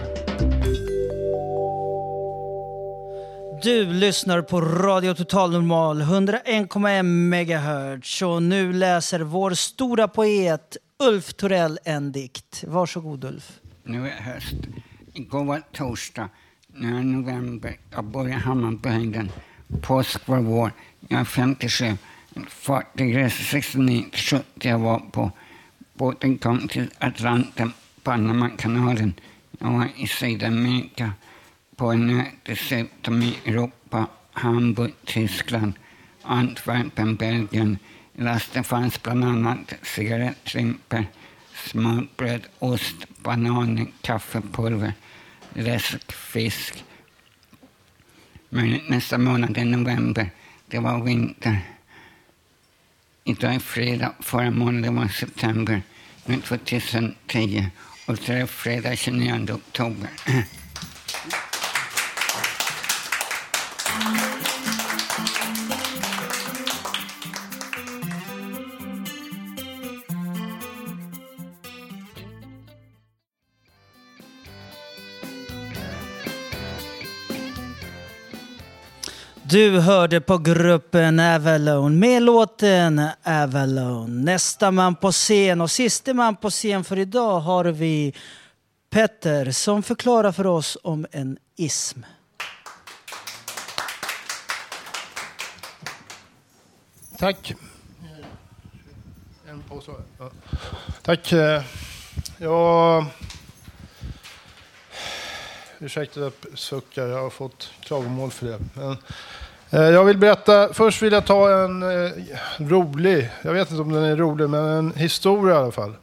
Du 3.64 3.86
lyssnar 3.86 4.42
på 4.42 4.62
Radio 4.62 5.14
Total 5.14 5.52
Normal 5.52 6.02
101,1 6.02 7.04
MHz 7.04 8.22
och 8.22 8.44
nu 8.44 8.74
läser 8.74 9.20
vår 9.20 9.52
stora 9.52 10.08
poet 10.08 10.78
Ulf 11.04 11.34
Torell 11.34 11.80
en 11.84 12.12
dikt. 12.12 12.64
Varsågod 12.68 13.24
Ulf. 13.24 13.60
Nu 13.84 14.08
är 14.08 14.22
höst. 14.22 14.56
Igår 15.14 15.44
var 15.46 15.62
torsdag. 15.72 16.30
Nu 16.68 16.98
är 16.98 17.04
november. 17.04 17.78
Jag 17.90 18.04
bor 18.04 18.30
i 18.30 18.32
Hammarbyhöjden. 18.32 19.32
Påsk 19.82 20.28
var 20.28 20.40
vår. 20.40 20.72
Jag 21.08 21.20
är 21.20 21.26
57. 21.26 21.86
Fartygresa 22.50 23.44
69 23.44 24.06
70 24.14 24.44
jag 24.62 24.80
var 24.80 25.00
på. 25.00 25.32
Båten 26.02 26.38
kom 26.38 26.68
till 26.68 26.90
Atlanten, 27.00 27.74
Panamakanalen. 28.04 29.14
Jag 29.60 29.72
var 29.72 29.88
i 29.98 30.08
Sydamerika. 30.08 31.14
På 31.76 31.92
en 31.92 32.10
ö 32.20 32.24
dessutom 32.44 33.22
i 33.22 33.38
Europa. 33.46 34.08
Hamburg, 34.32 34.94
Tyskland. 35.06 35.74
Antwerpen, 36.22 37.16
Belgien. 37.16 37.78
I 38.14 38.22
lasten 38.22 38.64
fanns 38.64 39.04
bland 39.04 39.24
annat 39.24 39.74
cigarettlimper, 39.82 41.06
smörbröd, 41.56 42.48
ost, 42.60 42.96
bananer, 43.24 43.88
kaffepulver, 44.02 44.94
läsk, 45.54 46.12
fisk. 46.12 46.84
Men 48.50 48.80
nästa 48.88 49.18
månad 49.18 49.58
är 49.58 49.66
november. 49.66 50.30
Det 50.68 50.80
var 50.80 51.04
vinter. 51.04 51.60
Idag 53.24 53.56
är 53.56 53.60
fredag. 53.60 54.14
Förra 54.20 54.52
månaden 54.52 54.96
var 54.96 55.08
september. 55.08 55.82
2010. 56.26 57.66
Och 58.06 58.18
så 58.18 58.32
är 58.32 58.40
det 58.40 58.48
fredag 58.48 58.96
29 58.96 59.48
oktober. 59.52 60.10
Du 79.52 79.80
hörde 79.80 80.22
på 80.22 80.38
gruppen 80.38 81.20
Avalon 81.20 82.00
med 82.00 82.24
låten 82.24 83.02
Avalon. 83.24 84.26
Nästa 84.26 84.72
man 84.72 84.96
på 84.96 85.12
scen 85.12 85.62
och 85.62 85.72
siste 85.72 86.14
man 86.14 86.36
på 86.36 86.50
scen 86.50 86.84
för 86.84 87.00
idag 87.00 87.40
har 87.40 87.66
vi 87.66 88.14
Petter 88.90 89.52
som 89.52 89.84
förklarar 89.84 90.32
för 90.32 90.48
oss 90.48 90.78
om 90.84 91.06
en 91.12 91.38
ism. 91.56 92.00
Tack. 97.18 97.54
En. 99.48 99.64
Ja. 100.18 100.32
Tack. 101.02 101.34
Jag... 102.38 103.06
Ursäkta 105.80 106.26
att 106.26 106.46
jag 106.50 106.60
suckar, 106.60 107.08
jag 107.08 107.22
har 107.22 107.30
fått 107.30 107.72
klagomål 107.80 108.32
för 108.32 108.46
det. 108.46 108.60
Men, 108.74 108.98
Eh, 109.74 109.82
jag 109.82 110.06
vill 110.06 110.18
berätta, 110.18 110.74
först 110.74 111.02
vill 111.02 111.14
jag 111.14 111.26
ta 111.26 111.64
en 111.64 111.84
eh, 111.84 112.12
rolig, 112.58 113.30
jag 113.42 113.54
vet 113.54 113.72
inte 113.72 113.82
om 113.82 113.92
den 113.92 114.04
är 114.04 114.16
rolig, 114.16 114.50
men 114.50 114.66
en 114.66 114.94
historia 114.96 115.56
i 115.56 115.58
alla 115.58 115.72
fall. 115.72 115.94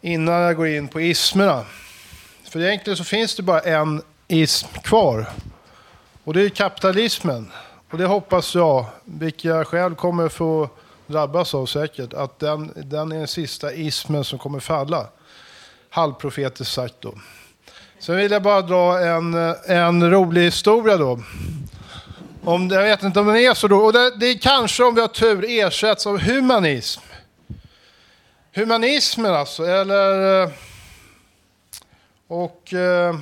Innan 0.00 0.34
jag 0.34 0.56
går 0.56 0.66
in 0.66 0.88
på 0.88 1.00
ismerna. 1.00 1.64
För 2.50 2.60
egentligen 2.60 2.96
så 2.96 3.04
finns 3.04 3.36
det 3.36 3.42
bara 3.42 3.60
en 3.60 4.02
ism 4.28 4.66
kvar. 4.82 5.26
Och 6.24 6.34
det 6.34 6.42
är 6.42 6.48
kapitalismen. 6.48 7.52
Och 7.90 7.98
det 7.98 8.06
hoppas 8.06 8.54
jag, 8.54 8.84
vilket 9.04 9.44
jag 9.44 9.66
själv 9.66 9.94
kommer 9.94 10.28
få 10.28 10.68
drabbas 11.06 11.54
av 11.54 11.66
säkert, 11.66 12.14
att 12.14 12.38
den, 12.38 12.72
den 12.76 13.12
är 13.12 13.18
den 13.18 13.28
sista 13.28 13.72
ismen 13.72 14.24
som 14.24 14.38
kommer 14.38 14.60
falla. 14.60 15.06
Halvprofetiskt 15.90 16.74
sagt 16.74 16.94
då. 17.00 17.14
Sen 17.98 18.16
vill 18.16 18.32
jag 18.32 18.42
bara 18.42 18.62
dra 18.62 19.00
en, 19.00 19.34
eh, 19.34 19.54
en 19.66 20.10
rolig 20.10 20.42
historia 20.42 20.96
då. 20.96 21.20
Om, 22.44 22.68
jag 22.68 22.82
vet 22.82 23.02
inte 23.02 23.20
om 23.20 23.26
den 23.26 23.36
är 23.36 23.54
så 23.54 23.68
då. 23.68 23.76
Och 23.76 23.92
det, 23.92 24.16
det 24.16 24.26
är 24.26 24.38
kanske 24.38 24.84
om 24.84 24.94
vi 24.94 25.00
har 25.00 25.08
tur 25.08 25.44
ersätts 25.48 26.06
av 26.06 26.18
humanism. 26.18 27.02
Humanismen 28.54 29.34
alltså, 29.34 29.64
eller... 29.64 30.42
Eh, 30.42 30.50
och... 32.28 32.72
Eh, 32.72 33.14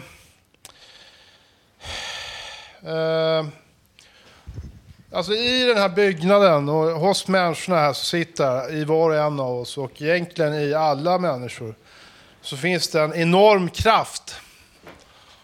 eh, 2.87 3.47
Alltså 5.13 5.33
i 5.33 5.65
den 5.65 5.77
här 5.77 5.89
byggnaden 5.89 6.69
och 6.69 7.01
hos 7.01 7.29
människorna 7.29 7.77
här 7.77 7.93
som 7.93 8.05
sitter, 8.05 8.75
i 8.75 8.85
var 8.85 9.11
och 9.11 9.17
en 9.17 9.41
av 9.41 9.61
oss 9.61 9.79
och 9.79 10.03
egentligen 10.03 10.55
i 10.55 10.75
alla 10.75 11.19
människor, 11.19 11.75
så 12.43 12.57
finns 12.57 12.89
det 12.89 13.01
en 13.01 13.15
enorm 13.15 13.71
kraft. 13.71 14.37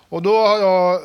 Och 0.08 0.22
då 0.22 0.46
har 0.46 0.58
jag, 0.58 1.00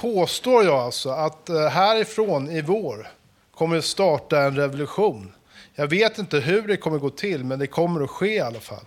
påstår 0.00 0.64
jag 0.64 0.74
alltså 0.78 1.10
att 1.10 1.48
eh, 1.48 1.66
härifrån 1.68 2.50
i 2.50 2.60
vår 2.62 3.08
kommer 3.54 3.80
starta 3.80 4.40
en 4.42 4.56
revolution. 4.56 5.32
Jag 5.74 5.86
vet 5.86 6.18
inte 6.18 6.38
hur 6.38 6.62
det 6.68 6.76
kommer 6.76 6.98
gå 6.98 7.10
till, 7.10 7.44
men 7.44 7.58
det 7.58 7.66
kommer 7.66 8.04
att 8.04 8.10
ske 8.10 8.34
i 8.34 8.40
alla 8.40 8.60
fall. 8.60 8.84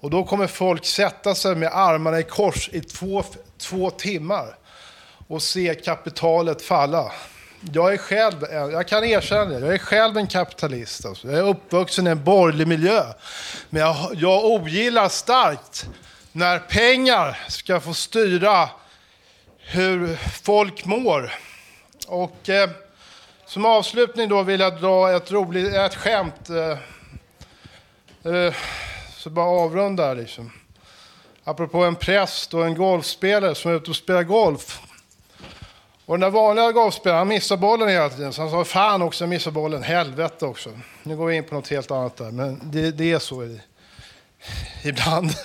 Och 0.00 0.10
då 0.10 0.24
kommer 0.24 0.46
folk 0.46 0.84
sätta 0.84 1.34
sig 1.34 1.54
med 1.54 1.70
armarna 1.72 2.18
i 2.18 2.22
kors 2.22 2.70
i 2.72 2.80
två, 2.80 3.24
två 3.58 3.90
timmar 3.90 4.56
och 5.28 5.42
se 5.42 5.74
kapitalet 5.74 6.62
falla. 6.62 7.12
Jag 7.72 7.92
är 7.92 7.96
själv, 7.96 8.44
en- 8.44 8.70
jag 8.70 8.88
kan 8.88 9.04
erkänna 9.04 9.44
det, 9.44 9.58
jag 9.66 9.74
är 9.74 9.78
själv 9.78 10.16
en 10.16 10.26
kapitalist. 10.26 11.06
Alltså. 11.06 11.28
Jag 11.28 11.38
är 11.38 11.48
uppvuxen 11.48 12.06
i 12.06 12.10
en 12.10 12.24
borgerlig 12.24 12.66
miljö. 12.68 13.02
Men 13.70 13.82
jag, 13.82 13.96
jag 14.14 14.44
ogillar 14.44 15.08
starkt 15.08 15.88
när 16.32 16.58
pengar 16.58 17.38
ska 17.48 17.80
få 17.80 17.94
styra 17.94 18.68
hur 19.66 20.16
folk 20.16 20.84
mår. 20.84 21.32
Och 22.06 22.48
eh, 22.48 22.70
som 23.46 23.64
avslutning 23.64 24.28
då 24.28 24.42
vill 24.42 24.60
jag 24.60 24.80
dra 24.80 25.12
ett 25.12 25.32
roligt, 25.32 25.74
ett 25.74 25.94
skämt. 25.94 26.50
Eh, 26.50 28.32
eh, 28.32 28.54
så 29.16 29.30
bara 29.30 29.46
avrunda 29.46 30.06
här 30.06 30.14
liksom. 30.14 30.52
Apropå 31.44 31.84
en 31.84 31.96
präst 31.96 32.54
och 32.54 32.66
en 32.66 32.74
golfspelare 32.74 33.54
som 33.54 33.70
är 33.70 33.74
ute 33.74 33.90
och 33.90 33.96
spelar 33.96 34.22
golf. 34.22 34.80
Och 36.06 36.14
den 36.14 36.20
där 36.20 36.30
vanliga 36.30 36.72
golfspelaren, 36.72 37.18
han 37.18 37.28
missar 37.28 37.56
bollen 37.56 37.88
hela 37.88 38.10
tiden. 38.10 38.32
Så 38.32 38.42
han 38.42 38.50
sa, 38.50 38.64
fan 38.64 39.02
också, 39.02 39.24
jag 39.24 39.28
missar 39.28 39.50
bollen. 39.50 39.82
Helvete 39.82 40.46
också. 40.46 40.70
Nu 41.02 41.16
går 41.16 41.26
vi 41.26 41.36
in 41.36 41.44
på 41.44 41.54
något 41.54 41.68
helt 41.68 41.90
annat 41.90 42.16
där, 42.16 42.30
men 42.30 42.60
det, 42.64 42.90
det 42.90 43.12
är 43.12 43.18
så 43.18 43.44
i, 43.44 43.60
ibland. 44.84 45.30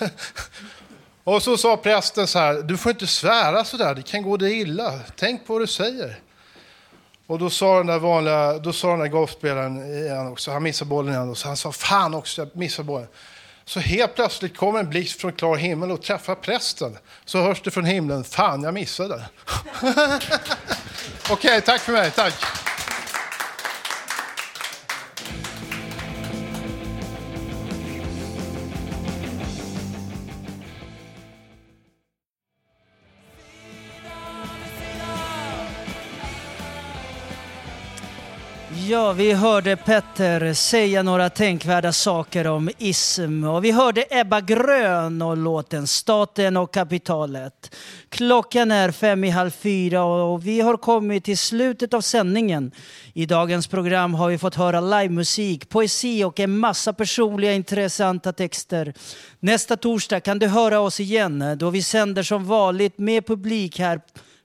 Och 1.24 1.42
så 1.42 1.56
sa 1.56 1.76
prästen 1.76 2.26
så 2.26 2.38
här, 2.38 2.54
du 2.54 2.76
får 2.76 2.92
inte 2.92 3.06
svära 3.06 3.64
så 3.64 3.76
där, 3.76 3.94
det 3.94 4.02
kan 4.02 4.22
gå 4.22 4.36
dig 4.36 4.60
illa. 4.60 5.00
Tänk 5.16 5.46
på 5.46 5.52
vad 5.52 5.62
du 5.62 5.66
säger. 5.66 6.18
Och 7.26 7.38
då 7.38 7.50
sa 7.50 7.76
den 7.76 7.86
där 7.86 7.98
vanliga, 7.98 8.58
då 8.58 8.72
sa 8.72 8.90
den 8.90 8.98
där 8.98 9.08
golfspelaren 9.08 9.94
igen 9.94 10.28
också, 10.28 10.50
han 10.50 10.62
missade 10.62 10.88
bollen 10.88 11.12
igen, 11.14 11.30
och 11.30 11.38
så 11.38 11.48
han 11.48 11.56
sa, 11.56 11.72
fan 11.72 12.14
också, 12.14 12.42
jag 12.42 12.56
missade 12.56 12.86
bollen. 12.86 13.08
Så 13.64 13.80
helt 13.80 14.14
plötsligt 14.14 14.56
kommer 14.56 14.80
en 14.80 14.90
blixt 14.90 15.20
från 15.20 15.32
klar 15.32 15.56
himmel 15.56 15.90
och 15.90 16.02
träffar 16.02 16.34
prästen. 16.34 16.98
Så 17.24 17.42
hörs 17.42 17.62
det 17.62 17.70
från 17.70 17.84
himlen, 17.84 18.24
fan 18.24 18.62
jag 18.62 18.74
missade. 18.74 19.24
Okej, 21.30 21.60
tack 21.60 21.80
för 21.80 21.92
mig, 21.92 22.10
tack. 22.10 22.34
Ja, 38.92 39.12
vi 39.12 39.32
hörde 39.32 39.76
Petter 39.76 40.54
säga 40.54 41.02
några 41.02 41.30
tänkvärda 41.30 41.92
saker 41.92 42.46
om 42.46 42.70
ism 42.78 43.44
och 43.44 43.64
vi 43.64 43.70
hörde 43.70 44.04
Ebba 44.10 44.40
Grön 44.40 45.22
och 45.22 45.36
låten 45.36 45.86
Staten 45.86 46.56
och 46.56 46.74
kapitalet. 46.74 47.74
Klockan 48.08 48.70
är 48.70 48.90
fem 48.90 49.24
i 49.24 49.30
halv 49.30 49.50
fyra 49.50 50.04
och 50.04 50.46
vi 50.46 50.60
har 50.60 50.76
kommit 50.76 51.24
till 51.24 51.38
slutet 51.38 51.94
av 51.94 52.00
sändningen. 52.00 52.72
I 53.12 53.26
dagens 53.26 53.66
program 53.66 54.14
har 54.14 54.28
vi 54.28 54.38
fått 54.38 54.54
höra 54.54 54.80
livemusik, 54.80 55.68
poesi 55.68 56.24
och 56.24 56.40
en 56.40 56.58
massa 56.58 56.92
personliga 56.92 57.52
intressanta 57.52 58.32
texter. 58.32 58.94
Nästa 59.40 59.76
torsdag 59.76 60.20
kan 60.20 60.38
du 60.38 60.46
höra 60.46 60.80
oss 60.80 61.00
igen 61.00 61.56
då 61.58 61.70
vi 61.70 61.82
sänder 61.82 62.22
som 62.22 62.44
vanligt 62.44 62.98
med 62.98 63.26
publik 63.26 63.78
här 63.78 64.00